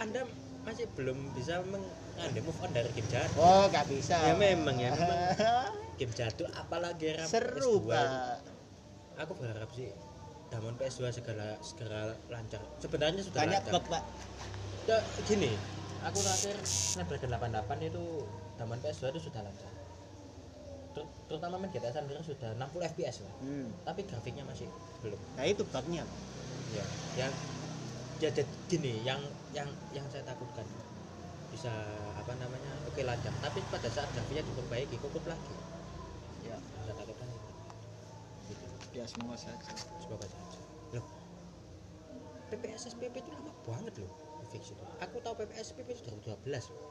Anda 0.00 0.24
masih 0.64 0.88
belum 0.96 1.18
bisa 1.36 1.60
mengambil 2.14 2.42
move 2.44 2.60
on 2.60 2.70
dari 2.70 2.90
game 2.90 3.08
jadul 3.08 3.36
Oh, 3.36 3.64
gak 3.68 3.84
bisa. 3.86 4.14
ya 4.16 4.34
memang 4.34 4.76
ya 4.76 4.90
memang 4.90 5.18
game 5.98 6.12
jadul 6.12 6.48
apalagi 6.50 7.04
era 7.08 7.24
Seru, 7.24 7.78
PS2. 7.80 7.88
Pak. 7.88 8.38
aku 9.16 9.32
berharap 9.36 9.70
sih 9.70 9.90
Damon 10.46 10.74
PS2 10.74 11.02
segala 11.12 11.58
segera 11.60 12.00
lancar 12.28 12.62
sebenarnya 12.78 13.20
sudah 13.20 13.40
Banyak 13.40 13.60
lancar 13.60 13.72
bug, 13.74 13.84
Pak. 13.88 14.02
Ya, 14.84 14.98
gini 15.24 15.50
aku 16.02 16.18
terakhir 16.18 16.54
Snapdragon 16.62 17.30
88 17.32 17.88
itu 17.88 18.04
Damon 18.54 18.78
PS2 18.78 19.04
itu 19.10 19.20
sudah 19.24 19.40
lancar 19.40 19.70
Ter- 20.92 21.10
terutama 21.26 21.54
main 21.56 21.70
GTA 21.70 21.90
San 21.90 22.04
Andreas 22.04 22.22
sudah 22.22 22.54
60 22.54 22.90
fps 22.92 23.16
lah 23.20 23.34
Hmm. 23.40 23.66
tapi 23.82 24.00
grafiknya 24.04 24.44
masih 24.44 24.70
belum 25.00 25.18
Nah, 25.34 25.44
itu 25.44 25.62
bugnya. 25.64 26.06
Ya 26.70 26.84
yang 27.16 27.32
ya 28.16 28.30
jadi 28.30 28.46
gini 28.68 29.02
yang 29.02 29.18
yang 29.50 29.66
yang 29.90 30.06
saya 30.06 30.22
takutkan 30.22 30.62
bisa 31.54 31.70
apa 32.18 32.34
namanya 32.34 32.72
oke 32.90 32.98
lancar 33.06 33.30
tapi 33.38 33.62
pada 33.70 33.86
saat 33.86 34.10
grafiknya 34.10 34.42
diperbaiki 34.42 34.98
kukup 34.98 35.22
lagi. 35.30 35.54
Ya. 36.42 36.58
Saya 36.82 36.94
takutkan 36.98 37.30
itu 37.30 37.50
gitu. 38.50 38.66
Ya 38.98 39.04
semua 39.06 39.38
saja. 39.38 39.70
Semoga 40.02 40.26
saja. 40.26 40.58
Loh 40.98 41.06
PPS 42.50 42.90
SPP 42.94 43.14
itu 43.22 43.30
lama 43.30 43.50
banget 43.62 44.02
loh 44.02 44.10
fix 44.54 44.70
itu. 44.70 44.82
Aku 45.02 45.16
tahu 45.18 45.34
PPS 45.42 45.74
SPP 45.74 45.88
itu 45.98 46.02
2012 46.06 46.70
loh. 46.70 46.82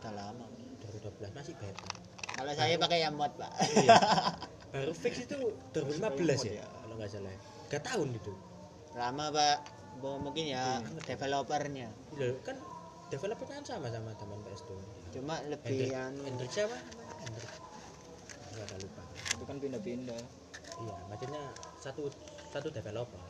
Udah 0.00 0.12
lama. 0.12 0.44
2012 0.84 1.32
masih 1.32 1.54
beta 1.56 1.88
Kalau 2.36 2.52
saya 2.52 2.76
pakai 2.76 3.00
yang 3.00 3.16
mod, 3.16 3.32
Pak. 3.40 3.48
iya. 3.80 3.96
Baru 4.76 4.92
fix 4.92 5.24
itu 5.24 5.36
2015 5.72 6.20
Masih 6.20 6.52
ya 6.52 6.60
ya. 6.60 6.66
kalau 6.84 6.94
nggak 7.00 7.08
salah 7.08 7.32
gak 7.72 7.82
tahun 7.88 8.08
itu. 8.12 8.32
Lama, 8.92 9.24
Pak. 9.32 9.58
Mungkin 10.04 10.44
ya 10.52 10.84
developernya. 11.08 11.88
loh 12.20 12.36
kan 12.44 12.60
developernya 13.06 13.54
kan 13.56 13.64
sama 13.64 13.86
sama 13.88 14.10
teman 14.18 14.38
PS2 14.42 14.70
Cuma 15.14 15.38
lebih 15.46 15.88
yang 15.88 16.12
Hendrik 16.20 16.50
siapa? 16.50 16.74
Hendrik. 17.22 17.50
Enggak 18.52 18.66
ada 18.66 18.76
lupa. 18.78 19.02
itu 19.32 19.44
kan 19.44 19.56
pindah-pindah 19.58 20.22
Iya, 20.76 20.96
maksudnya 21.08 21.42
satu 21.80 22.12
satu 22.52 22.68
developer. 22.68 23.20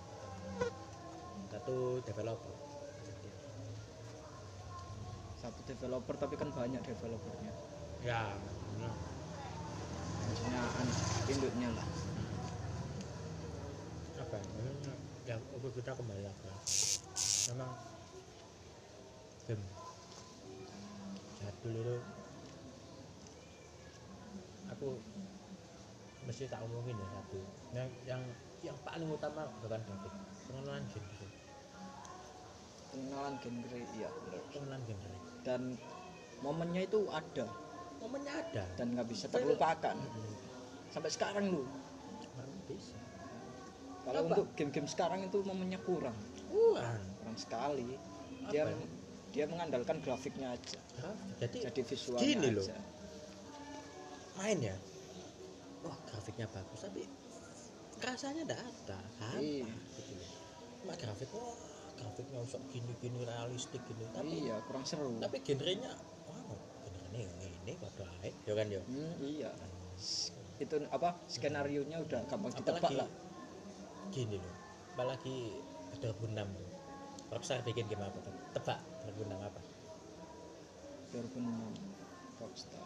Satu 1.46 1.76
developer. 2.02 2.54
satu 5.36 5.60
developer 5.62 6.14
tapi 6.16 6.34
kan 6.34 6.50
banyak 6.50 6.82
developernya 6.82 7.52
Ya, 8.02 8.34
benar. 8.74 8.90
maksudnya 10.26 10.58
an- 10.58 10.98
induknya 11.28 11.68
lah 11.70 11.86
apa 14.16 14.34
ya? 14.34 14.44
Maksudnya, 14.48 14.94
ya 15.22 15.36
kita 15.70 15.92
kembali 15.92 16.22
lagi. 16.24 16.48
Memang 17.46 17.70
game 19.46 19.64
jadul 21.38 21.74
itu 21.74 21.96
aku 24.66 24.88
mesti 26.26 26.50
tak 26.50 26.60
omongin 26.66 26.98
ya 26.98 27.06
satu 27.14 27.38
yang 27.70 27.88
yang 28.02 28.22
yang 28.66 28.76
paling 28.82 29.06
utama 29.06 29.46
bukan 29.62 29.78
grafik 29.78 30.12
pengenalan 30.50 30.82
itu 30.90 31.26
pengenalan 32.90 33.34
genre 33.38 33.78
iya 33.94 34.08
benar. 34.10 34.42
pengenalan 34.50 34.82
game 34.90 35.02
dan 35.46 35.62
momennya 36.42 36.82
itu 36.90 37.06
ada. 37.06 37.46
Momennya 38.02 38.32
ada. 38.34 38.64
Dan 38.74 38.98
nggak 38.98 39.08
bisa 39.08 39.30
terlupakan. 39.30 39.94
Mm-mm. 39.94 40.34
sampai 40.90 41.10
sekarang 41.12 41.52
lu 41.52 41.62
bisa. 42.66 42.98
Kalau 44.06 44.20
Apa? 44.22 44.28
untuk 44.32 44.46
game-game 44.54 44.88
sekarang 44.90 45.20
itu 45.26 45.38
momennya 45.42 45.78
kurang. 45.82 46.14
Kurang. 46.50 47.02
Kurang 47.22 47.38
sekali. 47.38 47.98
Dia 48.50 48.66
Apa 48.66 48.74
ya? 48.74 48.86
Dia 49.36 49.44
mengandalkan 49.44 50.00
grafiknya 50.00 50.56
aja. 50.56 50.80
Jadi 51.44 51.68
jadi 51.68 51.80
visualnya 51.84 52.24
Gini 52.24 52.48
loh. 52.56 52.64
aja. 52.64 52.76
Main 54.40 54.58
ya? 54.64 54.76
Wah 55.84 55.96
grafiknya 56.08 56.48
bagus 56.48 56.80
tapi 56.80 57.04
rasanya 58.00 58.48
enggak 58.48 58.60
ada. 58.64 58.96
Apa? 58.96 59.36
Iya. 59.36 59.68
gitu 59.68 60.12
loh 60.16 60.32
cuma 60.86 60.94
grafik 61.02 61.30
wah 61.34 61.56
grafiknya 61.98 62.38
usah 62.46 62.62
gini 62.72 62.92
gini 63.04 63.20
realistik 63.28 63.82
gini. 63.84 64.08
Tapi 64.16 64.48
iya 64.48 64.56
kurang 64.64 64.88
seru. 64.88 65.20
tapi 65.20 65.44
genrenya 65.44 65.92
wah 66.32 66.40
genrenya 66.88 67.44
ini 67.44 67.76
pada 67.76 68.08
ae. 68.24 68.32
Ya 68.48 68.52
kan 68.56 68.66
ya? 68.72 68.80
Hmm, 68.88 69.14
iya. 69.20 69.50
Itu 70.56 70.80
apa 70.88 71.20
skenario 71.28 71.84
nya 71.84 72.00
udah 72.00 72.24
gampang 72.24 72.56
ditebak 72.56 72.92
lah. 72.96 73.08
Gini 74.08 74.40
loh 74.40 74.56
apalagi 74.96 75.52
2006 76.00 76.32
tuh 76.56 76.68
Rockstar 77.28 77.60
bikin 77.68 77.84
game 77.84 78.00
apa 78.00 78.16
tuh? 78.24 78.32
Tebak 78.56 78.80
2006 79.06 79.38
apa? 79.38 79.60
2006 81.14 81.96
Rockstar. 82.42 82.84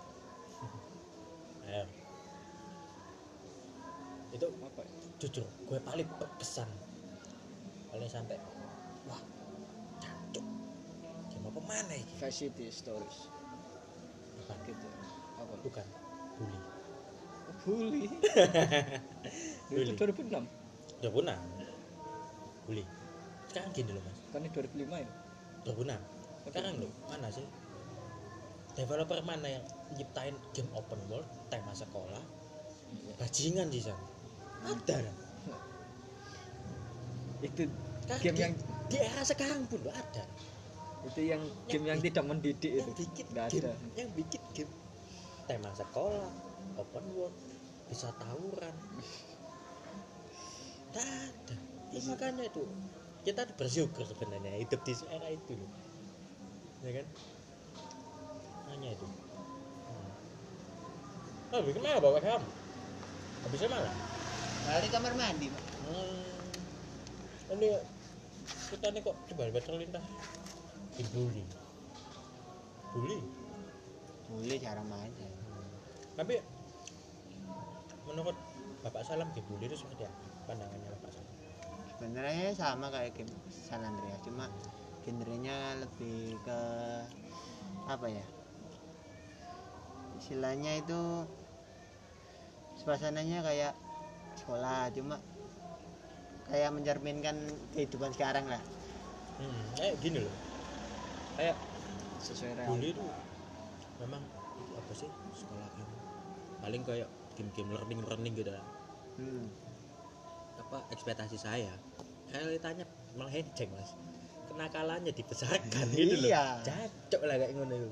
Ayo. 1.67 1.85
Itu 4.31 4.47
apa 4.63 4.81
ya? 4.87 4.93
jujur 5.21 5.45
gue 5.69 5.79
paling 5.85 6.09
berkesan 6.17 6.65
paling 7.93 8.09
sampai 8.09 8.41
wah 9.05 9.21
cacuk 10.01 10.47
game 11.29 11.45
apa 11.45 11.61
mana 11.67 11.93
ini? 11.93 12.15
City 12.33 12.73
Stories. 12.73 13.29
Bukan. 14.41 14.57
Gitu. 14.65 14.89
Apa? 15.37 15.55
Bukan. 15.61 15.87
Bully. 16.41 16.61
Oh, 17.51 17.55
bully. 17.67 18.07
Itu 19.93 19.93
2006 19.99 20.33
udah 21.01 21.11
punah 21.13 21.39
bully. 22.65 22.85
Sekarang 23.51 23.71
gini 23.75 23.91
loh 23.93 24.03
mas. 24.07 24.19
Kan 24.31 24.47
ini 24.47 24.51
2005 24.55 25.05
ya 25.05 25.11
punah 25.65 26.01
sekarang 26.49 26.83
loh 26.83 26.91
mana 27.07 27.29
sih? 27.31 27.45
Developer 28.75 29.21
mana 29.23 29.61
yang 29.61 29.65
nyiptain 29.95 30.35
game 30.57 30.71
open 30.73 30.99
world 31.11 31.27
tema 31.53 31.75
sekolah? 31.77 32.23
Bajingan 33.21 33.69
sih 33.71 33.85
San 33.87 33.99
ada. 34.67 34.99
Lah 35.01 35.17
itu 37.41 37.65
Sekarang 38.05 38.23
game 38.25 38.37
di- 38.37 38.43
yang 38.45 38.55
di 38.91 38.97
era 39.01 39.23
sekarang 39.25 39.65
pun 39.71 39.81
loh 39.85 39.95
ada. 39.95 40.25
Itu 41.07 41.21
yang 41.25 41.41
game 41.69 41.87
yang 41.89 42.01
tidak 42.05 42.25
mendidik 42.27 42.73
yang 42.73 42.89
itu. 42.89 42.93
bikin 43.07 43.27
nggak 43.33 43.47
game 43.49 43.65
ada. 43.65 43.73
yang 43.97 44.11
bikin 44.13 44.43
game. 44.53 44.73
Tema 45.49 45.71
sekolah 45.75 46.31
open 46.79 47.05
world 47.17 47.37
bisa 47.89 48.13
tawuran. 48.21 48.77
Tidak 50.91 51.07
ada. 51.07 51.57
Ya, 51.95 51.99
makanya 52.07 52.43
itu 52.47 52.67
kita 53.21 53.45
bersyukur 53.57 54.05
sebenarnya 54.09 54.57
hidup 54.65 54.81
di 54.81 54.93
era 55.13 55.29
itu 55.29 55.53
loh 55.53 55.71
ya 56.81 56.91
kan 56.97 57.07
hanya 58.73 58.89
itu 58.97 59.07
hmm. 59.07 60.11
oh 61.53 61.61
bikin 61.69 61.83
mana 61.85 62.01
bawa 62.01 62.21
kamu 62.21 62.49
habisnya 63.45 63.69
mana 63.69 63.93
Kali 64.61 64.87
kamar 64.93 65.17
mandi, 65.17 65.49
Pak. 65.51 65.65
hmm. 65.89 67.57
ini 67.59 67.69
kita 68.71 68.87
nih 68.93 69.01
kok 69.03 69.17
coba 69.33 69.51
terlintas 69.59 70.05
dibully 70.95 71.43
bully 72.95 73.19
Boleh 74.31 74.63
jarang 74.63 74.87
main. 74.87 75.11
ya. 75.19 75.27
tapi 76.15 76.39
menurut 78.07 78.37
bapak 78.87 79.03
salam 79.03 79.27
dibully 79.35 79.67
itu 79.67 79.75
seperti 79.81 80.07
apa 80.07 80.19
pandangannya 80.47 80.89
bapak 81.01 81.11
salam 81.19 81.30
Sebenarnya 82.01 82.57
sama 82.57 82.89
kayak 82.89 83.13
game 83.13 83.29
San 83.53 83.85
Andreas, 83.85 84.25
cuma 84.25 84.49
genrenya 85.05 85.77
lebih 85.85 86.41
ke 86.49 86.61
apa 87.85 88.09
ya? 88.09 88.25
Istilahnya 90.17 90.81
itu 90.81 91.29
suasananya 92.81 93.45
kayak 93.45 93.77
sekolah, 94.41 94.89
cuma 94.97 95.21
kayak 96.49 96.73
mencerminkan 96.73 97.37
kehidupan 97.77 98.17
sekarang 98.17 98.49
lah. 98.49 98.63
hmm. 99.41 99.65
kayak 99.77 99.95
gini 100.05 100.19
loh 100.21 100.37
kayak 101.41 101.57
sesuai 102.21 102.53
realita 102.53 103.01
itu 103.01 103.05
memang 103.97 104.21
itu 104.61 104.73
apa 104.77 104.93
sih 104.93 105.09
sekolah 105.33 105.69
game 105.73 105.93
paling 106.61 106.83
kayak 106.85 107.09
game-game 107.33 107.73
learning 107.73 108.01
learning 108.05 108.35
gitu 108.37 108.53
lah. 108.53 108.65
Hmm. 109.17 109.49
apa 110.61 110.85
ekspektasi 110.93 111.41
saya 111.41 111.73
realitanya 112.31 112.85
melenceng 113.13 113.71
mas 113.71 113.91
kenakalannya 114.47 115.11
dibesarkan 115.11 115.87
gitu 115.93 116.15
loh 116.17 116.29
Iya. 116.29 116.45
cacok 116.63 117.23
lah 117.25 117.37
kayak 117.37 117.53
ngono 117.55 117.75
itu 117.77 117.89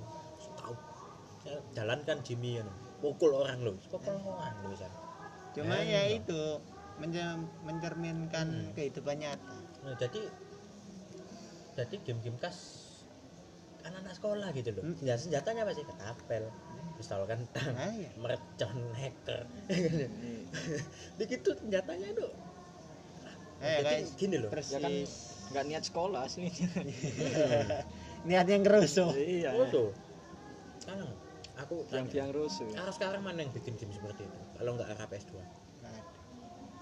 tahu 0.54 0.74
saya 1.40 1.58
jalankan 1.72 2.16
Jimmy 2.22 2.58
ya 2.58 2.64
pukul 2.98 3.30
orang 3.32 3.62
loh 3.62 3.74
pukul 3.86 4.14
orang 4.16 4.54
loh 4.60 4.74
San. 4.74 4.90
Cuma 5.48 5.74
Eh, 5.76 5.86
ya 5.86 6.02
enggak. 6.04 6.18
itu 6.20 6.40
mencer- 6.98 7.46
mencerminkan 7.62 8.46
Hmm. 8.48 8.70
kehidupan 8.72 9.16
nyata. 9.16 9.56
nah, 9.80 9.94
jadi 9.94 10.22
jadi 11.74 11.94
game-game 12.02 12.34
khas 12.36 12.58
anak-anak 13.80 14.12
sekolah 14.12 14.48
gitu 14.52 14.70
loh 14.72 14.82
Hmm. 14.82 14.94
senjata 14.94 15.20
senjatanya 15.20 15.62
apa 15.62 15.72
sih 15.72 15.84
ketapel 15.84 16.44
pistol 16.94 17.22
kentang 17.24 17.70
Nah, 17.72 17.94
ya. 17.94 18.10
mercon 18.16 18.78
hacker 18.92 19.46
Ini- 19.68 20.10
begitu 21.18 21.54
senjatanya 21.54 22.10
tuh 22.12 22.30
Eh, 23.58 23.82
jadi 23.82 24.06
kayak 24.06 24.14
gini 24.14 24.36
loh 24.38 24.50
persis 24.54 24.74
ya 24.74 24.78
kan 24.78 24.92
nggak 25.48 25.64
niat 25.66 25.82
sekolah 25.82 26.20
aslinya 26.28 26.68
niatnya 28.28 28.56
ngerusuh 28.62 29.10
iya 29.16 29.50
Rusuh. 29.56 29.90
Sekarang 30.78 31.10
aku 31.58 31.76
yang 31.90 32.06
tanya, 32.06 32.12
biang 32.12 32.30
rusuh 32.30 32.66
sekarang 32.70 32.94
sekarang 32.94 33.20
mana 33.26 33.38
yang 33.42 33.50
bikin 33.50 33.74
game 33.74 33.90
seperti 33.90 34.28
itu? 34.28 34.38
Kalau 34.54 34.70
nggak 34.78 34.88
era 34.94 35.04
PS2. 35.10 35.34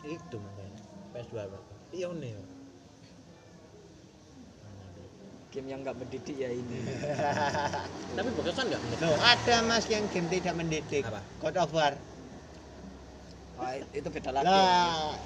Itu 0.07 0.37
makanya 0.39 0.83
PS2 1.17 1.35
apa? 1.43 1.59
Iya 1.91 2.09
nih. 2.13 2.33
game 5.57 5.73
yang 5.73 5.81
nggak 5.81 5.97
mendidik 5.97 6.37
ya 6.37 6.53
ini 6.53 6.85
Tapi 8.21 8.29
berkesan 8.37 8.69
nggak 8.69 8.77
menurut? 8.77 9.09
Loh, 9.09 9.17
ada 9.25 9.57
mas 9.65 9.89
yang 9.89 10.05
game 10.13 10.29
tidak 10.29 10.53
mendidik 10.53 11.09
Apa? 11.09 11.25
God 11.41 11.57
of 11.57 11.73
War 11.73 11.97
Wah, 13.57 13.73
itu 13.97 14.09
beda 14.13 14.37
lagi 14.37 14.53
lah 14.53 15.17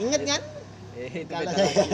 inget 0.00 0.20
kan 0.28 0.40
eh, 0.96 1.24
itu 1.24 1.32
beda 1.32 1.56
lagi. 1.56 1.88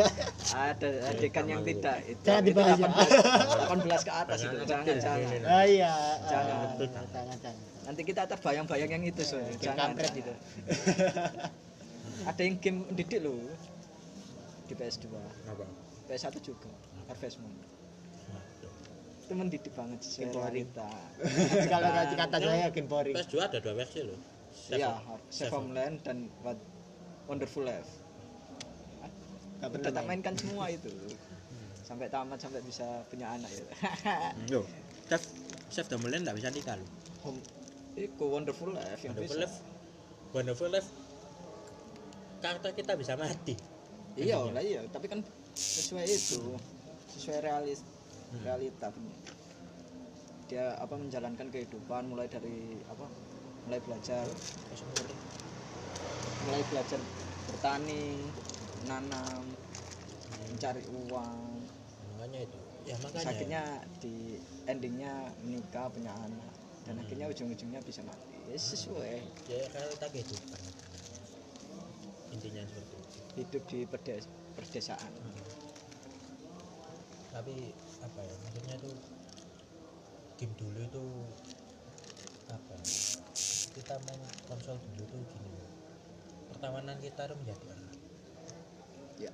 Ada 0.54 0.88
adegan 1.12 1.46
yang 1.46 1.62
tidak 1.62 1.96
itu, 2.06 2.22
Jangan 2.24 2.42
dibahas 2.44 2.78
ya. 2.78 2.88
18, 2.88 3.86
18 3.94 4.08
ke 4.08 4.12
atas 4.12 4.38
itu. 4.42 4.56
Jangan, 4.66 4.96
jangan 4.98 5.40
oh 5.46 5.64
iya. 5.64 5.94
Jangan. 6.26 6.56
Ah, 6.78 7.06
jangan 7.12 7.36
jangan. 7.42 7.62
Nanti 7.88 8.02
kita 8.04 8.22
terbayang-bayang 8.28 8.90
yang 9.00 9.04
itu 9.06 9.22
so 9.24 9.36
Game 9.40 9.56
jangan 9.62 9.96
kampret. 9.96 10.12
jangan. 10.12 10.20
itu. 10.20 10.32
ada 12.28 12.40
yang 12.42 12.56
game 12.60 12.78
mendidik 12.84 13.22
loh 13.24 13.40
di 14.68 14.74
PS2 14.76 15.06
Apa? 15.48 15.64
PS1 16.10 16.34
juga 16.44 16.68
Harvest 17.08 17.40
Moon 17.40 17.56
itu 19.28 19.36
mendidik 19.36 19.72
banget 19.76 20.00
sesuai 20.00 20.24
Game 20.24 20.32
boring. 20.32 20.68
realita 20.72 20.88
kalau 21.72 21.88
kata 21.92 22.36
saya 22.40 22.66
game 22.72 22.88
boring. 22.88 23.12
PS2 23.12 23.36
ada 23.44 23.58
dua 23.60 23.74
versi 23.76 24.00
loh. 24.00 24.16
iya 24.72 24.96
Save 25.28 25.52
Homeland 25.52 26.00
dan 26.00 26.32
What 26.40 26.56
Wonderful 27.28 27.68
Life 27.68 27.97
Gak 29.58 29.66
udah 29.66 29.70
pernah 29.74 29.90
tak 29.90 30.04
main. 30.04 30.08
mainkan 30.16 30.34
semua 30.34 30.64
itu. 30.68 30.90
Sampai 31.82 32.06
tamat 32.06 32.36
sampai 32.36 32.60
bisa 32.60 32.84
punya 33.08 33.32
anak 33.32 33.48
ya 33.48 33.64
Yo, 34.52 34.60
Chef 35.08 35.24
Chef 35.68 35.88
Domelan 35.88 36.20
nggak 36.20 36.36
bisa 36.36 36.48
nikah 36.48 36.76
loh. 36.76 36.88
Home 37.24 37.40
itu 37.96 38.24
Wonderful 38.24 38.70
Life 38.70 39.00
yang 39.00 39.16
Wonderful 39.16 39.34
bisa. 39.34 39.42
Life, 39.42 39.56
Wonderful 40.30 40.68
Life, 40.68 40.88
karakter 42.38 42.70
kita 42.72 42.92
bisa 42.94 43.16
mati. 43.16 43.56
iya 44.14 44.36
lah 44.36 44.60
iya. 44.60 44.84
Tapi 44.86 45.06
kan 45.06 45.24
sesuai 45.54 46.04
itu. 46.04 46.54
Sesuai 47.10 47.38
realis 47.40 47.80
Hmm. 48.28 48.44
realita. 48.44 48.92
Dia 50.46 50.76
apa 50.76 50.92
menjalankan 50.94 51.48
kehidupan 51.48 52.12
mulai 52.12 52.28
dari 52.28 52.76
apa 52.84 53.08
mulai 53.64 53.80
belajar. 53.80 54.28
Mulai 56.44 56.62
belajar 56.68 57.00
bertani 57.48 58.20
nanam 58.86 59.42
mencari 60.48 60.82
uang 60.86 61.38
Makanya 62.18 62.40
itu. 62.42 62.58
Ya 62.82 62.96
makanya. 62.98 63.30
akhirnya 63.30 63.62
di 64.02 64.42
endingnya 64.66 65.12
menikah 65.44 65.86
punya 65.86 66.10
anak 66.10 66.52
dan 66.82 66.98
akhirnya 66.98 67.28
ujung-ujungnya 67.28 67.78
bisa 67.84 68.00
mati 68.02 68.26
ya, 68.48 68.56
sesuai 68.58 69.22
Ya 69.46 69.60
realita 69.70 70.06
kehidupan. 70.08 70.60
Intinya 72.32 72.62
seperti 72.66 72.94
itu. 72.96 73.18
hidup 73.38 73.62
di 73.70 73.78
perdes- 73.86 74.30
perdesaan 74.56 75.12
Tapi 77.28 77.54
apa 78.02 78.20
ya? 78.24 78.34
Maksudnya 78.42 78.74
tuh 78.82 78.94
game 80.40 80.54
dulu 80.58 80.80
itu 80.82 81.04
apa? 82.50 82.74
ya, 82.74 82.98
Kita 83.78 83.94
main 84.02 84.20
konsol 84.48 84.74
dulu 84.80 85.02
tuh 85.06 85.20
gini. 85.22 85.50
Pertemanan 86.50 86.96
kita 86.98 87.30
tuh 87.30 87.36
menjadi 87.38 87.62
erat. 87.68 87.97
Ya 89.20 89.32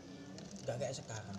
Gak 0.64 0.76
kayak 0.78 0.94
sekarang. 0.94 1.36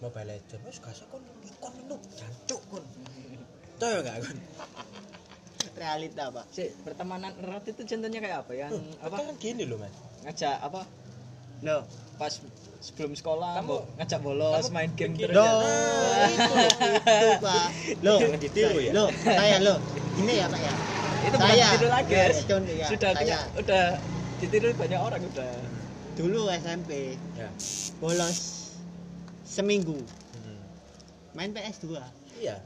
Mobile 0.00 0.26
Legends, 0.30 0.62
wes 0.62 0.76
gak 0.78 0.96
kon 1.06 1.20
kon 1.58 1.74
lu 1.86 1.96
jancuk 2.14 2.60
kon. 2.66 2.84
Tahu 3.76 3.98
gak 4.00 4.16
kon? 4.18 4.38
realita 5.70 6.28
pak 6.28 6.44
sih 6.50 6.68
pertemanan 6.78 7.32
erat 7.38 7.64
itu 7.64 7.80
contohnya 7.86 8.20
kayak 8.20 8.44
apa 8.44 8.52
yang 8.54 8.68
apa 8.98 9.16
Sekarang 9.16 9.36
gini 9.38 9.64
loh 9.64 9.76
mas. 9.76 9.92
ngajak 10.22 10.60
apa 10.60 10.84
loh 11.62 11.82
pas 12.16 12.32
sebelum 12.78 13.12
sekolah 13.12 13.56
Kamu- 13.56 13.84
ngajak 13.96 14.20
bolos 14.20 14.60
kamu 14.62 14.72
main 14.74 14.90
game 14.92 15.14
terus 15.16 15.32
loh 15.32 15.56
ya. 15.56 16.28
itu 16.28 16.52
loh 16.52 16.72
itu 17.16 17.28
pak 17.40 17.66
loh 18.02 18.18
Jangan 18.20 18.40
ditiru 18.40 18.76
ya. 18.78 18.92
loh 18.92 19.08
saya 19.16 19.56
loh 19.58 19.78
ini 20.16 20.32
ya 20.34 20.46
pak 20.46 20.60
ya 20.60 20.72
itu 21.22 21.34
bukan 21.34 21.48
Saya- 21.48 21.64
ditiru 21.70 21.88
lagi 21.88 22.12
ya, 22.12 22.20
ya, 22.20 22.28
sudah 22.86 23.10
punya 23.14 23.36
saya. 23.38 23.38
udah 23.56 23.84
ditiru 24.36 24.66
banyak 24.74 25.00
orang 25.00 25.20
udah 25.22 25.52
dulu 26.20 26.40
SMP 26.50 27.16
Ya. 27.34 27.48
bolos 27.96 28.38
seminggu 29.42 29.96
Hmm. 30.36 30.60
main 31.32 31.50
PS2 31.50 31.96
Iya. 32.36 32.56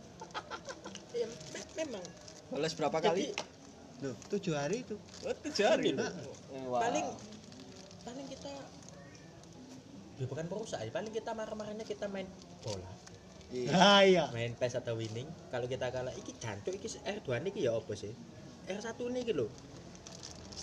Ya, 1.12 1.26
me- 1.26 1.70
memang 1.76 2.04
bolos 2.48 2.72
berapa 2.72 2.98
Jadi, 2.98 3.06
kali 3.06 3.26
loh 4.02 4.16
tujuh 4.28 4.52
hari 4.52 4.82
itu 4.82 4.98
oh, 5.22 5.34
tujuh 5.40 5.64
hari 5.64 5.90
loh. 5.92 6.10
Wah. 6.68 6.82
paling 6.82 7.06
paling 8.02 8.26
kita 8.26 8.48
ya 8.50 8.64
bukan 10.24 10.44
perusak 10.44 10.78
ya 10.78 10.90
paling 10.90 11.10
kita 11.10 11.30
marah-marahnya 11.32 11.82
kita 11.82 12.06
main 12.06 12.26
bola 12.60 12.90
Iya. 13.48 13.70
ah 13.70 14.02
iya 14.02 14.24
main 14.30 14.50
PES 14.52 14.74
atau 14.76 14.94
winning 14.94 15.24
kalau 15.48 15.64
kita 15.64 15.86
kalah 15.88 16.10
iki 16.12 16.34
jancuk 16.34 16.74
iki 16.74 16.90
R2 16.98 17.22
niki 17.40 17.62
ya 17.62 17.72
apa 17.72 17.92
sih 17.92 18.10
R1 18.66 18.82
niki 19.08 19.30
lho 19.30 19.46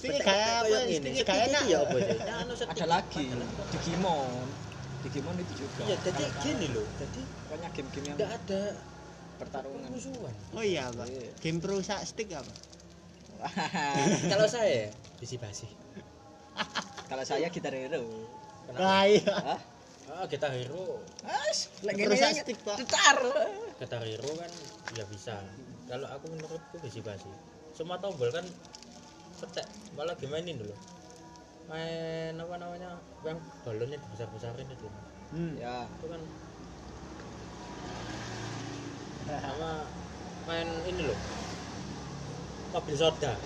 Apa 0.02 0.68
iki 0.90 1.22
enak 1.22 1.64
ya 1.70 1.78
apa 1.86 1.98
sih 2.02 2.18
Nah, 2.22 2.36
anu 2.42 2.54
stick 2.58 2.70
ada 2.74 2.86
lagi. 2.90 3.26
Digimon. 3.78 4.48
Digimon 5.06 5.36
itu 5.38 5.54
juga. 5.66 5.82
Iya 5.86 5.96
jadi 6.02 6.24
gini 6.42 6.68
loh. 6.74 6.86
Jadi 6.98 7.22
banyak 7.54 7.72
game-game 7.78 8.06
yang 8.10 8.18
enggak 8.18 8.32
ada 8.42 8.62
pertarungan. 9.42 9.90
musuhan 9.90 10.34
oh 10.54 10.62
iya 10.62 10.86
pak. 10.94 11.06
Iya. 11.10 11.30
game 11.42 11.58
perusak 11.58 12.00
stick 12.06 12.30
apa? 12.34 12.54
Kalau 14.32 14.46
saya 14.46 14.94
bisi 15.18 15.42
basi. 15.42 15.66
Kalau 17.10 17.24
saya 17.26 17.50
gitar 17.50 17.74
hero. 17.74 18.06
Kenapa? 18.70 18.86
ah 18.86 19.04
iya. 19.10 19.34
Hah? 19.34 19.60
ah 20.12 20.26
kita 20.30 20.48
hero. 20.54 21.02
As, 21.26 21.74
lagi 21.82 22.06
Perusak 22.06 22.30
ini 22.38 22.42
stick, 22.46 22.58
Pak. 22.62 22.78
cetar. 22.86 23.18
kita 23.82 23.98
hero 24.06 24.30
kan 24.38 24.52
ya 24.94 25.04
bisa. 25.10 25.42
Kalau 25.90 26.08
aku 26.08 26.26
menurutku 26.30 26.76
bisi 26.86 27.02
basi. 27.02 27.28
Semua 27.74 27.98
tombol 27.98 28.30
kan 28.30 28.46
petek 29.42 29.66
malah 29.98 30.16
gimana 30.16 30.46
ini 30.46 30.62
dulu 30.62 30.76
main 31.72 32.36
apa 32.36 32.56
namanya? 32.60 33.00
Yang 33.24 33.40
balonnya 33.64 33.98
dibesar 34.04 34.28
besarin 34.36 34.68
itu 34.68 34.88
hmm. 35.32 35.54
Ya, 35.56 35.88
itu 35.88 36.06
kan. 36.12 36.22
Sama 39.32 39.88
main 40.52 40.68
ini 40.92 41.02
loh. 41.08 41.20
Mobil 42.76 42.96
soda. 43.00 43.40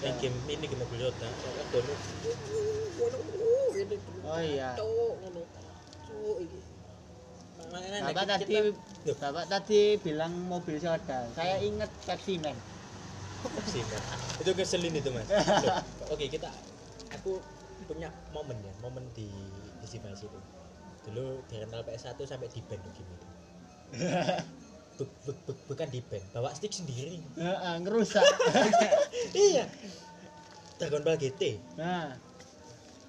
Yang 0.00 0.14
game 0.24 0.38
ini 0.48 0.64
game 0.64 0.80
mobil 0.80 0.98
soda. 1.04 1.28
Saya 1.28 1.64
download 1.68 2.00
ini 3.76 3.96
oh 4.24 4.40
iya. 4.40 4.70
Bapak 8.08 8.24
tadi 8.24 8.72
bapak 9.04 9.44
tadi 9.52 9.80
bilang 10.00 10.32
mobil 10.48 10.80
soda. 10.80 11.28
Saya 11.36 11.60
inget 11.60 11.92
Pepsi 12.08 12.40
Man 12.40 12.56
sih, 13.64 13.82
Mas. 13.84 14.04
itu 14.38 14.50
keselin 14.54 14.94
itu 14.94 15.10
mas. 15.10 15.28
Oke 16.14 16.30
kita 16.30 16.48
aku 17.10 17.40
punya 17.84 18.08
momen 18.30 18.56
ya 18.60 18.72
momen 18.78 19.04
di 19.16 19.28
Disivasi 19.80 20.28
itu 20.28 20.38
dulu 21.08 21.40
di 21.48 21.54
rental 21.56 21.82
PS1 21.82 22.18
sampai 22.20 22.48
di 22.52 22.60
band 22.60 22.82
itu 22.84 23.02
Buk- 24.98 25.14
buk- 25.24 25.42
buk- 25.46 25.64
bukan 25.70 25.88
di 25.88 26.02
band 26.02 26.24
bawa 26.34 26.50
stick 26.52 26.74
sendiri. 26.74 27.22
Heeh, 27.38 27.74
ngerusak. 27.86 28.20
Iya. 29.34 29.64
Dragon 30.78 31.02
Ball 31.02 31.18
GT 31.18 31.58
nah. 31.74 32.14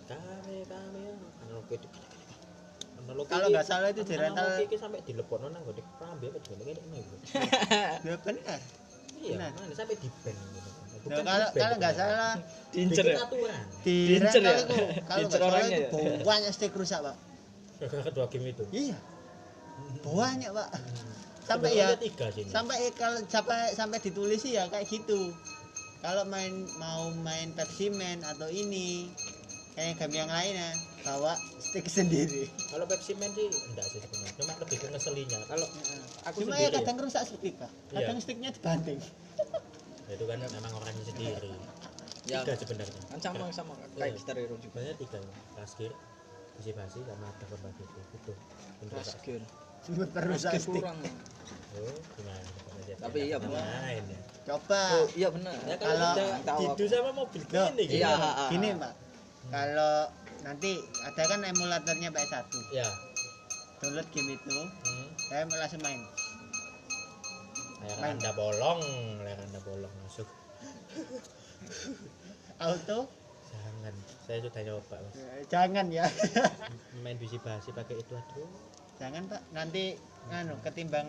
Kami 0.09 0.65
kami 0.65 1.05
analog 1.45 1.69
itu 1.69 1.87
analog 2.97 3.25
Kalau 3.29 3.47
nggak 3.53 3.65
salah 3.65 3.93
itu 3.93 4.01
di 4.01 4.17
rental- 4.17 4.57
sampai 4.65 5.05
dilepokno 5.05 5.53
nang 5.53 5.61
gone 5.61 5.81
prambe 6.01 6.33
apa 6.33 6.37
juga 6.41 6.65
ngene 6.65 6.97
gitu 6.97 7.15
ya 8.09 8.17
benar 8.25 8.59
iya. 9.21 9.35
Mana 9.37 9.73
sampai 9.75 9.95
di 9.99 10.09
band 10.23 10.39
gitu 10.55 10.69
Nah, 10.99 11.23
kalau 11.23 11.47
kalau 11.55 11.75
nggak 11.79 11.95
salah 11.95 12.35
diincer 12.75 13.05
ya. 13.07 13.17
aturan 13.23 13.63
di 13.87 13.95
Diincer 14.19 14.41
ya? 14.43 14.51
itu 14.59 14.75
kalau 15.07 15.25
nggak 15.25 15.31
Diincer 15.31 15.39
salah 15.39 15.49
orangnya 15.55 15.77
itu 15.79 15.97
ya? 16.03 16.15
banyak 16.27 16.51
stick 16.51 16.73
rusak 16.75 16.99
pak. 16.99 17.15
Kedua 17.79 18.25
game 18.27 18.51
itu? 18.51 18.63
Iya. 18.75 18.97
Banyak 20.03 20.51
pak. 20.51 20.69
Sampai 21.47 21.69
ya 21.79 21.95
tiga 21.97 22.27
sini. 22.29 22.51
sampai 22.51 22.77
kalau 22.93 23.17
sampai 23.25 23.73
sampai 23.73 23.97
ditulis 24.03 24.43
sih 24.43 24.59
ya 24.59 24.67
kayak 24.67 24.85
gitu. 24.91 25.33
Kalau 26.03 26.23
main 26.27 26.67
mau 26.79 27.11
main 27.11 27.55
Pepsi 27.55 27.91
Man 27.91 28.23
atau 28.23 28.47
ini 28.51 29.11
kayak 29.79 29.95
game 29.95 30.15
yang 30.19 30.27
lainnya 30.27 30.69
bawa 31.07 31.39
stick 31.55 31.87
sendiri. 31.87 32.51
Kalau 32.67 32.83
Pepsi 32.83 33.15
Man 33.15 33.31
sih 33.31 33.47
enggak 33.47 33.87
sih 33.87 34.03
sebenarnya. 34.03 34.35
Cuma 34.35 34.51
lebih 34.59 34.75
ke 34.75 34.87
ngeselinya 34.91 35.39
kalau 35.47 35.67
aku 36.27 36.37
cuma 36.43 36.59
ya 36.59 36.67
sendiri. 36.67 36.75
ya, 36.75 36.79
kadang 36.83 36.97
rusak 36.99 37.23
stick 37.23 37.55
pak. 37.55 37.71
Kadang 37.87 38.17
Iya. 38.19 38.23
sticknya 38.27 38.49
dibanting 38.51 38.99
ya 38.99 40.13
itu 40.17 40.25
kan 40.25 40.37
memang 40.41 40.73
orangnya 40.75 41.05
sendiri. 41.05 41.51
Ya, 42.27 42.43
tiga 42.43 42.53
sebenarnya. 42.59 43.01
Kan 43.07 43.19
sama 43.23 43.45
sama. 43.55 43.73
Kayak 43.95 43.95
Iya. 43.95 44.17
gitar 44.19 44.35
hero 44.35 44.55
juga. 44.59 44.67
sebenarnya 44.67 44.95
tiga. 44.99 45.17
Gear 45.23 45.93
basi 46.59 46.71
basi 46.75 46.99
sama 47.07 47.27
Ball 47.39 47.71
GT 47.71 47.95
itu. 48.11 48.33
Mas 48.91 49.15
perusak 50.11 50.51
game 50.51 50.59
stick. 50.59 50.81
kurang. 50.83 50.97
Oh 51.79 51.95
gimana? 52.19 52.41
Tapi 52.99 53.19
iya 53.31 53.37
benar. 53.39 53.63
ya 53.63 54.19
Coba. 54.43 54.81
oh 54.97 55.07
iya 55.15 55.29
benar. 55.31 55.55
Ya 55.63 55.75
Kalau- 55.79 56.15
kalau 56.43 56.59
didu 56.75 56.83
sama 56.91 57.11
mobil 57.15 57.41
gini 57.47 57.83
iya. 57.87 58.11
Gini, 58.49 58.67
Pak. 58.75 58.93
Kalau 59.49 59.93
nanti 60.41 60.71
ada 61.01 61.23
kan 61.25 61.41
emulatornya 61.41 62.09
PS1. 62.09 62.45
ya 62.71 62.87
Download 63.79 64.07
game 64.11 64.35
itu, 64.35 64.55
hmm. 64.55 65.07
saya 65.25 65.47
langsung 65.47 65.79
main. 65.79 66.01
layar 67.79 67.97
Main. 67.97 68.15
anda 68.15 68.31
bolong 68.33 68.81
layar 69.23 69.39
anda 69.39 69.59
bolong 69.61 69.93
masuk 70.03 70.27
Auto? 72.59 73.07
jangan 73.49 73.95
saya 74.21 74.39
sudah 74.43 74.61
nyoba 74.61 74.95
mas 74.99 75.15
Eh, 75.15 75.43
Jangan 75.47 75.87
ya. 75.89 76.05
main 77.03 77.15
bisi 77.15 77.39
basi 77.39 77.71
pakai 77.71 77.97
itu 77.97 78.13
aduh 78.13 78.51
Jangan, 78.99 79.31
Pak. 79.31 79.41
Nanti 79.55 79.95
anu 80.27 80.59
ketimbang 80.59 81.07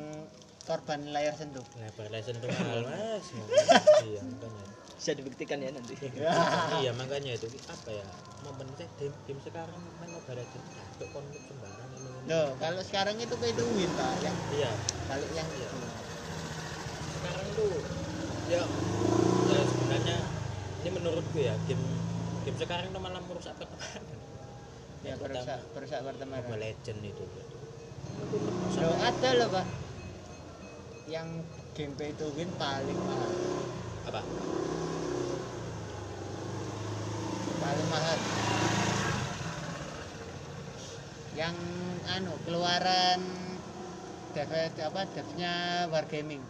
korban 0.62 1.10
layar 1.10 1.34
sentuh. 1.34 1.66
lebar 1.74 2.06
lesson 2.08 2.38
itu 2.38 2.46
mahal 2.46 2.80
mas 2.86 3.26
iya 4.06 4.22
makanya 4.22 4.64
bisa 5.01 5.16
dibuktikan 5.16 5.64
ya 5.64 5.72
nanti 5.72 5.97
iya 6.85 6.93
makanya 6.93 7.32
itu 7.32 7.48
apa 7.72 7.89
ya 7.89 8.05
momen 8.44 8.68
saya 8.77 8.85
game, 9.01 9.16
game 9.24 9.40
sekarang 9.40 9.81
main 9.97 10.12
mobile 10.12 10.36
legend 10.36 10.64
capek 10.77 11.09
konflik 11.16 11.40
sembarang 11.48 11.89
ini 11.89 12.09
ini. 12.20 12.28
Loh, 12.28 12.48
kalau 12.60 12.82
sekarang 12.85 13.16
itu 13.16 13.32
to 13.32 13.64
win, 13.72 13.89
Pak. 13.97 14.12
Yang 14.20 14.36
iya 14.52 14.70
balik 15.09 15.31
yang 15.32 15.48
Iya. 15.56 15.68
itu. 15.72 15.89
sekarang 17.16 17.48
tuh 17.56 17.72
ya 18.48 18.60
ya 19.48 19.60
sebenarnya 19.64 20.16
ini 20.85 20.90
menurutku 20.93 21.39
ya 21.40 21.55
game 21.64 21.85
game 22.44 22.59
sekarang 22.60 22.93
tuh 22.93 23.01
malah 23.01 23.20
merusak 23.24 23.56
pertemanan 23.56 24.05
Ya, 25.01 25.16
pertama, 25.16 25.56
perusak 25.72 26.05
pertemanan. 26.05 26.44
Mobile 26.44 26.60
Legend 26.60 27.01
itu 27.09 27.24
Loh, 28.85 28.97
ada 29.01 29.28
loh, 29.32 29.48
Pak. 29.48 29.66
Yang 31.09 31.28
game 31.72 31.93
pay 31.97 32.12
to 32.12 32.28
win 32.36 32.52
paling 32.60 33.01
mahal. 33.09 33.32
Apa? 34.09 34.20
Paling 37.60 37.89
mahal. 37.93 38.18
Yang 41.36 41.56
anu 42.16 42.32
keluaran 42.48 43.20
dev 44.32 44.51
apa 44.81 45.02
devnya 45.12 45.52
Wargaming. 45.93 46.43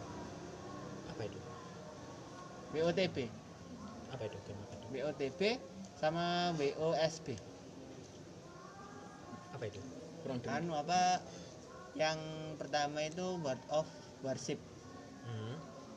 Apa 1.10 1.22
itu? 1.26 1.40
WOTB 2.70 3.16
apa 4.10 4.22
itu? 4.26 4.38
Game 4.46 4.60
apa 4.62 4.74
itu 4.78 4.86
WOTB 4.94 5.40
sama 5.98 6.54
WOSB 6.58 7.26
apa 9.50 9.64
itu? 9.66 9.80
Anu 10.46 10.72
apa 10.78 11.18
yang 11.98 12.18
pertama 12.54 13.02
itu 13.02 13.36
World 13.42 13.64
of 13.74 13.88
Warship 14.22 14.56
hmm. 14.56 14.69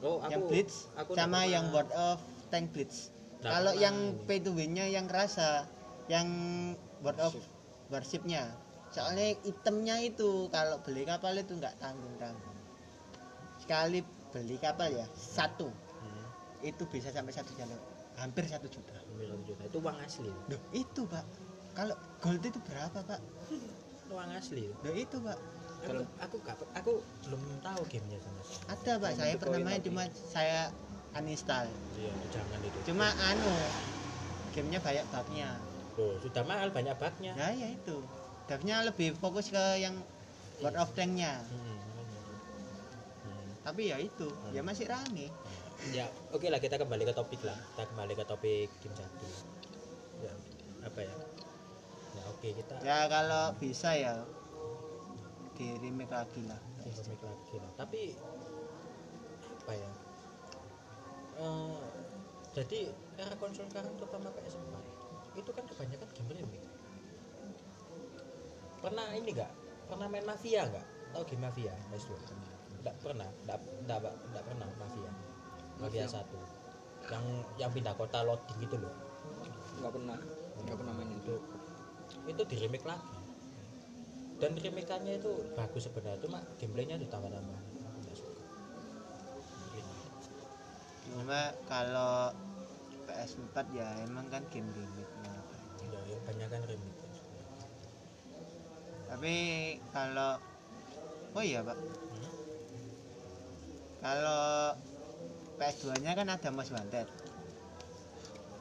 Oh 0.03 0.19
aku 0.21 0.31
yang 0.31 0.43
Blitz 0.45 0.75
aku 0.99 1.11
sama 1.15 1.47
yang 1.47 1.71
World 1.71 1.91
of 1.95 2.19
Tank 2.51 2.75
Blitz. 2.75 3.09
Nggak 3.41 3.51
kalau 3.51 3.73
yang 3.75 3.95
pay 4.29 4.39
to 4.39 4.51
win-nya 4.53 4.85
yang 4.87 5.09
kerasa 5.09 5.67
yang 6.11 6.27
World 7.01 7.19
of 7.19 7.33
Warship-nya. 7.89 8.53
Soalnya 8.93 9.33
itemnya 9.41 9.97
itu 10.05 10.47
kalau 10.53 10.77
beli 10.85 11.03
kapal 11.03 11.33
itu 11.33 11.57
nggak 11.57 11.75
tanggung 11.81 12.13
tanggung 12.21 12.53
sekali 13.63 14.03
beli 14.35 14.59
kapal 14.59 14.91
ya 14.91 15.07
satu. 15.15 15.71
Hmm. 15.71 16.27
itu 16.67 16.83
bisa 16.91 17.11
sampai 17.15 17.31
satu 17.31 17.55
jalur. 17.55 17.79
Hampir 18.19 18.43
satu 18.47 18.67
juta. 18.67 18.91
Sembilan 18.91 19.39
juta. 19.47 19.61
Itu 19.67 19.77
uang 19.79 19.97
asli. 20.03 20.31
Loh, 20.31 20.61
itu 20.75 21.01
pak. 21.07 21.25
Kalau 21.73 21.95
gold 22.21 22.43
itu 22.43 22.59
berapa 22.61 22.99
pak 23.01 23.19
itu 24.03 24.11
uang 24.11 24.31
asli 24.35 24.65
Loh, 24.83 24.93
itu 24.93 25.17
pak. 25.23 25.39
Aku 25.83 25.99
aku 26.15 26.35
gak, 26.47 26.55
aku 26.79 27.03
belum 27.27 27.41
tahu 27.59 27.81
gamenya 27.91 28.19
sama 28.23 28.39
ada 28.71 28.91
pak. 29.03 29.11
Saya 29.19 29.35
pernah 29.35 29.59
main 29.63 29.81
cuma 29.83 30.03
saya 30.11 30.71
uninstall. 31.15 31.67
Iya 31.99 32.11
jangan 32.31 32.59
itu. 32.63 32.77
Cuma 32.87 33.07
anu 33.11 33.51
gamenya 34.55 34.79
banyak 34.79 35.05
bugnya. 35.11 35.49
Oh, 35.99 36.15
sudah 36.23 36.43
mahal 36.47 36.71
banyak 36.71 36.95
bugnya. 36.95 37.35
Ya 37.35 37.49
ya 37.51 37.67
itu. 37.67 37.99
Devnya 38.47 38.83
lebih 38.87 39.15
fokus 39.19 39.51
ke 39.51 39.63
yang 39.79 39.95
World 40.63 40.79
of 40.79 40.91
Tank-nya. 40.95 41.43
Hmm. 41.51 41.79
Hmm. 43.27 43.47
tapi 43.67 43.91
ya 43.91 43.99
itu. 43.99 44.31
Ya 44.55 44.63
masih 44.63 44.87
rame. 44.87 45.27
Ya 45.91 46.07
oke 46.31 46.47
lah 46.47 46.63
kita 46.63 46.79
kembali 46.79 47.03
ke 47.03 47.11
topik 47.11 47.43
lah. 47.43 47.59
Kita 47.75 47.91
kembali 47.91 48.13
ke 48.15 48.23
topik 48.23 48.69
game 48.79 48.95
satu. 48.95 49.27
Ya 50.23 50.33
apa 50.87 50.99
ya 51.03 51.15
ya 52.43 52.51
oke 52.51 52.59
kita 52.59 52.75
ya 52.83 52.97
kalau 53.07 53.55
bisa 53.55 53.95
ya 53.95 54.13
di 55.53 55.67
remake 55.79 56.13
lagi 56.13 56.41
lah. 56.49 56.61
Remake 56.81 57.23
lagi 57.23 57.55
lah. 57.61 57.71
Tapi 57.77 58.01
apa 59.63 59.73
ya? 59.79 59.91
Eh, 61.39 61.81
jadi 62.53 62.79
era 63.17 63.35
konsol 63.39 63.65
sekarang 63.69 63.93
terutama 63.97 64.29
PS4 64.33 64.75
itu 65.33 65.49
kan 65.53 65.63
kebanyakan 65.65 66.09
game 66.13 66.31
remake. 66.41 66.69
Pernah 68.83 69.07
ini 69.15 69.29
enggak 69.31 69.51
pernah 69.87 70.07
main 70.09 70.25
mafia 70.25 70.67
enggak 70.67 70.85
tahu 71.13 71.23
game 71.29 71.43
mafia? 71.47 71.73
PS2 71.93 72.11
enggak 72.81 72.95
pernah? 72.99 73.29
Enggak 73.45 73.59
enggak, 73.85 74.15
enggak 74.29 74.43
pernah 74.43 74.67
mafia? 74.77 75.11
Mafia 75.79 76.05
Mafia. 76.05 76.05
satu. 76.09 76.39
Yang 77.09 77.25
yang 77.59 77.71
pindah 77.71 77.93
kota 77.95 78.19
loading 78.25 78.57
gitu 78.61 78.75
loh. 78.81 78.93
Nggak 79.79 79.91
pernah. 79.95 80.19
Nggak 80.63 80.77
pernah 80.79 80.93
main 80.95 81.11
itu 81.11 81.35
itu 82.27 82.41
di 82.47 82.55
remake 82.59 82.87
lagi. 82.87 83.11
Dan 84.41 84.59
remake-nya 84.59 85.13
itu 85.23 85.31
bagus 85.55 85.87
sebenarnya 85.87 86.19
cuma 86.19 86.43
gameplaynya 86.59 86.99
ditambah-tambah 86.99 87.59
Aku 87.63 87.97
nggak 88.03 88.15
suka. 88.17 88.41
Cuma 91.07 91.41
kalau 91.69 92.33
PS4 93.07 93.55
ya 93.71 93.87
emang 94.03 94.27
kan 94.27 94.43
game 94.51 94.67
remake 94.73 95.13
ya 95.23 95.99
yang 96.09 96.21
banyak 96.27 96.47
kan 96.49 96.61
remake 96.67 97.03
tapi 99.13 99.35
kalau 99.93 100.41
oh 101.37 101.43
iya 101.45 101.61
pak. 101.61 101.77
Hmm? 101.77 102.33
kalau 104.01 104.73
PS2 105.61 106.01
nya 106.01 106.17
kan 106.17 106.27
ada 106.33 106.49
Most 106.49 106.73
Wanted. 106.73 107.05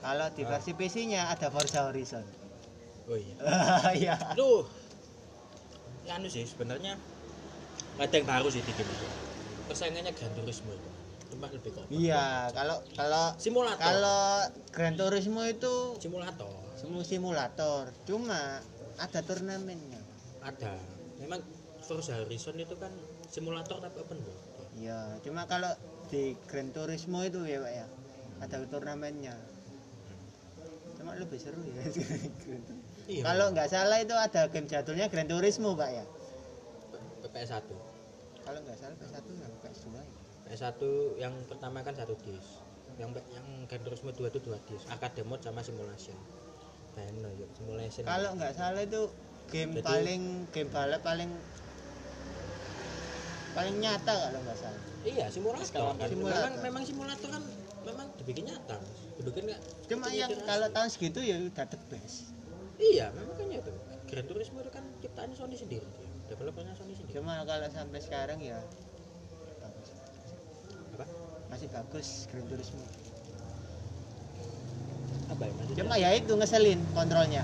Kalau 0.05 0.26
di 0.36 0.44
Ah. 0.44 0.48
versi 0.52 0.76
PC 0.76 1.09
nya 1.09 1.32
ada 1.32 1.48
Forza 1.48 1.89
Horizon 1.89 2.41
oh 3.08 3.18
iya. 3.18 3.34
Iya. 4.02 4.16
Ya 6.02 6.12
anu 6.18 6.26
sih 6.26 6.42
sebenarnya 6.42 6.98
ada 8.00 8.14
yang 8.14 8.26
baru 8.26 8.48
sih 8.50 8.62
di 8.64 8.72
game 8.74 8.90
itu. 8.90 9.06
Persaingannya 9.70 10.12
Gran 10.16 10.32
Turismo 10.34 10.70
itu. 10.74 10.88
Cuma 11.32 11.48
lebih 11.48 11.72
kok 11.72 11.88
iya 11.88 12.52
kalau 12.52 12.84
kalau 12.92 13.32
simulator. 13.40 13.80
kalau 13.80 14.24
Gran 14.68 14.94
Turismo 15.00 15.42
itu 15.48 15.96
simulator. 15.96 16.52
Semua 16.76 17.02
simulator. 17.06 17.88
Cuma 18.04 18.60
ada 19.00 19.20
turnamennya. 19.24 20.02
Ada. 20.44 20.76
Memang 21.22 21.40
Forza 21.80 22.20
Horizon 22.20 22.60
itu 22.60 22.74
kan 22.76 22.92
simulator 23.32 23.80
tapi 23.80 23.96
open 24.02 24.20
world. 24.20 24.42
Iya 24.76 25.20
cuma 25.24 25.48
kalau 25.48 25.72
di 26.12 26.36
Gran 26.50 26.74
Turismo 26.74 27.24
itu 27.24 27.40
ya 27.48 27.64
pak 27.64 27.72
ya. 27.72 27.86
Ada 28.44 28.66
turnamennya. 28.68 29.36
Cuma 31.00 31.16
lebih 31.16 31.38
seru 31.40 31.64
ya. 31.64 31.80
Gran 32.44 32.60
Turismo. 32.66 32.91
Iya 33.10 33.22
kalau 33.24 33.46
nggak 33.50 33.68
salah 33.70 33.98
itu 33.98 34.14
ada 34.14 34.46
game 34.50 34.68
jadulnya 34.70 35.06
Gran 35.10 35.26
Turismo 35.26 35.74
pak 35.74 35.90
ya? 35.90 36.04
PS1 37.32 37.64
kalau 38.42 38.58
nggak 38.66 38.76
salah 38.76 38.94
PS1 38.98 39.26
yang 39.38 39.52
PS2 39.62 39.86
ya. 39.96 40.04
PS1 40.50 40.80
yang 41.16 41.34
pertama 41.48 41.78
kan 41.80 41.94
satu 41.96 42.14
disc. 42.26 42.60
Yang 43.00 43.24
yang 43.32 43.46
Gran 43.70 43.82
Turismo 43.86 44.10
2 44.12 44.28
itu 44.28 44.40
dua 44.42 44.58
disc. 44.68 44.84
Arcade 44.90 45.22
mode 45.24 45.40
sama 45.40 45.64
simulation. 45.64 46.18
Bayangin 46.92 47.24
aja, 47.24 47.46
simulation. 47.56 48.02
Kalau 48.04 48.30
nggak 48.36 48.52
salah 48.52 48.82
itu 48.84 49.08
game 49.48 49.72
Jadi- 49.80 49.86
paling 49.86 50.22
game 50.52 50.68
balap 50.68 51.00
paling 51.00 51.30
paling 53.52 53.76
nyata 53.80 54.12
kalau 54.12 54.40
nggak 54.44 54.58
salah. 54.58 54.82
Iya 55.02 55.26
simulator. 55.32 55.64
Sekarang 55.66 55.96
kan 55.96 56.08
simulator. 56.10 56.36
memang 56.36 56.54
memang 56.60 56.82
simulator 56.84 57.28
kan 57.32 57.42
memang 57.82 58.06
dibikin 58.20 58.44
nyata 58.46 58.76
dibikin 59.18 59.42
nggak? 59.50 59.60
Cuma 59.90 60.06
yang 60.14 60.30
kalau 60.46 60.68
tahun 60.70 60.88
segitu 60.92 61.18
ya 61.24 61.36
udah 61.40 61.66
the 61.66 61.78
best 61.90 62.32
iya 62.82 63.06
memang 63.14 63.36
kan 63.38 63.46
itu 63.48 63.72
Gran 64.12 64.26
Turismo 64.28 64.59
itu 64.60 64.70
kan 64.74 64.84
ciptaannya 65.00 65.36
Sony 65.38 65.56
sendiri 65.56 65.86
dia 65.86 66.10
developernya 66.32 66.72
Sony 66.76 66.96
sendiri. 66.96 67.20
Cuma 67.20 67.44
kalau 67.44 67.68
sampai 67.68 68.00
sekarang 68.00 68.38
ya 68.40 68.59
bagus 69.60 69.88
apa? 70.96 71.04
masih 71.52 71.68
bagus 71.70 72.09
Gran 72.32 72.46
Turismo. 72.48 72.84
Apa 75.32 75.42
ya 75.48 75.52
maksudnya? 75.56 75.80
Cuma 75.84 75.94
ya 75.96 76.10
itu 76.16 76.32
ngeselin 76.32 76.80
kontrolnya. 76.92 77.42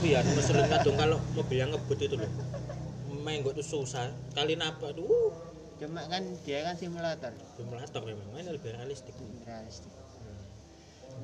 Iya 0.00 0.24
ngeselin. 0.24 0.68
Kadung 0.68 0.96
kalau 0.96 1.18
mobil 1.36 1.56
yang 1.60 1.70
ngebut 1.72 1.98
itu 2.00 2.16
loh. 2.16 2.30
Main 3.20 3.44
gue 3.44 3.52
tuh 3.52 3.64
susah. 3.64 4.12
Kali 4.32 4.56
napa 4.56 4.96
tuh 4.96 5.04
uh, 5.04 5.32
cuma 5.80 6.04
kan 6.08 6.24
dia 6.44 6.64
kan 6.64 6.76
simulator. 6.76 7.32
Simulator 7.56 8.00
memang 8.04 8.28
main 8.32 8.48
lebih 8.48 8.72
realistik. 8.76 9.12
Realistis 9.44 10.00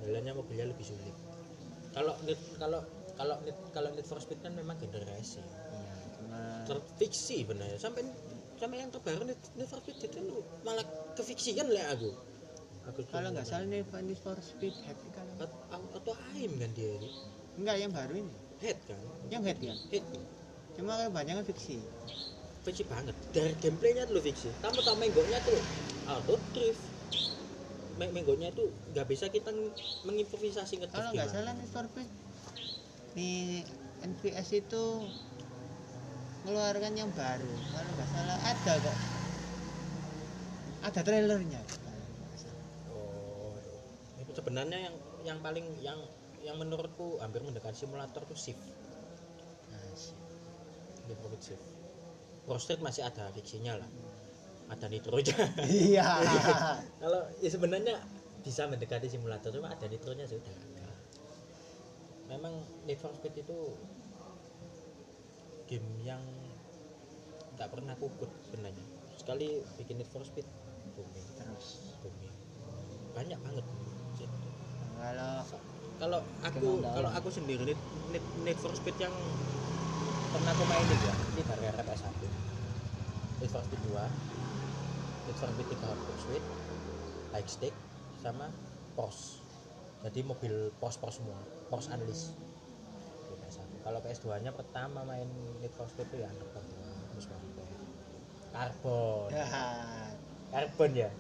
mobilnya 0.07 0.33
mobilnya 0.37 0.67
lebih 0.71 0.87
sulit. 0.87 1.17
Kalau 1.97 2.15
kalau 2.61 2.81
kalau 3.17 3.37
Need- 3.43 3.73
kalau 3.73 3.89
Need 3.93 4.07
for 4.07 4.21
Speed 4.21 4.41
kan 4.41 4.53
memang 4.53 4.77
genre 4.77 5.03
racing. 5.09 5.45
Iya 5.45 5.95
cuma 6.17 6.39
terfiksi 6.65 7.45
benar 7.45 7.77
sampai 7.77 8.05
sama 8.57 8.77
yang 8.77 8.89
terbaru 8.89 9.25
Need 9.25 9.41
Need 9.57 9.69
for 9.69 9.81
Speed 9.81 9.99
itu 10.01 10.21
malah 10.63 10.85
kefiksian 11.17 11.69
lah 11.73 11.97
aku. 11.97 12.13
Aku 12.87 13.01
kalau 13.11 13.33
nggak 13.35 13.49
salah 13.49 13.67
Need 13.67 13.89
for 14.21 14.37
Speed 14.39 14.77
Head 14.85 14.99
At- 15.37 15.93
atau 15.93 16.13
AIM 16.33 16.57
kan 16.57 16.71
dia 16.73 16.97
ini 16.97 17.11
enggak 17.57 17.77
yang 17.81 17.93
baru 17.93 18.15
ini. 18.17 18.35
Head 18.57 18.79
kan? 18.89 19.01
Yang 19.29 19.43
head 19.49 19.59
kan? 19.61 19.79
Head. 19.93 20.05
Cuma 20.77 20.93
kebanyakan 21.09 21.45
fiksi. 21.45 21.77
Fiksi 22.65 22.85
banget. 22.85 23.17
Dari 23.33 23.53
gameplaynya 23.61 24.09
tuh 24.09 24.21
fiksi. 24.21 24.49
Kamu 24.61 24.81
tau 24.81 24.97
menggoknya 24.97 25.41
tuh 25.45 25.57
auto 26.09 26.37
drift. 26.53 26.81
Meng- 27.97 28.13
menggoknya 28.13 28.53
itu 28.53 28.69
nggak 28.93 29.07
bisa 29.09 29.29
kita 29.29 29.53
ng- 29.53 29.73
mengimprovisasi 30.05 30.85
nge 30.85 30.89
kalau 30.93 31.11
nggak 31.17 31.33
salah 31.33 31.53
Need 31.57 31.73
for 31.73 31.85
Speed 31.89 32.09
di 33.17 33.65
NVS 34.05 34.49
itu 34.61 34.85
mengeluarkan 36.45 36.93
yang 36.93 37.09
baru. 37.17 37.49
Kalau 37.73 37.91
nggak 37.97 38.09
salah 38.13 38.39
ada 38.45 38.73
kok. 38.77 38.97
Ada 40.85 41.01
trailernya. 41.01 41.61
Oh 42.93 43.57
itu 44.21 44.31
sebenarnya 44.37 44.93
yang 44.93 44.97
yang 45.25 45.39
paling 45.41 45.65
yang 45.81 45.99
yang 46.45 46.61
menurutku 46.61 47.17
hampir 47.19 47.41
mendekati 47.41 47.89
simulator 47.89 48.21
tuh 48.29 48.37
shift. 48.37 48.61
Nah, 49.73 49.81
shift. 51.41 51.65
Pro 52.47 52.61
Street 52.61 52.85
masih 52.85 53.03
ada 53.03 53.33
fiksinya 53.35 53.81
lah. 53.81 53.91
Ada 54.71 54.87
nitronya. 54.93 55.35
Iya. 55.67 56.23
Kalau 57.03 57.27
ya 57.43 57.51
sebenarnya 57.51 57.99
bisa 58.47 58.71
mendekati 58.71 59.11
simulator 59.11 59.51
cuma 59.51 59.75
ada 59.75 59.91
nitronya 59.91 60.23
sudah 60.31 60.76
memang 62.27 62.55
Need 62.87 62.99
for 62.99 63.15
Speed 63.15 63.35
itu 63.39 63.59
game 65.67 65.89
yang 66.07 66.23
tak 67.59 67.73
pernah 67.73 67.95
kukut 67.99 68.31
sebenarnya. 68.47 68.87
Sekali 69.19 69.63
bikin 69.81 69.99
Need 70.03 70.11
for 70.11 70.23
Speed 70.23 70.47
booming 70.95 71.29
terus 71.39 71.97
booming. 72.03 72.35
Banyak 73.15 73.39
banget. 73.41 73.67
Kalau 74.97 75.45
kalau 75.97 76.21
aku 76.45 76.83
kalau 76.83 77.11
aku 77.15 77.29
sendiri 77.33 77.63
Need, 77.73 77.81
Need, 78.13 78.25
Need 78.45 78.59
for 78.61 78.73
Speed 78.77 78.97
yang 79.01 79.15
pernah 80.35 80.53
aku 80.53 80.65
mainin 80.69 80.99
ya 81.01 81.15
ini 81.33 81.43
dari 81.49 81.65
era 81.65 81.81
PS1 81.81 82.13
Need 83.41 83.51
for 83.51 83.63
Speed 83.65 83.81
2 83.89 83.97
Need 83.97 85.37
for 85.41 85.49
Speed 85.49 85.69
3 85.73 85.89
Hot 85.89 86.01
Pursuit 86.05 86.45
High 87.33 87.49
Stick 87.49 87.75
sama 88.21 88.53
POS 88.99 89.41
jadi 90.05 90.21
mobil 90.29 90.53
POS-POS 90.77 91.15
semua 91.25 91.41
POS 91.67 91.87
Unleashed 91.91 92.31
di 93.27 93.35
PS1 93.37 93.61
kalau 93.83 93.99
PS2 94.01 94.27
nya 94.41 94.53
pertama 94.53 95.03
main 95.03 95.27
Need 95.59 95.73
for 95.73 95.87
Speed 95.87 96.07
itu 96.09 96.23
ya 96.23 96.29
Underground 96.29 96.69
2 96.69 97.11
terus 97.13 97.27
Wanted. 97.27 97.69
Carbon 98.53 99.29
ya, 99.31 99.47
Carbon 100.49 100.91
ya? 100.93 101.11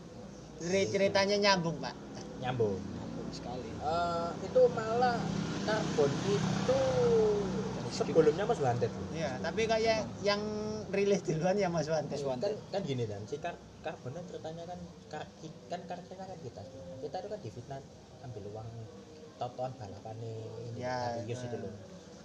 Ceri- 0.56 0.89
ceritanya 0.89 1.36
nyambung 1.36 1.77
pak. 1.77 1.93
Nyambung. 2.40 2.81
Ampun 2.97 3.27
sekali. 3.28 3.68
Eh, 3.68 4.31
itu 4.40 4.60
malah 4.73 5.20
Carbon 5.64 6.10
itu 6.24 6.81
sebelumnya 7.93 8.44
Mas 8.44 8.60
Wanted 8.60 8.89
Iya, 9.12 9.36
tapi 9.40 9.68
kayak 9.68 10.09
yang 10.24 10.40
rilis 10.89 11.20
duluan 11.23 11.56
ya 11.56 11.68
Mas 11.68 11.89
Wantes. 11.89 12.16
Mas 12.16 12.24
kan 12.24 12.31
Wanted. 12.40 12.56
kan 12.73 12.81
gini 12.82 13.05
dan. 13.05 13.20
Si 13.28 13.36
kar 13.36 13.52
karbon 13.85 14.16
kan 14.16 14.24
ceritanya 14.27 14.64
kan 14.64 14.78
kar, 15.09 15.23
kan 15.68 15.81
karakternya 15.85 16.24
kan 16.24 16.39
kita. 16.40 16.62
Kita 17.05 17.16
itu 17.20 17.28
kan 17.28 17.40
difitnah 17.44 17.81
ambil 18.24 18.43
uang 18.48 18.68
totoan 19.37 19.73
balapan 19.77 20.17
ini 20.19 20.35
Ya, 20.77 21.17
Navigus 21.17 21.41
itu 21.43 21.57
nah. 21.57 21.65
loh 21.65 21.75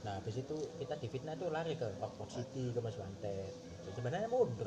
nah 0.02 0.14
habis 0.18 0.34
itu 0.36 0.56
kita 0.82 0.98
difitnah 0.98 1.38
tuh 1.38 1.54
lari 1.54 1.78
ke 1.78 1.86
Rockport 2.02 2.34
City 2.34 2.74
ke 2.74 2.80
Mas 2.82 2.98
Wanted 2.98 3.54
sebenarnya 3.92 4.26
mundur 4.28 4.66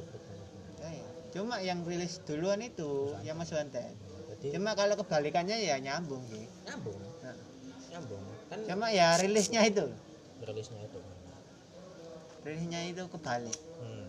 Ya, 0.79 0.91
ya. 0.93 1.07
Cuma 1.33 1.59
yang 1.59 1.81
rilis 1.83 2.21
duluan 2.23 2.61
itu 2.61 3.11
ya 3.25 3.33
Mas 3.33 3.51
Wantes. 3.51 3.97
jadi 4.31 4.55
Cuma 4.55 4.77
kalau 4.77 4.95
kebalikannya 4.95 5.59
ya 5.59 5.81
nyambung 5.81 6.23
sih. 6.29 6.45
nyambung 6.63 7.01
Nah. 7.19 7.35
nyambung 7.91 8.23
kan 8.47 8.59
Cuma 8.63 8.87
ya 8.93 9.17
rilisnya 9.19 9.65
itu, 9.65 9.87
rilisnya 10.39 10.81
itu 10.83 11.01
rilisnya 12.45 12.81
itu 12.85 13.03
kebalik. 13.09 13.59
hmm. 13.81 14.07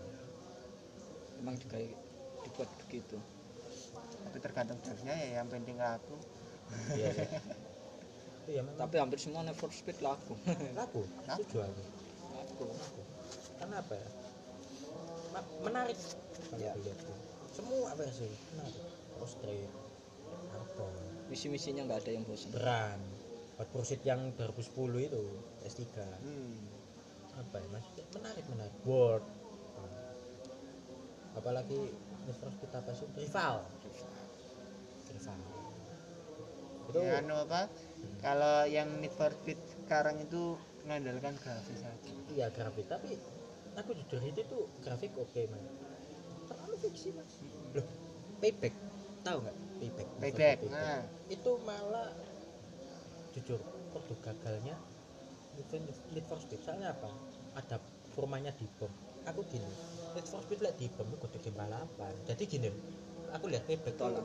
emang 1.40 1.56
juga 1.56 1.80
dibuat 2.44 2.70
begitu 2.84 3.16
Tapi 4.26 4.38
tergantung 4.38 4.78
drive-nya 4.84 5.14
ya 5.16 5.28
yang 5.40 5.48
penting 5.48 5.76
laku. 5.80 6.14
iya 6.92 7.08
sih 7.10 7.26
itu 8.46 8.54
ya 8.54 8.62
memang 8.62 8.78
tapi 8.78 9.02
hampir 9.02 9.18
semua 9.18 9.42
for 9.50 9.74
Speed 9.74 9.98
laku. 9.98 10.38
Laku? 10.78 11.02
Laku. 11.26 11.42
setuju 11.42 11.66
aku. 11.66 11.82
Laku. 12.70 13.02
Karena 13.58 13.82
apa 13.82 13.92
ya? 13.98 14.08
Ma- 15.34 15.50
menarik. 15.66 15.98
Ya. 16.54 16.72
semua 17.50 17.90
apa 17.90 18.06
sih? 18.06 18.30
Menarik. 18.54 18.84
Street 19.26 19.72
Carbon 20.52 20.92
misi-misinya 21.26 21.82
nggak 21.90 22.06
ada 22.06 22.10
yang 22.14 22.22
bosan. 22.22 22.54
Beran 22.54 23.00
Hot 23.58 23.66
Pursuit 23.74 23.98
yang 24.06 24.30
2010 24.38 24.70
itu 25.02 25.22
S3 25.66 25.82
Hmm. 26.22 26.54
apa 27.34 27.56
ya 27.58 27.66
mas? 27.74 27.82
Menarik 28.14 28.44
menarik. 28.46 28.74
World. 28.86 29.26
Apalagi 31.34 31.90
for 32.38 32.48
Speed 32.54 32.70
apa 32.70 32.90
sih? 32.94 33.08
Rival. 33.18 33.66
Rival. 35.10 35.40
Itu 36.86 36.98
Ya, 37.02 37.18
anu 37.18 37.34
apa? 37.42 37.66
Kalau 38.20 38.66
yang 38.66 38.88
Need 38.98 39.14
for 39.14 39.30
Speed 39.30 39.60
sekarang 39.86 40.18
itu 40.18 40.58
mengandalkan 40.86 41.34
grafis 41.42 41.82
saja. 41.82 42.10
iya 42.30 42.46
grafik 42.50 42.86
tapi 42.86 43.18
aku 43.74 43.90
jujur 44.02 44.22
itu 44.22 44.42
tuh 44.46 44.66
grafik 44.82 45.14
oke 45.18 45.42
mas. 45.50 45.62
Terlalu 46.50 46.74
fiksi 46.82 47.08
mas. 47.14 47.32
Loh 47.74 47.86
payback. 48.38 48.74
Tahu 49.26 49.36
nggak? 49.42 49.56
Payback. 49.82 50.08
Payback. 50.22 50.58
Nah, 50.70 51.02
itu 51.26 51.50
malah 51.66 52.10
jujur 53.34 53.60
produk 53.90 54.18
gagalnya 54.32 54.74
Need 55.58 55.70
Need 56.14 56.26
for 56.30 56.38
Speed. 56.38 56.62
Soalnya 56.62 56.94
apa? 56.94 57.10
Ada 57.58 57.82
rumahnya 58.14 58.54
di 58.54 58.66
bom. 58.78 58.90
Aku 59.26 59.42
gini 59.50 59.66
Need 60.14 60.26
for 60.30 60.40
Speed 60.42 60.62
lihat 60.62 60.76
di 60.78 60.86
bom 60.94 61.06
kudu 61.18 61.38
game 61.42 61.58
balapan 61.58 62.14
jadi 62.24 62.42
gini 62.46 62.70
aku 63.34 63.50
lihat 63.50 63.66
payback. 63.68 63.94
Tuh 63.98 64.22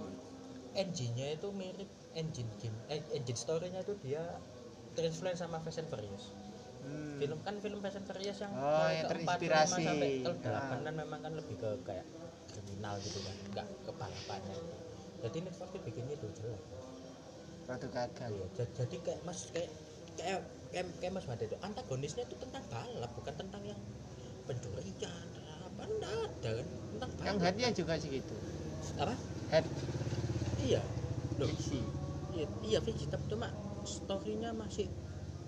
engine-nya 0.73 1.35
itu 1.35 1.47
mirip 1.51 1.89
engine 2.13 2.47
game 2.59 2.75
eh, 2.87 3.01
engine 3.11 3.35
story-nya 3.35 3.81
itu 3.81 3.93
dia 3.99 4.23
terinfluence 4.93 5.39
sama 5.39 5.59
Fast 5.59 5.79
and 5.79 5.89
Furious 5.89 6.31
hmm. 6.83 7.15
film 7.17 7.37
kan 7.43 7.55
film 7.59 7.79
Fast 7.79 7.97
and 7.97 8.05
Furious 8.05 8.37
yang 8.39 8.51
Oh, 8.51 8.87
yang 8.87 9.07
terinspirasi. 9.07 9.83
sampai 9.83 10.09
ke 10.19 10.31
Ah. 10.31 10.35
delapan 10.41 10.77
kan 10.81 10.93
memang 10.95 11.19
kan 11.21 11.33
lebih 11.33 11.55
ke 11.55 11.69
kayak 11.83 12.05
kriminal 12.49 12.95
gitu 12.99 13.19
kan 13.19 13.35
nggak 13.51 13.67
ke 13.83 13.91
balapannya 13.93 14.55
jadi 15.21 15.37
Need 15.39 15.55
for 15.55 15.65
Speed 15.65 15.83
bikin 15.85 16.05
itu 16.07 16.27
jelek 16.33 16.61
produk 17.61 17.91
gagal. 17.93 18.31
Ja- 18.51 18.71
jadi 18.75 18.95
kayak 18.99 19.19
Mas 19.21 19.47
kayak 19.53 19.69
kayak 20.17 20.39
kayak, 20.71 20.85
kayak 20.97 21.13
Mas 21.13 21.23
Wanda 21.23 21.45
itu 21.45 21.55
antagonisnya 21.61 22.23
itu 22.25 22.35
tentang 22.35 22.63
balap 22.67 23.11
bukan 23.13 23.33
tentang 23.37 23.63
yang 23.63 23.79
pencurian 24.43 25.27
apa 25.61 25.83
enggak 25.85 26.11
ada 26.11 26.49
kan 26.57 26.67
tentang 26.67 27.09
balap 27.13 27.27
Yang 27.27 27.37
headnya 27.39 27.69
juga 27.71 27.93
segitu. 27.95 28.35
apa 28.97 29.13
Head 29.47 29.65
iya. 30.65 30.81
Loh. 31.39 31.47
Fiksi. 31.49 31.79
iya, 32.35 32.45
iya 32.61 32.79
fiksi. 32.79 33.05
Tapi 33.09 33.25
cuma 33.31 33.49
storynya 33.85 34.53
masih 34.53 34.87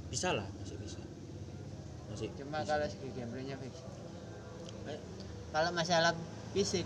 bisa 0.10 0.34
lah 0.34 0.46
masih 0.62 0.78
bisa. 0.82 1.02
Masih 2.10 2.30
Cuma 2.38 2.62
bisa. 2.62 2.70
kalau 2.74 2.86
segi 2.90 3.10
gameplaynya 3.18 3.56
fiksi. 3.58 3.84
Kayak, 4.84 5.02
Kalau 5.54 5.70
masalah 5.70 6.14
fisik, 6.54 6.86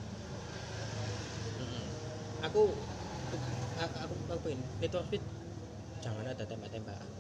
mm-mm. 1.60 1.88
aku 2.44 2.76
aku 3.80 3.95
aku 4.04 4.16
aku 4.28 4.48
ini 4.52 4.64
Need 4.84 4.91
Speed 4.91 5.24
jangan 6.04 6.28
ada 6.28 6.44
tembak-tembakan. 6.44 7.12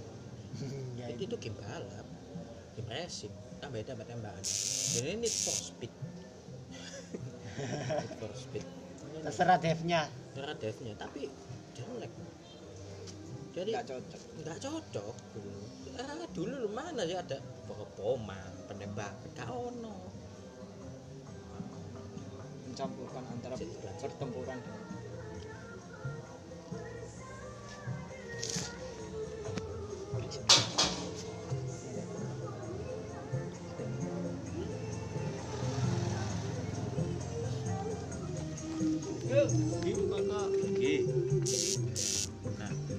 Ya, 0.97 1.13
itu, 1.13 1.29
itu. 1.29 1.35
game 1.37 1.53
balap 1.61 2.07
game 2.73 2.89
racing 2.89 3.33
tambah 3.61 3.81
tembak-tembakan. 3.85 4.43
Jadi 4.43 5.07
ini 5.13 5.27
Need 5.27 5.33
for 5.33 5.55
Speed. 5.55 5.91
Need 8.01 8.13
for 8.17 8.31
Speed. 8.33 8.65
Terserah 9.23 9.57
devnya. 9.59 10.01
Cara 10.37 10.53
devnya 10.53 10.93
tapi 10.93 11.25
jelek. 11.73 12.13
Jadi 13.57 13.69
nggak 13.73 13.87
cocok. 13.89 14.21
nggak 14.45 14.59
cocok. 14.61 15.15
Dulu 15.33 15.61
ah, 15.97 16.29
dulu 16.29 16.53
lu 16.61 16.69
mana 16.69 17.01
sih 17.09 17.17
ada 17.17 17.41
pengeboman 17.65 18.53
penembak 18.69 19.17
gak 19.33 19.49
ono. 19.49 19.97
Mencampurkan 22.69 23.23
antara 23.33 23.57
Jadi, 23.57 23.73
pertempuran 23.97 24.61
dan 24.61 24.96